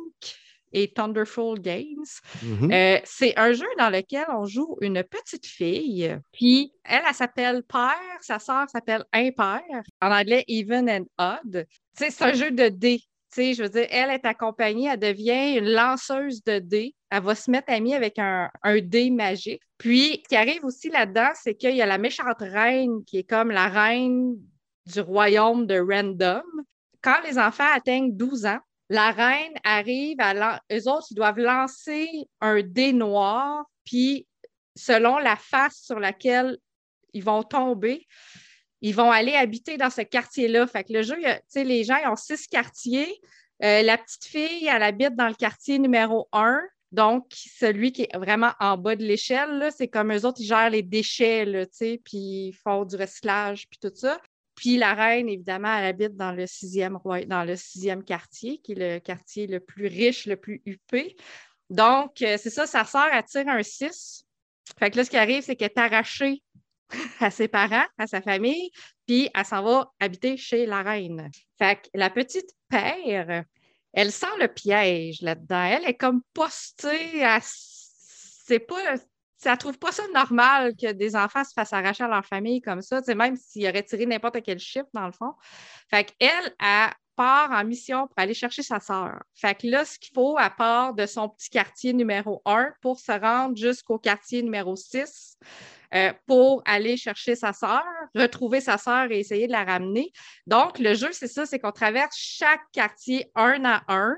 [0.72, 2.04] et Thunderful Games.
[2.44, 2.72] Mm-hmm.
[2.72, 7.62] Euh, c'est un jeu dans lequel on joue une petite fille, puis elle, elle, s'appelle
[7.62, 11.66] Père, sa sœur s'appelle Impair, en anglais Even and Odd.
[11.94, 13.02] C'est un jeu de dés.
[13.36, 16.94] je veux dire, elle est accompagnée, elle devient une lanceuse de dés.
[17.10, 19.62] Elle va se mettre amie avec un, un dé magique.
[19.78, 23.28] Puis, ce qui arrive aussi là-dedans, c'est qu'il y a la méchante reine qui est
[23.28, 24.36] comme la reine
[24.86, 26.42] du royaume de Random.
[27.02, 28.60] Quand les enfants atteignent 12 ans,
[28.90, 32.08] la reine arrive, à eux autres, ils doivent lancer
[32.40, 34.26] un dé noir, puis
[34.74, 36.58] selon la face sur laquelle
[37.12, 38.06] ils vont tomber,
[38.82, 40.66] ils vont aller habiter dans ce quartier-là.
[40.66, 41.16] Fait que le jeu,
[41.46, 43.20] sais, les gens, ils ont six quartiers.
[43.62, 46.60] Euh, la petite fille, elle habite dans le quartier numéro un.
[46.90, 50.70] Donc, celui qui est vraiment en bas de l'échelle, c'est comme eux autres, ils gèrent
[50.70, 51.46] les déchets,
[52.04, 52.18] puis
[52.48, 54.20] ils font du recyclage, puis tout ça.
[54.60, 56.98] Puis la reine, évidemment, elle habite dans le sixième,
[58.04, 61.16] quartier, qui est le quartier le plus riche, le plus huppé.
[61.70, 64.22] Donc, euh, c'est ça, sa sœur, elle tire un 6.
[64.78, 66.42] Fait que là, ce qui arrive, c'est qu'elle est arrachée
[67.20, 68.70] à ses parents, à sa famille,
[69.06, 71.30] puis elle s'en va habiter chez la reine.
[71.56, 73.44] Fait que la petite père,
[73.94, 75.64] elle sent le piège là-dedans.
[75.64, 77.40] Elle est comme postée à.
[77.42, 78.96] C'est pas
[79.42, 82.82] ça trouve pas ça normal que des enfants se fassent arracher à leur famille comme
[82.82, 85.32] ça, même s'ils auraient tiré n'importe quel chiffre, dans le fond.
[85.88, 86.54] Fait elle
[87.16, 89.22] part en mission pour aller chercher sa sœur.
[89.34, 92.98] Fait que là, ce qu'il faut, à part de son petit quartier numéro 1 pour
[92.98, 95.36] se rendre jusqu'au quartier numéro 6
[95.92, 97.82] euh, pour aller chercher sa sœur,
[98.14, 100.12] retrouver sa sœur et essayer de la ramener.
[100.46, 104.14] Donc, le jeu, c'est ça, c'est qu'on traverse chaque quartier un à un.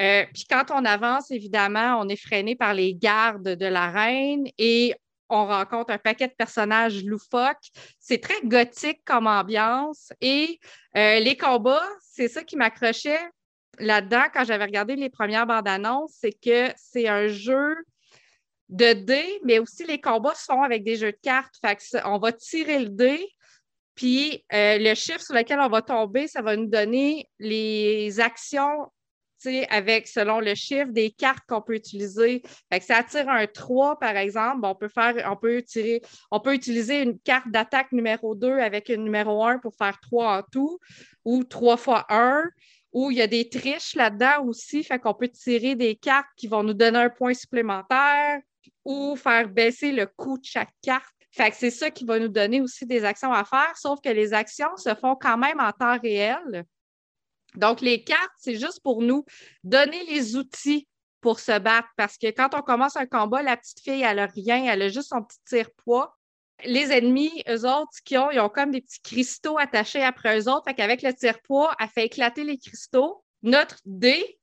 [0.00, 4.46] Euh, puis quand on avance, évidemment, on est freiné par les gardes de la reine
[4.58, 4.94] et
[5.28, 7.70] on rencontre un paquet de personnages loufoques.
[7.98, 10.12] C'est très gothique comme ambiance.
[10.20, 10.60] Et
[10.96, 13.20] euh, les combats, c'est ça qui m'accrochait
[13.78, 17.76] là-dedans quand j'avais regardé les premières bandes annonces, c'est que c'est un jeu
[18.68, 21.54] de dés, mais aussi les combats se font avec des jeux de cartes.
[21.60, 23.28] Fait on va tirer le dé,
[23.94, 28.90] puis euh, le chiffre sur lequel on va tomber, ça va nous donner les actions
[29.70, 32.42] avec, selon le chiffre des cartes qu'on peut utiliser.
[32.80, 37.02] Ça attire un 3, par exemple, on peut faire, on peut tirer, on peut utiliser
[37.02, 40.78] une carte d'attaque numéro 2 avec une numéro 1 pour faire 3 en tout,
[41.24, 42.44] ou 3 fois 1,
[42.92, 46.48] ou il y a des triches là-dedans aussi, fait qu'on peut tirer des cartes qui
[46.48, 48.40] vont nous donner un point supplémentaire
[48.84, 51.04] ou faire baisser le coût de chaque carte.
[51.30, 54.08] Fait que c'est ça qui va nous donner aussi des actions à faire, sauf que
[54.08, 56.64] les actions se font quand même en temps réel.
[57.56, 59.24] Donc, les cartes, c'est juste pour nous
[59.64, 60.88] donner les outils
[61.20, 64.26] pour se battre parce que quand on commence un combat, la petite fille, elle n'a
[64.26, 66.16] rien, elle a juste son petit tire-poids.
[66.64, 70.48] Les ennemis, eux autres, qui ont, ils ont comme des petits cristaux attachés après eux
[70.48, 70.64] autres.
[70.64, 73.24] Fait qu'avec le tire-poids, elle fait éclater les cristaux.
[73.42, 74.38] Notre dé,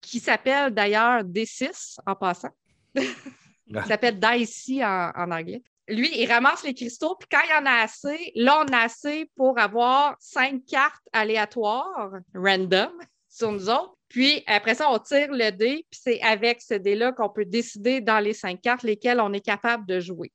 [0.00, 2.50] qui s'appelle d'ailleurs D6 en passant,
[3.86, 5.62] s'appelle Dicey en anglais.
[5.88, 8.78] Lui, il ramasse les cristaux, puis quand il y en a assez, là, on a
[8.80, 12.92] assez pour avoir cinq cartes aléatoires, random,
[13.28, 13.96] sur nous autres.
[14.08, 18.00] Puis après ça, on tire le dé, puis c'est avec ce dé-là qu'on peut décider
[18.00, 20.32] dans les cinq cartes lesquelles on est capable de jouer.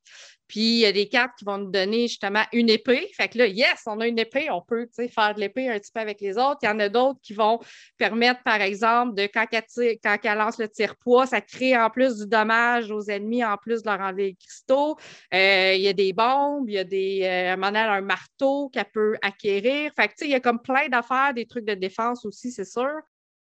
[0.51, 3.09] Puis il y a des cartes qui vont nous donner justement une épée.
[3.15, 5.93] Fait que là, yes, on a une épée, on peut faire de l'épée un petit
[5.93, 6.57] peu avec les autres.
[6.63, 7.61] Il y en a d'autres qui vont
[7.97, 12.91] permettre, par exemple, de quand elle, lance le tire-poids, ça crée en plus du dommage
[12.91, 14.97] aux ennemis, en plus de leur enlever les cristaux.
[15.33, 19.15] Euh, il y a des bombes, il y a des, euh, un marteau qu'elle peut
[19.21, 19.93] acquérir.
[19.95, 22.91] Fait que, il y a comme plein d'affaires, des trucs de défense aussi, c'est sûr.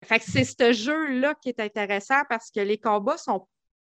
[0.04, 3.46] Fait que c'est ce jeu-là qui est intéressant parce que les combats sont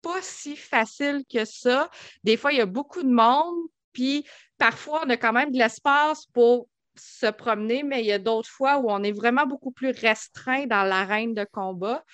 [0.02, 1.90] pas si facile que ça.
[2.24, 3.56] Des fois, il y a beaucoup de monde,
[3.92, 4.24] puis
[4.58, 6.68] parfois, on a quand même de l'espace pour
[7.00, 10.66] se promener, mais il y a d'autres fois où on est vraiment beaucoup plus restreint
[10.66, 12.04] dans l'arène de combat.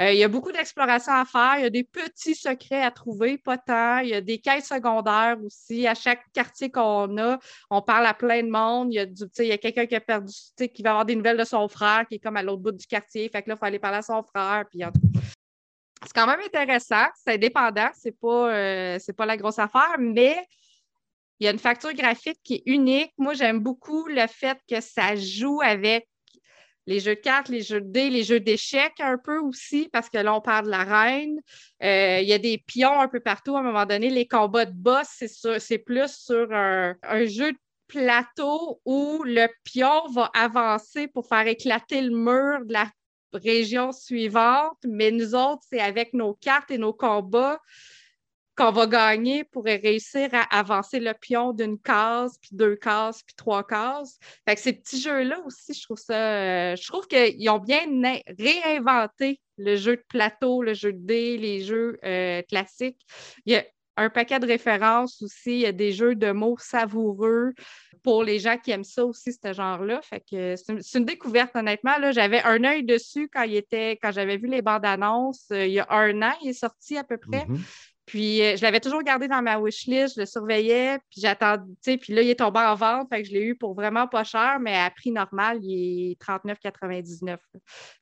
[0.00, 2.90] Euh, il y a beaucoup d'exploration à faire, il y a des petits secrets à
[2.90, 3.98] trouver, pas tant.
[3.98, 5.86] Il y a des quêtes secondaires aussi.
[5.86, 7.38] À chaque quartier qu'on a,
[7.70, 8.92] on parle à plein de monde.
[8.92, 9.06] Il y a,
[9.38, 10.32] il y a quelqu'un qui a perdu,
[10.72, 12.86] qui va avoir des nouvelles de son frère, qui est comme à l'autre bout du
[12.86, 13.28] quartier.
[13.28, 14.64] Fait que là, il faut aller parler à son frère.
[14.70, 14.82] Puis
[16.02, 17.06] c'est quand même intéressant.
[17.22, 17.88] C'est indépendant.
[17.94, 20.36] C'est pas, euh, pas la grosse affaire, mais
[21.38, 23.12] il y a une facture graphique qui est unique.
[23.18, 26.08] Moi, j'aime beaucoup le fait que ça joue avec
[26.86, 30.08] les jeux de cartes, les jeux de dés, les jeux d'échecs un peu aussi, parce
[30.08, 31.40] que là, on parle de la reine.
[31.82, 33.56] Euh, il y a des pions un peu partout.
[33.56, 35.24] À un moment donné, les combats de boss,
[35.58, 36.94] c'est plus sur un,
[37.26, 42.88] jeu de plateau où le pion va avancer pour faire éclater le mur de la
[43.36, 47.60] région suivante, mais nous autres, c'est avec nos cartes et nos combats
[48.56, 53.34] qu'on va gagner pour réussir à avancer le pion d'une case, puis deux cases, puis
[53.36, 54.18] trois cases.
[54.48, 56.74] Fait que ces petits jeux-là aussi, je trouve ça.
[56.74, 57.80] je trouve qu'ils ont bien
[58.38, 63.00] réinventé le jeu de plateau, le jeu de dés, les jeux euh, classiques.
[63.44, 63.64] Il y a
[63.96, 65.72] un paquet de références aussi.
[65.72, 67.52] Des jeux de mots savoureux
[68.02, 70.00] pour les gens qui aiment ça aussi, ce genre-là.
[70.02, 71.92] Fait que c'est une, découverte, honnêtement.
[72.12, 73.46] J'avais un œil dessus quand
[74.12, 77.04] j'avais vu les bandes annonces euh, il y a un an, il est sorti à
[77.04, 77.44] peu près.
[77.44, 77.60] Mm-hmm.
[78.06, 82.14] Puis euh, je l'avais toujours gardé dans ma wishlist, je le surveillais, puis j'attendais, puis
[82.14, 84.58] là, il est tombé en vente, fait que je l'ai eu pour vraiment pas cher,
[84.60, 87.36] mais à prix normal, il est 39,99.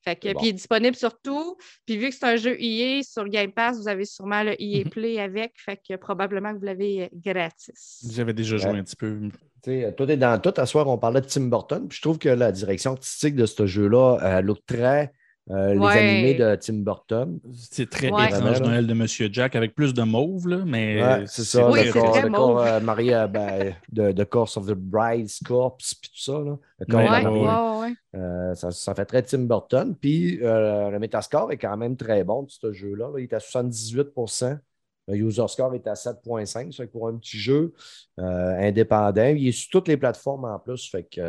[0.04, 1.56] Fait que, puis il est disponible sur tout.
[1.86, 4.84] Puis vu que c'est un jeu EA sur Game Pass, vous avez sûrement le EA
[4.84, 4.90] mhm.
[4.90, 8.04] Play avec, fait que probablement que vous l'avez gratis.
[8.10, 9.30] J'avais déjà joué un petit peu.
[9.64, 10.52] sais, tout est dans tout.
[10.58, 13.46] À soir, on parlait de Tim Burton, puis je trouve que la direction artistique de
[13.46, 15.12] ce jeu-là, elle look très
[15.50, 17.38] euh, les animés de Tim Burton.
[17.52, 21.26] C'est très étrange Noël de Monsieur Jack avec plus de mauve, là, mais.
[21.26, 25.40] c'est ça, le corps, le corps euh, Maria, ben, de, de Course of the Bride's
[25.44, 26.38] Corpse, puis tout ça.
[26.38, 27.84] Là, le corps
[28.14, 29.94] euh, ça, ça, fait très Tim Burton.
[29.94, 33.10] Puis le Metascore est quand même très bon de ce jeu-là.
[33.18, 34.58] Il est à 78%
[35.06, 37.74] le user score est à 7.5, c'est pour un petit jeu
[38.16, 39.26] indépendant.
[39.26, 40.88] Il est sur toutes les plateformes en plus.
[40.90, 41.20] Fait que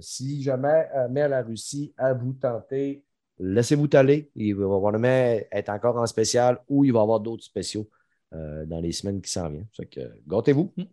[0.00, 3.02] si jamais à la Russie à vous tenter
[3.38, 4.30] laissez-vous aller.
[4.34, 7.88] Il va probablement être encore en spécial ou il va y avoir d'autres spéciaux
[8.34, 9.68] euh, dans les semaines qui s'en viennent.
[9.90, 10.72] que gâtez-vous.
[10.76, 10.84] Mm.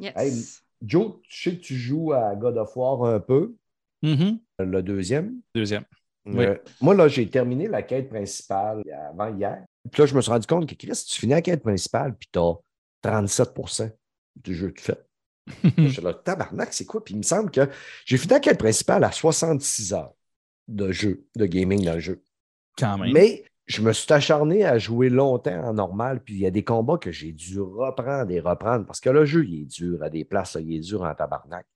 [0.00, 0.62] Yes.
[0.82, 3.54] Joe, tu sais que tu joues à God of War un peu.
[4.02, 4.38] Mm-hmm.
[4.60, 5.40] Le deuxième.
[5.54, 5.84] Deuxième.
[6.28, 9.64] Euh, moi, là, j'ai terminé la quête principale avant hier.
[9.90, 12.28] Puis là, je me suis rendu compte que Chris, tu finis la quête principale, puis
[12.30, 12.54] tu as
[13.02, 13.90] 37%
[14.36, 14.98] du jeu que tu fais.
[15.78, 17.02] je suis là, tabarnak, c'est quoi?
[17.02, 17.68] Puis il me semble que
[18.04, 20.12] j'ai fini la quête principale à 66 heures
[20.68, 22.22] de jeu, de gaming dans le jeu.
[22.78, 23.12] Quand même.
[23.12, 26.64] Mais je me suis acharné à jouer longtemps en normal, puis il y a des
[26.64, 30.10] combats que j'ai dû reprendre et reprendre parce que le jeu, il est dur à
[30.10, 31.66] des places, il est dur en tabarnak.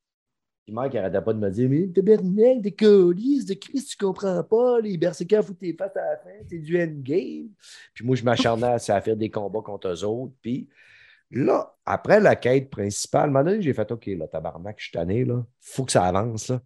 [0.65, 4.43] Puis Mike n'arrêtait pas de me dire Mais tabarnak, des colis, de Christ, tu comprends
[4.45, 7.49] pas, les berserkers foutent tes faces à la fin, c'est du endgame.
[7.95, 10.35] Puis moi, je m'acharnais à faire des combats contre eux autres.
[10.41, 10.69] Puis
[11.31, 14.85] là, après la quête principale, à un moment donné, j'ai fait OK, là, tabarnak, je
[14.85, 16.49] suis tanné, là, faut que ça avance.
[16.49, 16.63] Là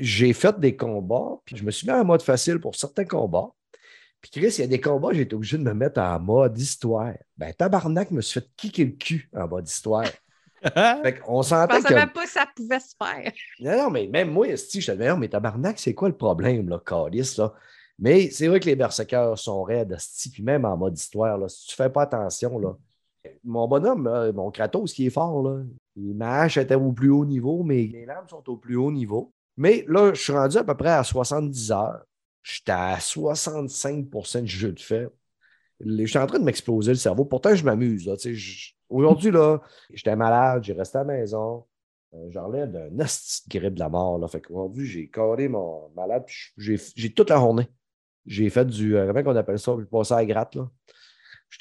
[0.00, 3.50] j'ai fait des combats, puis je me suis mis en mode facile pour certains combats.
[4.20, 6.58] Puis Chris, il y a des combats, j'ai été obligé de me mettre en mode
[6.58, 7.14] histoire.
[7.36, 10.08] Ben, tabarnak, me suis fait kicker le cul en mode histoire.
[10.62, 13.32] fait on s'entend Je pensais même pas que ça pouvait se faire.
[13.60, 16.80] Non, non, mais même moi, si je te mais tabarnak, c'est quoi le problème, là,
[16.84, 17.54] Calis, là?
[17.98, 19.96] Mais c'est vrai que les berserkers sont raides,
[20.32, 22.74] puis même en mode histoire, là, si tu fais pas attention, là,
[23.44, 25.62] mon bonhomme, mon Kratos, qui est fort, là,
[25.96, 29.32] ma hache était au plus haut niveau, mais les lames sont au plus haut niveau.
[29.60, 32.00] Mais là, je suis rendu à peu près à 70 heures.
[32.42, 35.06] J'étais à 65% du jeu de fait.
[35.84, 37.26] Je suis en train de m'exploser le cerveau.
[37.26, 38.10] Pourtant, je m'amuse.
[38.88, 39.60] Aujourd'hui, là,
[39.92, 41.66] j'étais malade, j'ai resté à la maison.
[42.14, 44.18] Euh, J'enlève d'un asti de grippe de la mort.
[44.18, 44.28] Là.
[44.28, 46.24] Fait qu'aujourd'hui, j'ai carré mon malade.
[46.56, 47.68] J'ai toute la journée.
[48.24, 48.96] J'ai fait du.
[48.96, 49.76] Euh, comment on appelle ça?
[49.78, 50.56] J'ai passé à la gratte.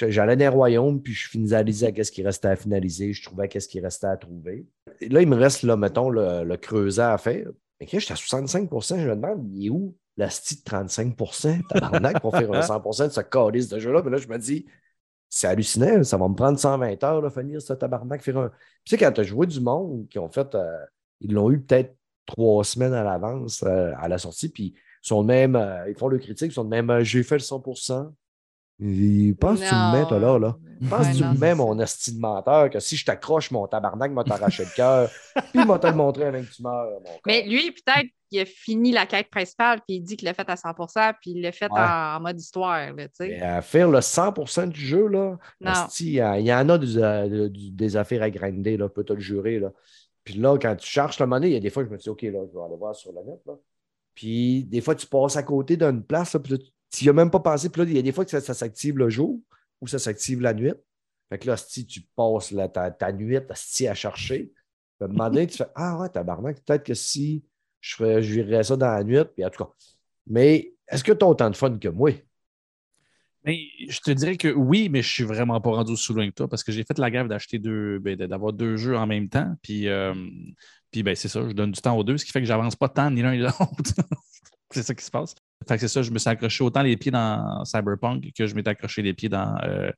[0.07, 3.67] J'allais dans les royaumes, puis je finalisais qu'est-ce qui restait à finaliser, je trouvais qu'est-ce
[3.67, 4.67] qui restait à trouver.
[5.01, 7.47] Là, il me reste, là, mettons, le, le creuset à faire.
[7.79, 11.67] Mais quand j'étais à 65% je me demande, il est où la style de 35%
[11.67, 14.01] tabarnak, pour faire un 100% de ce calice de jeu-là?
[14.03, 14.65] Mais là, je me dis,
[15.29, 18.49] c'est hallucinant, ça va me prendre 120 heures, là, finir ce tabarnak, faire un.
[18.83, 20.85] Tu sais, quand tu as joué du monde qui ont fait, euh,
[21.21, 21.95] ils l'ont eu peut-être
[22.25, 26.07] trois semaines à l'avance euh, à la sortie, puis ils sont même, euh, ils font
[26.07, 27.63] le critique, ils sont de même, j'ai fait le 100
[28.79, 30.57] Ils pensent que tu me mets, toi, là, là.
[30.89, 34.23] Pense tu me mets, mon esti de menteur, que si je t'accroche mon tabarnak, m'a
[34.23, 35.09] t'arraché le cœur,
[35.53, 38.45] puis m'a te le montré avant que tu meurs, mon Mais lui, peut-être qu'il a
[38.45, 41.51] fini la quête principale, puis il dit qu'il l'a fait à 100% puis il l'a
[41.51, 41.79] fait Ouais.
[41.81, 42.93] en, en mode histoire.
[42.93, 43.27] Là, tu sais.
[43.27, 45.37] Mais à faire le 100% du jeu, là,
[45.99, 49.59] il y, il en a euh, des affaires à grinder, là, peut te le jurer.
[49.59, 49.73] Là.
[50.23, 52.07] Puis là, quand tu cherches la monnaie, il y a des fois, je me dis,
[52.07, 53.41] OK, là, je vais aller voir sur le net.
[53.45, 53.53] Là.
[54.15, 56.59] Puis des fois, tu passes à côté d'une place, là, puis là,
[56.91, 57.69] tu n'y as même pas pensé.
[57.69, 59.39] Puis là, il y a des fois que ça, s'active le jour
[59.81, 60.73] ou ça s'active la nuit.
[61.29, 65.11] Fait que là, si tu passes là, ta, ta nuit esti, à chercher, tu te
[65.11, 67.43] demander, tu fais Ah ouais, tabarnak, peut-être que si
[67.79, 69.69] je, ferais, je virerais ça dans la nuit, puis en tout cas.
[70.27, 72.11] Mais est-ce que tu as autant de fun que moi?
[73.45, 76.47] Je te dirais que oui, mais je suis vraiment pas rendu aussi loin que toi
[76.47, 79.55] parce que j'ai fait la gaffe d'acheter deux, ben, d'avoir deux jeux en même temps.
[79.61, 80.13] Puis, euh,
[80.91, 82.75] puis ben, c'est ça, je donne du temps aux deux, ce qui fait que j'avance
[82.75, 83.57] pas tant ni l'un ni l'autre.
[84.71, 85.35] c'est ça qui se passe.
[85.67, 88.55] Fait que c'est ça, je me suis accroché autant les pieds dans Cyberpunk que je
[88.55, 89.91] m'étais accroché les pieds dans euh,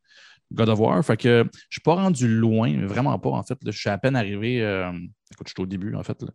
[0.52, 1.06] God of War.
[1.06, 3.30] Fait que je suis pas rendu loin, mais vraiment pas.
[3.30, 4.62] En fait, là, je suis à peine arrivé.
[4.62, 4.92] euh,
[5.32, 6.22] écoute, je suis au début, en fait.
[6.24, 6.30] là.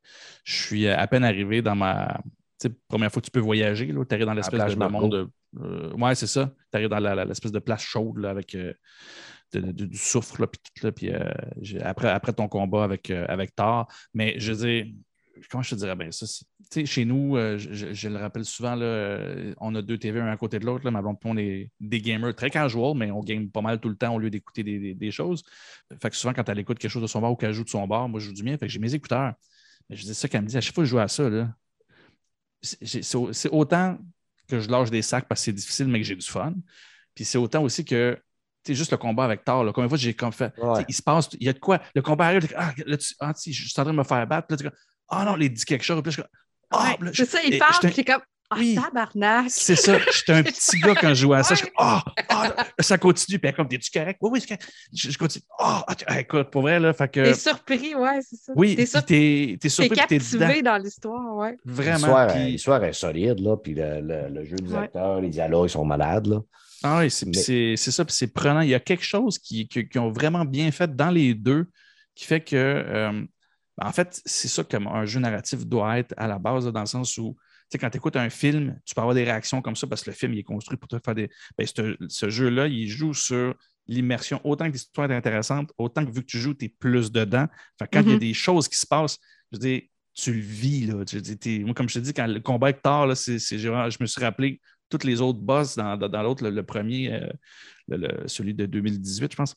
[0.44, 2.20] Je suis à peine arrivé dans ma.
[2.88, 5.30] première fois que tu peux voyager, tu arrives dans l'espèce de, monde.
[5.60, 6.52] euh, ouais, c'est ça.
[6.70, 8.72] Tu arrives dans l'espèce de place chaude là, avec euh,
[9.52, 10.46] de- de- du soufre,
[10.94, 11.12] puis
[11.82, 13.88] après, après ton combat avec, avec Thor.
[14.14, 14.86] Mais je veux dire,
[15.50, 16.26] comment je te dirais bien ça?
[16.26, 20.26] c'est- chez nous, euh, je, le rappelle souvent, là, euh, on a deux TV un
[20.28, 20.88] à côté de l'autre.
[20.90, 23.96] Ma blonde, on est des gamers très casual, mais on game pas mal tout le
[23.96, 25.42] temps au lieu d'écouter des, des- des choses.
[26.00, 27.68] Fait que souvent, quand elle écoute quelque chose de son bar ou qu'elle joue de
[27.68, 28.56] son bar, moi, je joue du mien.
[28.58, 29.34] Fait que j'ai mes écouteurs.
[29.88, 31.28] Mais je dis ça qu'elle me dit à chaque fois que je joue à ça,
[31.28, 31.54] là,
[32.62, 33.98] c'est- c'est c'est autant
[34.48, 36.54] que je lâche des sacs parce que c'est difficile, mais que j'ai du fun.
[37.14, 38.18] Puis c'est autant aussi que,
[38.64, 40.84] sais, juste le combat avec Thor, là, combien de fois j'ai comme fait, Ouais.
[40.88, 43.32] il se passe, il y a de quoi, le combat arrive, ah, là, tu, ah,
[43.44, 44.70] je suis en train de me faire battre, là,
[45.08, 46.30] ah non, il dit quelque chose, puis là, je suis comme,
[46.70, 48.76] ah, Ouais, c'est ça, il parle, puis c'est comme Ah, Oui.
[48.76, 49.46] tabarnak!
[49.48, 51.54] c'est ça, j'étais un petit gars quand je jouais à ça.
[51.54, 51.72] Je suis Ouais.
[51.76, 53.40] comme, ah, ah, là, ça continue.
[53.40, 54.18] Puis elle est comme, t'es-tu correct?
[54.22, 54.72] Oui, oui, c'est correct.
[54.94, 55.44] Je, je continue.
[55.58, 57.24] Ah, ah, ah, écoute, pour vrai, là, fait que.
[57.24, 58.52] T'es surpris, ouais, c'est ça.
[58.54, 61.56] Oui, t'es puis sur- t'es t'es t'es surpris que t'es captivé dans l'histoire, ouais.
[61.64, 61.94] Vraiment.
[61.96, 64.78] L'histoire, puis- l'histoire est solide, là, puis le, le- le jeu des Ouais.
[64.84, 66.28] acteurs, les dialogues, ils sont malades.
[66.28, 66.40] Là.
[66.84, 68.60] Ah oui, c'est Mais- c'est- c'est ça, puis c'est prenant.
[68.60, 71.66] Il y a quelque chose qui, qui, qui ont vraiment bien fait dans les deux
[72.14, 73.24] qui fait que, euh,
[73.80, 77.16] en fait, c'est ça qu'un jeu narratif doit être à la base, dans le sens
[77.18, 79.86] où, tu sais, quand tu écoutes un film, tu peux avoir des réactions comme ça
[79.86, 81.28] parce que le film il est construit pour te faire des.
[81.58, 83.54] Ben, ce, ce jeu-là, il joue sur
[83.88, 84.40] l'immersion.
[84.44, 87.46] Autant que l'histoire est intéressante, autant que vu que tu joues, tu es plus dedans.
[87.78, 88.20] Fait quand il y a Mhm.
[88.20, 89.18] des choses qui se passent,
[89.52, 89.82] je veux dire,
[90.14, 90.86] tu le vis.
[90.86, 91.04] Là.
[91.08, 93.14] Je veux dire, t'es- moi, comme je te dis, quand le combat avec Thor, là,
[93.14, 96.22] c'est- c'est- j'ai vraiment- je me suis rappelé tous les autres boss dans, dans- dans
[96.22, 97.28] l'autre, le, le premier, euh,
[97.88, 99.54] le- le- celui de 2018, je pense.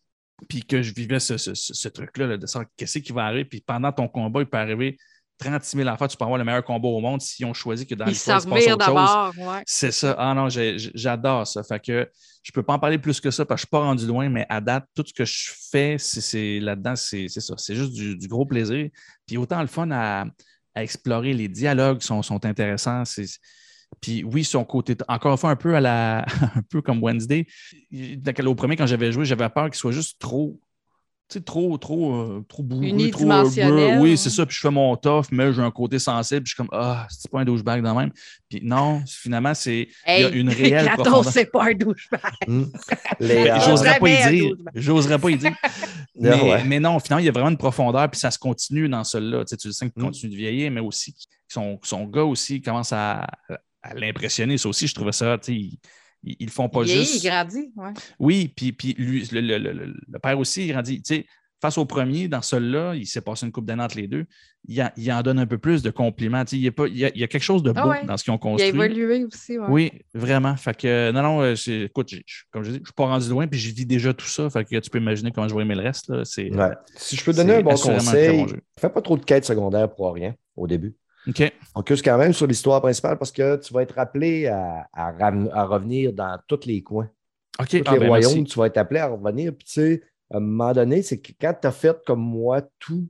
[0.48, 3.46] Puis que je vivais ce, ce- truc-là, là, de savoir qu'est-ce qui va arriver.
[3.46, 4.98] Puis pendant ton combat, il peut arriver
[5.40, 6.08] 36 000 affaires.
[6.08, 8.48] Tu peux avoir le meilleur combat au monde si on choisit que dans s'en se
[8.50, 9.48] passe autre chose.
[9.48, 9.64] ouais.
[9.66, 10.16] C'est ça.
[10.18, 11.64] Ah non, j'adore ça.
[11.64, 12.10] Fait que
[12.44, 14.28] je peux pas en parler plus que ça parce que je suis pas rendu loin,
[14.30, 17.54] mais à date, tout ce que je fais, c'est- là-dedans, c'est c'est ça.
[17.58, 18.90] C'est juste du, du gros plaisir.
[19.26, 20.26] Puis autant le fun à,
[20.76, 21.34] à explorer.
[21.34, 23.06] Les dialogues sont, sont intéressants.
[23.06, 23.40] C'est-
[24.02, 26.26] Puis oui, son côté, encore une fois, un peu à la
[26.56, 27.46] un peu comme Wednesday.
[28.46, 30.60] Au premier, quand j'avais joué, j'avais peur qu'il soit juste trop.
[31.28, 32.96] Tu sais, trop, trop, euh, trop bourru, trop.
[32.96, 34.48] Unidimensionnel, oui, c'est ça.
[34.48, 36.42] Puis je fais mon tough, mais j'ai un côté sensible.
[36.42, 38.12] Puis je suis comme, ah, c'est pas un douchebag dans même.
[38.50, 39.90] Puis non, finalement, c'est.
[40.08, 41.32] Il y a Hey, une réelle Kratos, profondeur.
[41.34, 42.22] c'est pas un douchebag.
[43.22, 44.56] Euh, J'oserais pas y dire.
[44.56, 44.66] 12.
[44.76, 45.52] J'oserais pas y dire.
[46.16, 46.64] mais, Non, ouais.
[46.64, 49.44] mais non, finalement, il y a vraiment une profondeur, puis ça se continue dans celui-là.
[49.44, 50.06] Tu, sais, tu le sens qu'il Mm.
[50.06, 53.28] continue de vieillir, mais aussi que son, son gars aussi commence à,
[53.82, 54.58] à l'impressionner.
[54.58, 55.60] Ça aussi, je trouvais ça, tu sais,
[56.24, 57.24] ils, ils, font pas il juste.
[57.24, 57.94] il grandit, ouais.
[58.20, 61.02] Oui, puis, puis lui, le, le- le- le- le père aussi, il grandit.
[61.02, 61.26] Tu sais,
[61.62, 64.26] face au premier, dans celui-là, il s'est passé une coupe d'années entre les deux.
[64.68, 66.44] Il, en- il en donne un peu plus de compliments.
[66.46, 67.72] Tu sais, il, y a pas, il, y a, il y a quelque chose de
[67.72, 68.06] beau Ah ouais.
[68.06, 68.68] dans ce qu'ils ont Il a construit.
[68.70, 69.66] évolué aussi, ouais.
[69.70, 70.56] Oui, vraiment.
[70.58, 73.48] Fait que, non, non, euh, écoute, j'ai- comme je dis, je suis pas rendu loin,
[73.48, 74.50] puis je vis déjà tout ça.
[74.50, 76.10] Fait que tu peux imaginer comment je vais aimer le reste.
[76.10, 76.24] Là.
[76.26, 76.72] C'est, Ouais.
[76.98, 78.62] Si je peux donner un bon conseil, bon jeu.
[78.78, 80.96] fais pas trop de quêtes secondaires pour rien au début.
[81.30, 81.54] OK.
[81.74, 85.50] Focus quand même sur l'histoire principale parce que tu vas être appelé à, à ram-
[85.54, 87.10] à revenir dans tous les coins.
[87.60, 87.70] OK.
[87.70, 88.44] Tous Ah, les ben, royaumes, merci.
[88.52, 89.54] tu vas être appelé à revenir.
[89.56, 90.02] Puis, tu sais,
[90.32, 93.08] à un moment donné, c'est que quand tu as fait comme moi tout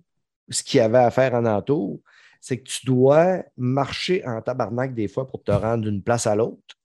[0.49, 1.99] ce qu'il y avait à faire en entour,
[2.41, 6.35] c'est que tu dois marcher en tabarnak des fois pour te rendre d'une place à
[6.35, 6.75] l'autre.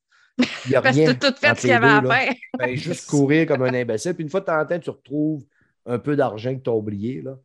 [0.67, 2.35] Il y a Parce rien tout fait ce qu'il y avait à faire.
[2.59, 4.15] Ben, juste courir comme un imbécile.
[4.15, 5.45] Puis une fois de temps en temps, tu retrouves
[5.87, 7.23] un peu d'argent que tu as oublié.
[7.23, 7.37] Là.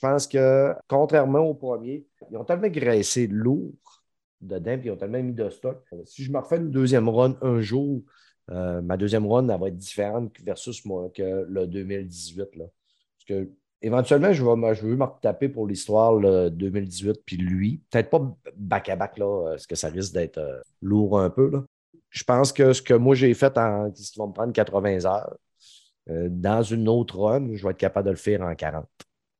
[0.00, 3.74] Je pense que, contrairement au premier, ils ont tellement graissé lourd
[4.40, 5.84] dedans, puis ils ont tellement mis de stock.
[6.06, 8.00] Si je me refais une deuxième run un jour,
[8.50, 12.56] euh, ma deuxième run, elle va être différente versus moi que le 2018.
[12.56, 12.64] Là.
[12.64, 13.50] Parce que
[13.82, 17.82] éventuellement, je vais, veux me retaper pour l'histoire le 2018 puis lui.
[17.90, 21.50] Peut-être pas back-à-back, là, parce que ça risque d'être euh, lourd un peu.
[21.50, 21.62] Là.
[22.08, 23.90] Je pense que ce que moi j'ai fait en.
[23.90, 25.36] Qui va me prendre 80 heures,
[26.08, 28.86] euh, dans une autre run, je vais être capable de le faire en 40.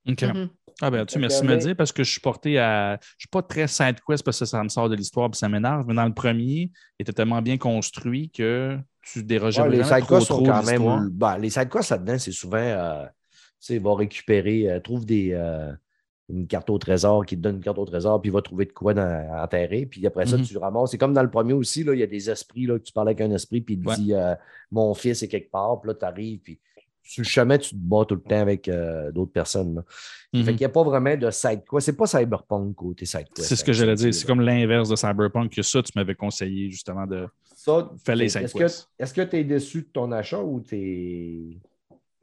[0.08, 0.22] OK.
[0.22, 0.48] Mhm.
[0.82, 2.98] Ah ben, tu merci de me dire parce que je suis porté à.
[3.18, 5.48] Je suis pas très side quest parce que ça me sort de l'histoire et ça
[5.48, 9.80] m'énerve, mais dans le premier, il était tellement bien construit que tu dérogeais Ouais, les
[9.82, 11.00] trop, sidequests sont trop quand de l'histoire.
[11.00, 11.10] même.
[11.10, 12.56] ben, les sidequests là-dedans, c'est souvent.
[12.58, 15.70] euh, tu sais, il va récupérer, euh, trouve des, euh,
[16.30, 18.64] une carte au trésor qui te donne une carte au trésor, puis il va trouver
[18.64, 19.84] de quoi dans, enterrer.
[19.84, 20.44] Puis après ça, Mhm.
[20.44, 20.92] tu ramasses.
[20.92, 22.92] C'est comme dans le premier aussi, là, il y a des esprits, là, que tu
[22.94, 23.96] parles avec un esprit, puis il te Ouais.
[23.96, 24.34] dit euh,
[24.70, 26.58] Mon fils est quelque part, puis là, tu arrives, puis
[27.10, 29.74] sur le chemin, tu te bats tout le temps avec euh, d'autres personnes.
[29.74, 29.82] là.
[30.32, 30.44] Mhm.
[30.44, 31.86] Fait qu'il n'y a pas vraiment de side quest.
[31.86, 33.48] C'est pas cyberpunk côté side quest.
[33.48, 34.14] C'est ce que j'allais dire.
[34.14, 37.26] C'est comme l'inverse de Cyberpunk que ça, tu m'avais conseillé justement de.
[37.56, 37.90] ça.
[38.04, 38.48] Fais les side
[38.98, 41.58] est-ce que tu es déçu de ton achat ou tu es.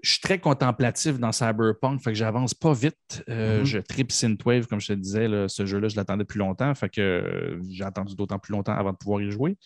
[0.04, 3.24] Je suis très contemplatif dans Cyberpunk, fait que j'avance pas vite.
[3.30, 3.66] Euh, Mhm.
[3.66, 6.88] Je tripe Synthwave, comme je te disais, là, ce jeu-là, je l'attendais depuis longtemps, fait
[6.88, 9.58] que euh, j'ai attendu d'autant plus longtemps avant de pouvoir y jouer.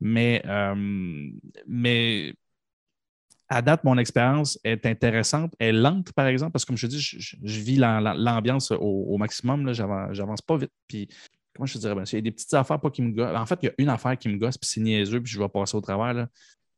[0.00, 0.74] Mais, euh,
[1.66, 2.32] mais
[3.50, 5.52] à date, mon expérience est intéressante.
[5.58, 8.02] Est lente, par exemple, parce que comme je te dis, je, je- je vis l'am-
[8.02, 9.66] l'am- l'ambiance au, au maximum.
[9.66, 10.70] là, j'avance, j'avance pas vite.
[10.88, 11.08] Puis,
[11.54, 11.94] comment je te dirais?
[11.94, 13.36] Ben, il y a des petites affaires pas qui me gossent.
[13.36, 15.38] En fait, il y a une affaire qui me gosse, puis c'est niaiseux, puis je
[15.38, 16.14] vais passer au travers.
[16.14, 16.28] là.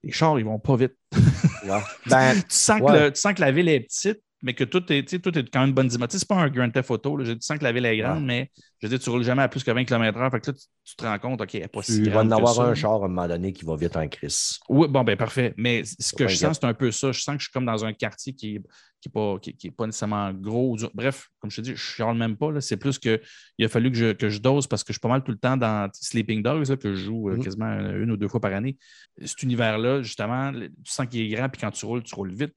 [0.03, 0.95] Les chars, ils vont pas vite.
[1.65, 1.79] Ouais.
[2.07, 4.83] Ben, tu, sens que le- tu sens que la ville est petite, mais que tout
[4.93, 6.09] est, tu sais, tout est quand même une bonne dimension.
[6.09, 7.17] Tu sais, C'est pas un Grand Theft Auto.
[7.17, 7.25] là.
[7.25, 8.25] Je- Tu sens que la ville est grande, Ouais.
[8.25, 8.51] mais
[8.83, 10.31] je veux dire, tu roules jamais à plus que 20 km/h.
[10.33, 12.33] Fait que là, tu, tu te rends compte, OK, elle pas si tu vas grande
[12.33, 12.63] en avoir ça.
[12.65, 14.59] un char à un moment donné qui va vite en crise.
[14.69, 15.55] Oui, bon, ben parfait.
[15.57, 17.13] Mais ce que je sens, c'est un peu ça.
[17.13, 18.63] Je sens que je suis comme dans un quartier qui n'est
[19.01, 20.77] qui pas, qui, qui est pas nécessairement gros.
[20.95, 22.61] Bref, comme je te dis, je ne chiale même pas.
[22.61, 23.21] C'est plus qu'il
[23.61, 25.39] a fallu que je, que je dose parce que je suis pas mal tout le
[25.39, 27.43] temps dans Sleeping Dogs, là, que je joue euh, Mhm.
[27.45, 28.77] quasiment une ou deux fois par année.
[29.25, 32.53] Cet univers-là, justement, tu sens qu'il est grand, puis quand tu roules, tu roules vite.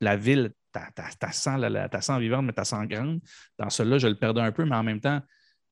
[0.00, 3.20] La ville, tu la sens, vivante, mais tu sens grande.
[3.58, 5.20] Dans celui-là, je le perdais un peu, mais en même temps,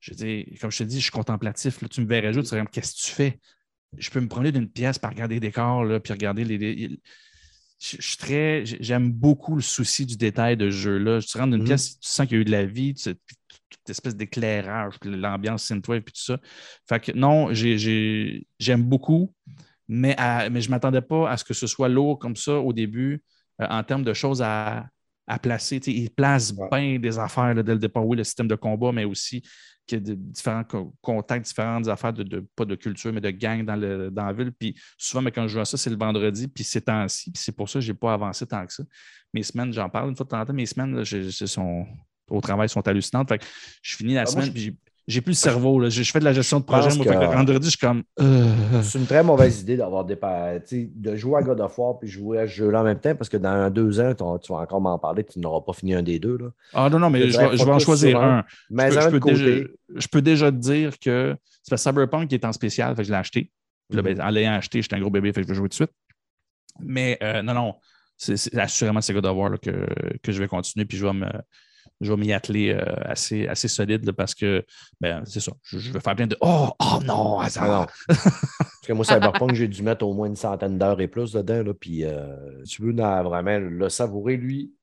[0.02, 1.80] je dis, comme je te dis, je suis contemplatif.
[1.80, 1.88] là.
[1.88, 3.38] tu me verrais jouer, tu comme, qu'est-ce que tu fais?
[3.96, 6.58] Je peux me promener d'une pièce par regarder les décors, là, puis regarder les.
[6.58, 7.00] les-
[7.80, 8.64] je, je suis très.
[8.64, 11.20] J'aime beaucoup le souci du détail de ce jeu-là.
[11.20, 11.68] Tu rentres dans une Mhm.
[11.68, 15.10] pièce, tu sens qu'il y a eu de la vie, tu- toute espèce d'éclairage, puis
[15.10, 16.38] l'ambiance synthwave, puis tout ça.
[16.88, 19.32] Fait que non, j'ai- j'ai- j'aime beaucoup,
[19.88, 22.58] mais, à- mais je ne m'attendais pas à ce que ce soit lourd comme ça
[22.58, 23.22] au début
[23.60, 24.86] euh, en termes de choses à,
[25.26, 25.80] à placer.
[25.80, 26.68] Tu sais, il place Ouais.
[26.70, 28.06] bien des affaires là, dès le départ.
[28.06, 29.42] Oui, le système de combat, mais aussi
[29.86, 33.20] qu'il y a de différents co- contacts, différentes affaires, de, de- pas de culture, mais
[33.20, 34.52] de gang dans, le, dans la ville.
[34.52, 37.42] Puis souvent, mais quand je joue à ça, c'est le vendredi, puis c'est temps-ci, puis
[37.42, 38.84] c'est pour ça que je n'ai pas avancé tant que ça.
[39.34, 41.02] Mes semaines, j'en parle une fois de temps en temps, mes semaines, là,
[42.30, 43.28] au travail sont hallucinantes.
[43.28, 43.44] Fait que
[43.82, 45.80] je finis la Ah, moi, semaine, je- puis j'ai- plus le cerveau.
[45.80, 45.88] là.
[45.88, 46.94] Je, je fais de la gestion de projet.
[46.96, 48.02] Moi, que vendredi, je suis comme.
[48.20, 50.18] euh, C'est une très mauvaise idée d'avoir des
[50.94, 53.28] de jouer à God of War puis jouer à ce jeu-là en même temps parce
[53.28, 56.18] que dans deux ans, tu vas encore m'en parler, tu n'auras pas fini un des
[56.18, 56.36] deux.
[56.38, 56.46] Là.
[56.72, 58.44] Ah non, non, mais Je vais, je vais en choisir un.
[58.70, 59.66] Mais je, peux, je peux déjà, côté.
[59.96, 63.02] je peux déjà te dire que c'est parce que Cyberpunk qui est en spécial, fait
[63.02, 63.50] que je l'ai acheté.
[63.88, 65.68] Puis là, ben, en l'ayant acheté, j'étais un gros bébé, fait que je vais jouer
[65.68, 65.92] tout de suite.
[66.80, 67.74] Mais euh, non, non,
[68.16, 69.86] c'est c'est assurément c'est God of War là, que,
[70.22, 71.26] que je vais continuer, puis je vais me.
[72.02, 74.64] Je vais m'y atteler euh, assez, assez solide là, parce que
[75.00, 75.52] ben, c'est ça.
[75.62, 77.86] Je, je vais faire plein de Oh, oh non, Ah hasard.
[78.08, 78.14] non.
[78.82, 81.62] Parce que moi, Cyberpunk, j'ai dû mettre au moins une centaine d'heures et plus dedans.
[81.62, 84.74] Là, puis euh, tu veux vraiment le savourer, lui,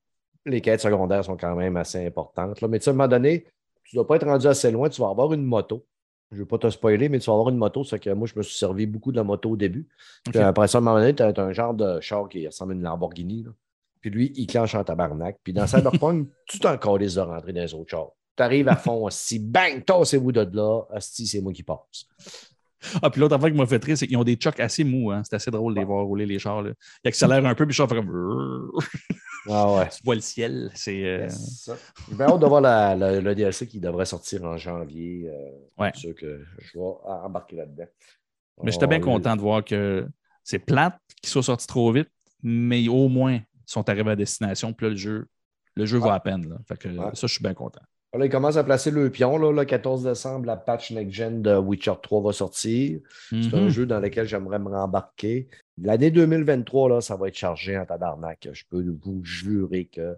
[0.45, 2.61] les quêtes secondaires sont quand même assez importantes.
[2.61, 2.69] Là.
[2.69, 3.43] Mais tu sais, à un moment donné,
[3.83, 5.85] tu ne dois pas être rendu assez loin, tu vas avoir une moto.
[6.31, 7.83] Je ne veux pas te spoiler, mais tu vas avoir une moto.
[7.83, 9.87] C'est que moi, je me suis servi beaucoup de la moto au début.
[10.33, 12.75] Après ça, à un moment donné, tu as, un genre de char qui ressemble à
[12.75, 13.43] une Lamborghini.
[13.43, 13.51] là.
[14.01, 15.37] Puis lui, il clenche en tabarnak.
[15.43, 18.09] Puis dans Cyberpunk, tu t'en calisses de rentrer dans les autres chars.
[18.37, 22.05] Tu arrives à fond, si bang, tassez-vous de là, asti, c'est moi qui passe.
[23.01, 25.11] Ah, puis l'autre affaire qui m'a fait rire, c'est qu'ils ont des chocs assez mous.
[25.11, 25.21] Hein.
[25.25, 26.61] C'est assez drôle de les voir rouler les chars.
[26.61, 26.71] Là.
[27.03, 28.71] Ils accélèrent un peu, puis le char fait comme.
[29.49, 29.89] Ah ouais.
[29.97, 30.71] Tu vois le ciel.
[30.75, 31.03] C'est.
[31.03, 31.27] euh.
[32.09, 35.29] J'ai bien hâte de voir la- la- le DLC qui devrait sortir en janvier.
[35.29, 35.91] Euh, Ouais.
[35.93, 37.85] Sûr que je vais embarquer là-dedans.
[38.63, 40.07] Mais j'étais bien On- content de voir que
[40.43, 42.09] c'est plate qu'ils soient sortis trop vite,
[42.43, 43.39] mais au moins,
[43.71, 44.73] sont arrivés à destination.
[44.73, 45.27] Puis là, le jeu,
[45.75, 46.47] le jeu va à peine.
[46.49, 46.57] Là.
[46.67, 47.11] Fait que, Ouais.
[47.13, 47.81] Ça, je suis bien content.
[48.17, 49.37] Là, ils commencent à placer le pion.
[49.37, 52.99] Là, le 14 décembre, la patch next-gen de Witcher 3 va sortir.
[53.29, 53.69] C'est un Mhm.
[53.69, 55.47] jeu dans lequel j'aimerais me rembarquer.
[55.79, 58.49] L'année 2023, là, ça va être chargé en tabarnak.
[58.51, 60.17] Je peux vous jurer que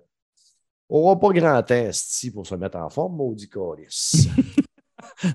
[0.89, 1.89] on n'aura pas grand temps
[2.33, 4.27] pour se mettre en forme, maudit calice.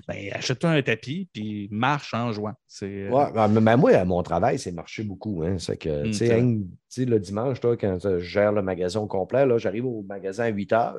[0.07, 2.53] Ben, achète-toi un tapis, puis marche en jouant.
[2.67, 5.43] C'est, euh, Ouais, ben, mais moi, à mon travail, c'est marché beaucoup.
[5.43, 5.57] Hein.
[5.59, 6.41] C'est que, vrai.
[6.41, 6.61] hein,
[6.97, 10.47] le dimanche, toi, quand je gère le magasin au complet, là, j'arrive au magasin à
[10.49, 10.93] 8 h,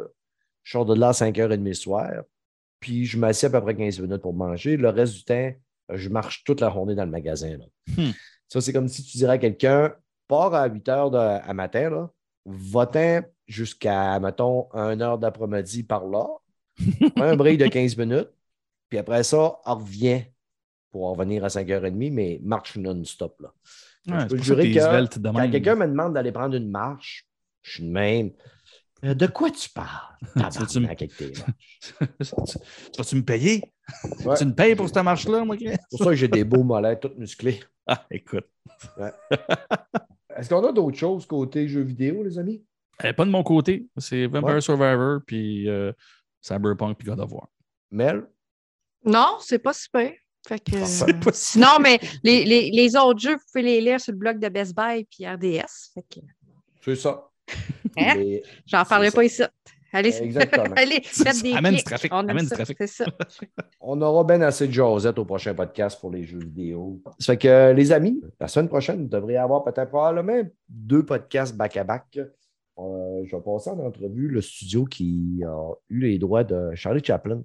[0.62, 2.10] je sors de là à 5h30 le soir,
[2.80, 4.76] puis je m'assieds à peu près 15 minutes pour manger.
[4.76, 5.50] Le reste du temps,
[5.92, 7.56] je marche toute la journée dans le magasin.
[7.58, 7.64] là.
[7.96, 8.12] Hmm.
[8.48, 9.92] Ça, c'est comme si tu dirais à quelqu'un,
[10.28, 12.10] pars à 8 h à matin, là,
[12.46, 16.26] va-t'en jusqu'à, mettons, 1 h d'après-midi par là,
[17.16, 18.28] un break de 15 minutes,
[18.88, 20.24] puis après ça, reviens
[20.90, 23.40] pour revenir à 5h30, mais marche non-stop.
[23.40, 23.52] Là.
[24.08, 27.28] ouais, je peux jurer que Quand quelqu'un me demande d'aller prendre une marche,
[27.62, 28.30] je suis de même.
[29.04, 30.16] Euh, De quoi tu parles?
[30.34, 30.80] tu vas-tu
[33.16, 33.62] me payer?
[34.24, 34.36] Ouais.
[34.36, 35.56] Tu me payes pour cette marche-là, moi?
[35.58, 37.60] C'est pour ça que j'ai des beaux mollets, tout musclés.
[37.90, 38.44] Ah, écoute.
[40.36, 42.62] Est-ce qu'on a d'autres choses côté jeux vidéo, les amis?
[43.02, 43.88] Eh, pas de mon côté.
[43.96, 44.62] C'est Vampire.
[44.62, 45.90] Survivor, puis euh,
[46.42, 47.48] Cyberpunk, puis God of War.
[47.90, 48.26] Mel?
[49.04, 50.12] Non, c'est pas super.
[50.46, 54.00] Fait que, C'est euh, Sinon, mais les, les- les autres jeux, vous pouvez les lire
[54.00, 55.92] sur le blog de Best Buy puis RDS.
[55.94, 56.20] Fait que,
[56.82, 57.28] C'est ça.
[57.98, 58.14] Hein?
[58.66, 59.42] J'en parlerai pas ici.
[59.92, 60.64] Allez, Exactement.
[60.76, 62.76] allez, faites des Amène du trafic, On amène trafic.
[62.86, 63.06] Ça.
[63.80, 67.00] On aura bien assez de Josette au prochain podcast pour les jeux vidéo.
[67.18, 71.04] Ça fait que, euh, les amis, la semaine prochaine, vous devriez avoir peut-être probablement deux
[71.04, 72.18] podcasts back-à-back.
[72.78, 77.02] Euh, je vais passer en entrevue le studio qui a eu les droits de Charlie
[77.02, 77.42] Chaplin.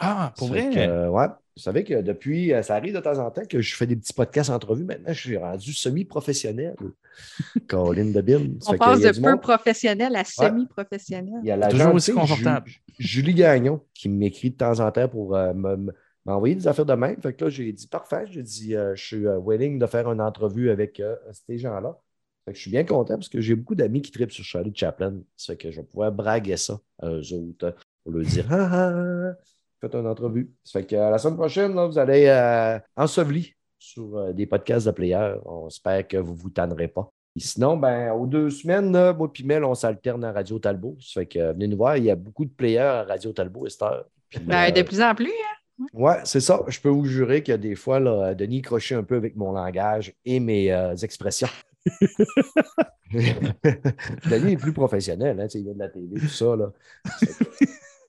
[0.00, 0.68] Ah, pour vrai?
[0.70, 1.26] que, euh, ouais.
[1.56, 3.96] Vous savez que depuis, euh, ça arrive de temps en temps que je fais des
[3.96, 4.84] petits podcasts entrevues.
[4.84, 6.76] Maintenant, je suis rendu semi-professionnel.
[7.68, 8.60] Caroline de Bin.
[8.60, 9.40] Ça On passe de peu monde.
[9.40, 11.40] professionnel à semi-professionnel.
[11.42, 12.68] Il y a la Toujours aussi confortable.
[12.70, 15.92] Ju- Julie Gagnon qui m'écrit de temps en temps pour euh, me- me-
[16.24, 17.20] m'envoyer des affaires de même.
[17.20, 18.24] Fait que là, j'ai dit parfait.
[18.30, 21.16] J'ai dit euh, je suis euh, willing de faire une entrevue avec euh,
[21.46, 21.98] ces gens-là.
[22.44, 24.72] Fait que je suis bien content parce que j'ai beaucoup d'amis qui tripent sur Charlie
[24.74, 25.14] Chaplin.
[25.36, 28.68] Ça fait que je vais pouvoir braguer ça à eux autres pour leur dire Ah,
[28.72, 29.32] ah,
[29.80, 30.50] faites une entrevue.
[30.64, 34.46] Ça fait que euh, la semaine prochaine, là, vous allez euh, enseveli sur euh, des
[34.46, 35.36] podcasts de players.
[35.44, 37.10] On espère que vous ne vous tannerez pas.
[37.36, 40.96] Et sinon, ben, aux deux semaines, là, moi et Mel, on s'alterne à Radio Talbot.
[41.00, 43.32] Ça fait que euh, venez nous voir, il y a beaucoup de players à Radio
[43.32, 44.04] Talbot, Esther.
[44.28, 45.28] Puis, Ben, de plus en plus.
[45.28, 45.86] hein.
[45.92, 46.60] Ouais, c'est ça.
[46.66, 49.36] Je peux vous jurer qu'il y a des fois, là, Denis crochait un peu avec
[49.36, 51.46] mon langage et mes euh, expressions.
[53.12, 56.56] Denis est plus professionnel, hein, il vient de la télé, tout ça.
[56.56, 56.72] Là.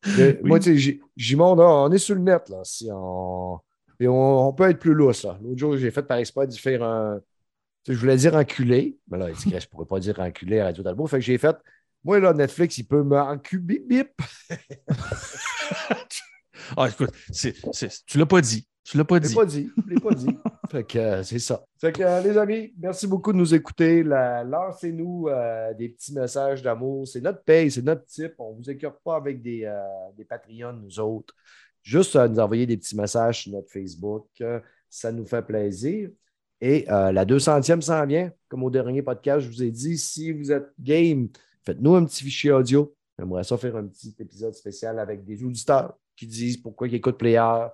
[0.05, 2.61] Mais Moi, tu sais, monte, là, on est sur le net, là.
[2.63, 3.59] Si on...
[3.99, 5.37] Et on, on peut être plus lousse, là.
[5.43, 7.19] L'autre jour, j'ai fait par exprès de faire un.
[7.83, 10.65] tu sais, je voulais dire enculé, mais là, je ne pourrais pas dire enculé à
[10.65, 11.07] Radio Talbot.
[11.07, 11.55] Fait que j'ai fait.
[12.05, 14.11] Moi, là, Netflix, il peut me enculer, bip.
[16.77, 17.11] Ah, écoute,
[18.05, 18.67] tu l'as pas dit.
[18.89, 19.35] Tu l'as pas Je l'ai dit.
[19.35, 19.69] pas dit.
[19.85, 20.37] Je l'ai pas dit.
[20.71, 21.63] fait que euh, c'est ça.
[21.79, 24.01] Fait que euh, les amis, merci beaucoup de nous écouter.
[24.01, 27.07] La- Lancez-nous euh, des petits messages d'amour.
[27.07, 28.33] C'est notre paye, c'est notre type.
[28.39, 29.71] On ne vous écœure pas avec des,
[30.17, 31.35] des Patreons, nous autres.
[31.83, 34.25] Juste nous envoyer des petits messages sur notre Facebook.
[34.89, 36.09] Ça nous fait plaisir.
[36.59, 38.31] Et la 200e s'en vient.
[38.47, 41.29] Comme au dernier podcast, je vous ai dit, si vous êtes game,
[41.63, 42.91] faites-nous un petit fichier audio.
[43.19, 47.17] J'aimerais ça faire un petit épisode spécial avec des auditeurs qui disent pourquoi ils écoutent
[47.19, 47.67] Player,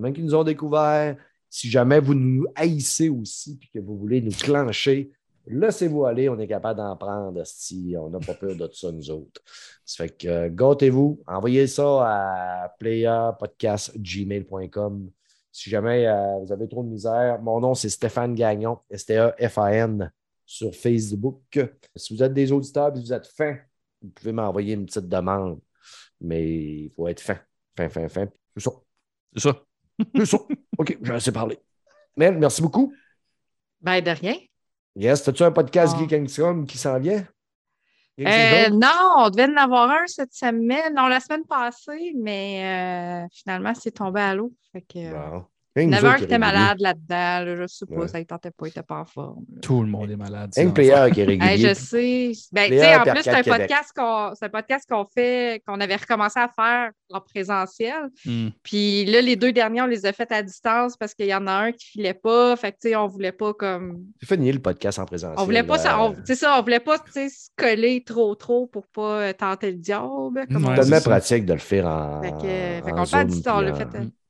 [0.00, 1.16] même qui nous ont découvert.
[1.48, 5.12] Si jamais vous nous haïssez aussi et que vous voulez nous clencher,
[5.46, 7.46] laissez-vous aller, on est capable d'en prendre.
[7.46, 9.40] Si on n'a pas peur de ça, nous autres.
[9.84, 15.10] Ça fait que euh, gâtez-vous, envoyez ça à playerpodcastgmail.com.
[15.52, 20.12] Si jamais euh, vous avez trop de misère, mon nom c'est Stéphane Gagnon, S-T-E-F-A-N
[20.44, 21.40] sur Facebook.
[21.94, 23.58] Si vous êtes des auditeurs et vous êtes fins,
[24.02, 25.60] vous pouvez m'envoyer une petite demande.
[26.20, 27.38] Mais il faut être fin.
[27.76, 28.28] Fin, fin, fin.
[28.56, 28.70] C'est ça.
[29.34, 29.64] C'est ça.
[30.14, 30.38] C'est ça.
[30.78, 31.58] OK, j'ai assez parlé.
[32.16, 32.92] Mel, merci beaucoup.
[33.80, 34.36] Ben, de rien.
[34.96, 36.00] Yes, as-tu un podcast Ah.
[36.06, 37.24] Geek and qui s'en vient?
[38.20, 38.88] Euh, non,
[39.18, 43.90] on devait en avoir un cette semaine, non, la semaine passée, mais euh, finalement, c'est
[43.90, 44.52] tombé à l'eau.
[44.72, 45.44] Fait que, euh, Bon.
[45.76, 47.44] Il y Rien en que nous avait un autres qui était malade là-dedans.
[47.44, 48.08] là, je sais pas, Ouais.
[48.08, 49.44] ça ne tentait pas, il n'était pas en forme.
[49.52, 49.60] là.
[49.60, 50.52] Tout le monde est malade.
[50.54, 51.50] Que Player qui est régulier.
[51.52, 52.32] Hey, je sais.
[52.52, 55.62] Ben, tu Léa sais, en plus, c'est un podcast qu'on c'est un podcast qu'on fait,
[55.66, 58.08] qu'on avait recommencé à faire en présentiel.
[58.24, 58.48] Hmm.
[58.62, 61.46] Puis là, les deux derniers, on les a fait à distance parce qu'il y en
[61.46, 62.54] a un qui filait pas.
[62.56, 63.98] Fait que, tu sais, on voulait pas comme.
[64.20, 65.38] C'est fini le podcast en présentiel.
[65.40, 68.02] On voulait pas, ça, euh, on, c'est ça, on voulait pas, tu sais, se coller
[68.04, 70.04] trop, trop pour pas euh, tenter le diable.
[70.34, 72.22] Ouais, C'est tellement pratique de le faire en.
[72.22, 73.88] Fait que, fait en qu'on le fait à distance, on fait.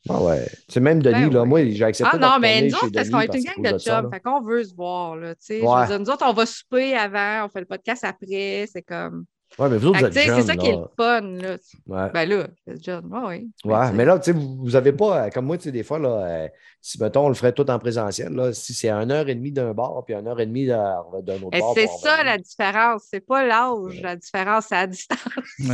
[0.08, 0.46] Ah ouais.
[0.68, 1.40] C'est même Denis, Ben là.
[1.42, 1.46] ouais.
[1.48, 4.02] Moi, j'ai accepté Ah non, mais nous autres, parce qu'on est une gang de là.
[4.12, 5.60] fait qu'on veut se voir, là, tu sais.
[5.60, 5.80] Je Ouais.
[5.82, 9.24] veux dire, nous autres, on va souper avant, on fait le podcast après, c'est comme...
[9.58, 10.40] Ouais, mais vous autres, vous êtes jeunes.
[10.40, 11.56] c'est ça qui est le fun, là.
[11.86, 12.10] Ouais.
[12.12, 13.08] Ben là, c'est jeune.
[13.12, 13.48] Oui.
[13.64, 16.00] Ouais, mais là, tu sais, vous n'avez pas, euh, comme moi, tu sais, des fois,
[16.00, 16.48] là, euh,
[16.80, 19.52] si, mettons, on le ferait tout en présentiel, là, si c'est une heure et demie
[19.52, 21.72] d'un bar, puis une heure et demie d'un d'un autre Et bar.
[21.74, 23.04] c'est ça la différence.
[23.10, 25.18] C'est pas l'âge, la différence, c'est la distance.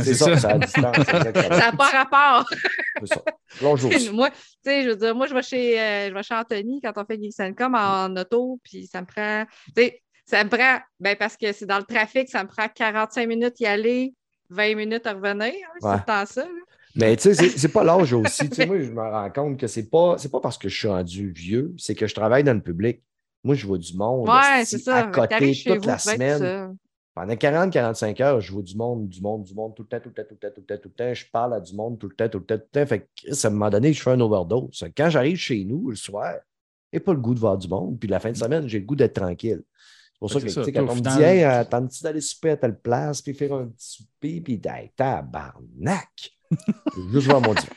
[0.03, 0.95] C'est ça, c'est à distance.
[1.05, 2.49] Ça n'a pas rapport.
[2.99, 3.23] C'est ça.
[4.13, 6.81] Moi, tu sais, je veux dire, moi, je vais chez, euh, je vais chez Anthony
[6.81, 9.45] quand on fait Geeks Com en, auto, puis ça me prend,
[9.75, 10.01] tu sais,
[10.31, 13.59] ça me prend, ben parce que c'est dans le trafic, ça me prend 45 minutes
[13.59, 14.13] y aller,
[14.49, 15.53] 20 minutes à revenir.
[15.53, 15.97] hein, c'est Ouais.
[16.05, 16.43] temps ça.
[16.45, 16.49] là.
[16.95, 18.49] Mais tu sais, c'est- pas l'âge aussi.
[18.49, 20.87] Tu sais, moi, je me rends compte que c'est pas, pas parce que je suis
[20.89, 23.01] rendu vieux, c'est que je travaille dans le public.
[23.43, 24.97] Moi, je vois du monde Ouais, c'est ça.
[24.97, 26.75] à côté toute vous, la semaine.
[27.13, 30.09] Pendant 40-45 heures, je vois du monde, du monde, du monde, tout le temps, tout
[30.09, 31.13] le temps, tout le temps, tout le temps, tout le temps.
[31.13, 32.85] Je parle à du monde tout le temps, tout le temps, tout le temps.
[32.87, 34.85] Fait que, à un moment donné, je fais un overdose.
[34.95, 36.35] Quand j'arrive chez nous le soir,
[36.93, 37.97] j'ai pas le goût de voir du monde.
[37.99, 39.61] Puis la fin de semaine, j'ai le goût d'être tranquille.
[40.21, 40.71] C'est pour ça Fait que, ça.
[40.71, 43.65] quand on me dit, hey, euh, tente-tu d'aller souper à telle place, puis faire un
[43.65, 46.37] petit souper, puis hey, tabarnak!
[47.11, 47.69] Juste voir mon Dieu.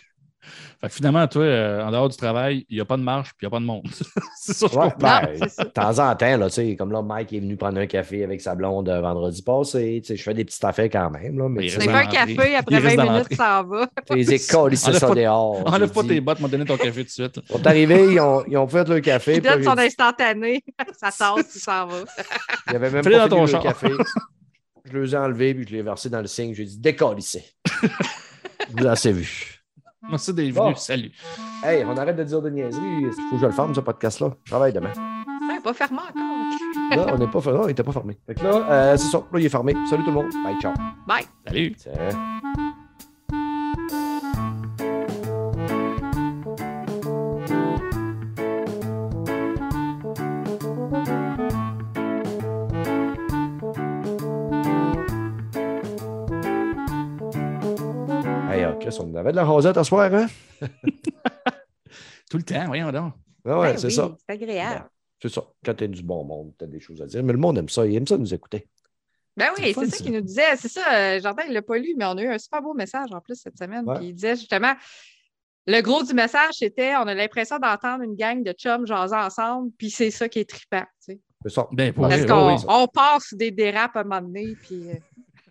[0.85, 3.31] Fait que finalement, toi, euh, en dehors du travail, il n'y a pas de marche
[3.31, 3.85] puis il n'y a pas de monde.
[4.39, 5.21] c'est ça, je Ouais, comprends.
[5.23, 5.65] ben, c'est ça.
[5.65, 8.23] de temps en temps, là, tu sais, comme là, Mike est venu prendre un café
[8.23, 10.01] avec sa blonde euh, vendredi passé.
[10.03, 11.39] tu sais, Je fais des petites affaires quand même.
[11.39, 13.87] Là, mais il tu dans un café, après reste 20 dans minutes, ça en va.
[14.07, 15.63] tu les écoles, ils Enlève ça pas- dehors.
[15.73, 16.09] Enlève pas dit.
[16.09, 17.41] tes bottes, m'a donné ton café tout de suite.
[17.49, 19.37] Ils sont arrivés, ils ont, ils ont fait leur café.
[19.37, 20.65] Il puis là, donne son j'ai dit- instantané,
[21.01, 21.97] ça tasse, il s'en va.
[22.69, 23.89] Il avait même pas dans fini ton le café.
[24.93, 26.53] Je les ai enlevés, puis je les ai versés dans le signe.
[26.53, 27.43] J'ai dit, décalissez.
[28.71, 29.54] Vous avez assez vu.
[30.11, 30.65] Merci d'être Bon.
[30.67, 30.77] venu.
[30.77, 31.11] Salut.
[31.63, 33.03] Hey, on arrête de dire de niaiseries.
[33.03, 34.31] Il faut que je le ferme, ce podcast-là?
[34.45, 34.93] Je travaille demain.
[35.49, 37.07] Ouais, pas fermé encore.
[37.07, 37.59] Là, on n'est pas fermé.
[37.59, 38.19] Non, il n'était pas fermé.
[38.27, 39.19] Fait que là, euh, c'est ça.
[39.19, 39.75] Là, il est fermé.
[39.89, 40.33] Salut tout le monde.
[40.45, 40.73] Bye, ciao.
[41.07, 41.25] Bye.
[41.47, 41.75] Salut.
[41.77, 41.93] Tiens.
[59.01, 60.27] On avait de la rosette à soir, hein?
[62.31, 63.13] Tout le temps, voyons donc.
[63.47, 64.17] Ah ouais, Ben c'est oui, ça.
[64.27, 64.89] C'est agréable.
[65.21, 65.43] C'est ça.
[65.65, 67.23] Quand tu du bon monde, tu as des choses à dire.
[67.23, 67.87] Mais le monde aime ça.
[67.87, 68.69] Il aime ça nous écouter.
[69.37, 70.05] Ben C'est oui, fun, c'est ça ça.
[70.05, 70.57] qu'il nous disait.
[70.57, 72.73] C'est ça, euh, Jardin, il l'a pas lu, mais on a eu un super beau
[72.75, 73.85] message en plus cette semaine.
[73.89, 73.97] Ouais.
[73.99, 74.75] Puis il disait justement,
[75.67, 79.71] le gros du message, c'était on a l'impression d'entendre une gang de chums jaser ensemble,
[79.79, 80.85] puis c'est ça qui est trippant.
[81.05, 81.21] tu sais.
[81.43, 81.67] C'est ça.
[81.73, 84.95] Ben, pour Parce qu'on oui, on passe des dérapes à un moment donné, puis euh,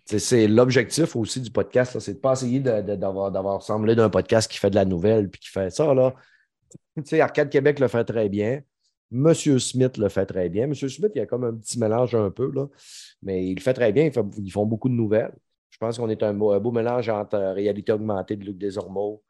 [0.06, 4.58] C'est- l'objectif aussi du podcast, c'est de ne pas essayer d'avoir semblé d'un podcast qui
[4.58, 5.94] fait de la nouvelle puis qui fait ça.
[5.94, 6.14] Là.
[7.20, 8.60] Arcade Québec le fait très bien.
[9.10, 10.66] Monsieur Smith le fait très bien.
[10.66, 12.66] Monsieur Smith, il y a comme un petit mélange un peu, là,
[13.22, 14.04] mais il le fait très bien.
[14.04, 15.32] Ils, fait- ils font beaucoup de nouvelles.
[15.70, 19.22] Je pense qu'on est un beau, mélange entre euh, réalité augmentée de Luc Desormeaux.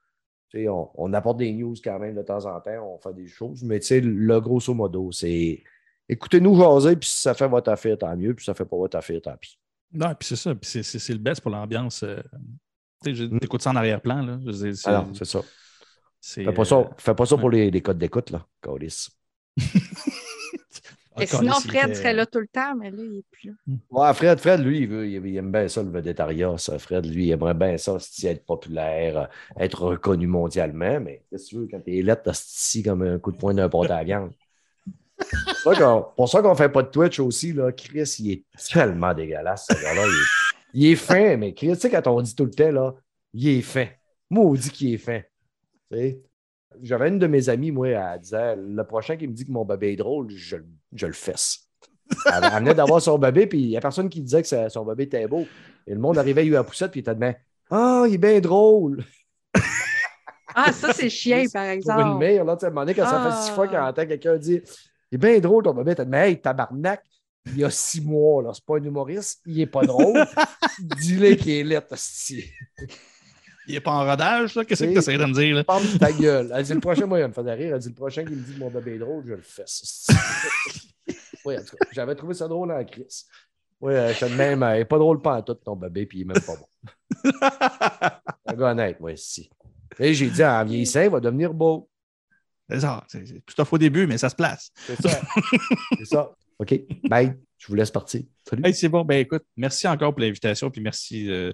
[0.55, 3.65] On, on apporte des news quand même de temps en temps, on fait des choses,
[3.65, 5.63] mais le grosso modo, c'est
[6.09, 8.77] écoutez-nous jaser, puis si ça fait votre affaire, tant mieux, puis si ça fait pas
[8.77, 9.59] votre affaire, tant pis.
[9.95, 10.55] Non, puis c'est ça.
[10.55, 12.03] Puis c'est- le best pour l'ambiance.
[12.03, 12.21] euh,
[13.05, 13.39] tu sais, Mm.
[13.39, 14.19] T'écoutes ça en arrière-plan.
[14.87, 15.43] Alors, c'est ça.
[16.23, 17.41] Fais pas euh, ça, fais pas ça ouais.
[17.41, 19.11] pour les, les codes d'écoute, là, Calice.
[21.16, 23.49] ah, et sinon, Fred était- serait là tout le temps, mais là, il n'est plus
[23.51, 23.55] là.
[23.91, 26.57] Ouais, Fred, Fred, lui, il, veut, il, aime bien ça, le vedettariat.
[26.59, 26.79] Ça.
[26.79, 29.27] Fred, lui, il aimerait bien ça, être populaire, euh,
[29.62, 33.33] être reconnu mondialement, mais qu'est-ce que tu veux, quand t'es lettre, t'as comme un coup
[33.33, 34.33] de poing d'un pot à viande?
[35.31, 38.45] C'est ça qu'on- pour ça qu'on fait pas de Twitch aussi, là, Chris, il est
[38.73, 40.03] tellement dégueulasse, ce gars-là.
[40.05, 42.71] Il, est- il est fin, mais Chris, tu sais, quand on dit tout le temps,
[42.73, 42.95] là,
[43.33, 43.87] il est fin.
[44.31, 45.21] Maudit qu'il est fin.
[46.83, 49.65] J'avais une de mes amies, moi, elle disait le prochain qui me dit que mon
[49.65, 50.57] bébé est drôle, je,
[50.93, 51.69] je le fesse.
[52.27, 54.85] Elle, elle venait d'avoir son bébé, puis il n'y a personne qui disait que son
[54.85, 55.47] bébé était beau.
[55.87, 57.35] Et le monde arrivait, il eu la poussette, puis il était de même
[57.71, 59.05] Ah, il est bien drôle.
[60.55, 62.19] Ah, ça, c'est chien, par Pour une exemple.
[62.19, 63.55] mère, là, tu sais, à un moment donné, quand ça fait six Ah.
[63.55, 64.63] fois qu'on entend quelqu'un dire
[65.15, 67.03] est bien drôle, ton dit Mais hey, tabarnak,
[67.47, 70.24] il y a six mois, là, c'est pas un humoriste, il est pas drôle.
[70.78, 72.51] Dis-le qu'il est laid, hostie.
[73.66, 74.65] Il est pas en rodage, là.
[74.65, 75.65] Qu'est-ce que tu essaies de me dire, là?
[75.99, 76.53] Ta gueule.
[76.55, 77.74] Elle dit le prochain, moi, il va me faire rire.
[77.74, 79.65] Elle dit le prochain qui me dit mon bébé est drôle, je le fais.
[81.45, 83.27] oui, en tout cas, j'avais trouvé ça drôle en crise.
[83.81, 86.23] Oui, j'étais de même, il n'est pas drôle pas en tout, ton bébé, puis il
[86.23, 86.66] est même pas bon.
[88.47, 89.51] Un gars honnête, moi, ici.
[89.99, 91.89] Et j'ai dit, en vieillissant, il va devenir beau.
[92.70, 93.05] C'est ça.
[93.09, 94.70] C'est tout à fait au début, mais ça se place.
[94.86, 95.20] C'est ça.
[95.99, 96.31] C'est ça.
[96.59, 97.35] OK, bye.
[97.59, 98.20] Je vous laisse partir.
[98.49, 98.62] Salut.
[98.65, 99.05] Hey, c'est bon.
[99.05, 101.53] Ben écoute, merci encore pour l'invitation, puis merci euh,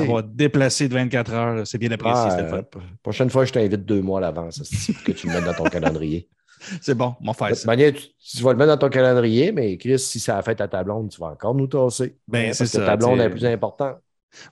[0.00, 1.66] d'avoir déplacé de 24 heures.
[1.66, 4.58] C'est bien apprécié, Ah, euh, p- prochaine fois, je t'invite deux mois à l'avance
[4.94, 6.28] pour que tu le mettes dans ton calendrier.
[6.82, 7.54] C'est bon, mon De frère.
[7.54, 10.42] toute manière, tu, tu vas le mettre dans ton calendrier, mais Chris, si ça a
[10.42, 12.16] fait ta blonde, tu vas encore nous tasser.
[12.28, 13.96] Ben, Hein, c'est ça, ta blonde est plus importante.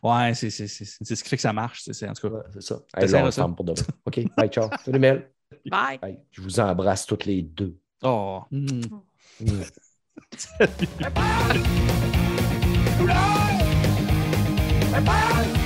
[0.03, 1.83] Ouais, c'est c'est- c'est- c'est ce qui fait que ça marche.
[1.89, 2.81] En tout cas, Ouais, c'est ça.
[2.97, 3.49] Hey, là, on ça.
[3.49, 3.83] pour de vrai.
[4.07, 4.69] OK, bye, ciao.
[4.85, 5.31] Salut, Mel.
[5.71, 5.99] Bye.
[6.01, 6.19] Bye.
[6.31, 7.79] Je vous embrasse toutes les deux.
[8.03, 8.43] Oh.
[8.51, 8.81] Mmh.
[9.41, 9.63] Mmh.
[10.37, 11.63] Salut.
[14.91, 15.58] Bye bye.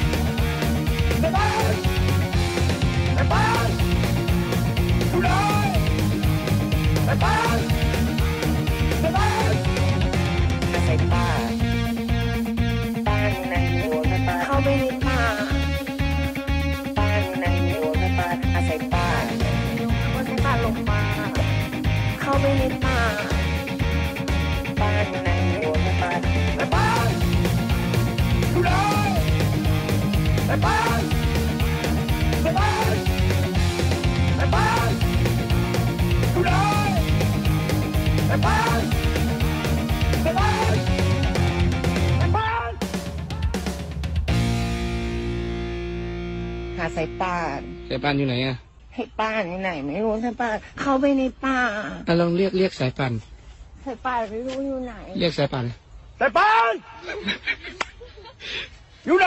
[38.33, 38.39] หา
[46.97, 48.57] สายป่านสายป่านอยู่ไหนอะ
[48.95, 51.59] ให้ป้านอยู่ไหนไม่รู้สายป่านเข้าไปในป่า
[52.09, 53.13] อะลองเรียกเรียกสายป่าน
[53.85, 55.65] สายป่านไม่รู้อยู่ไหน เรียกสายป่าน
[56.21, 56.73] สายป่าน
[59.07, 59.25] อยู่ไห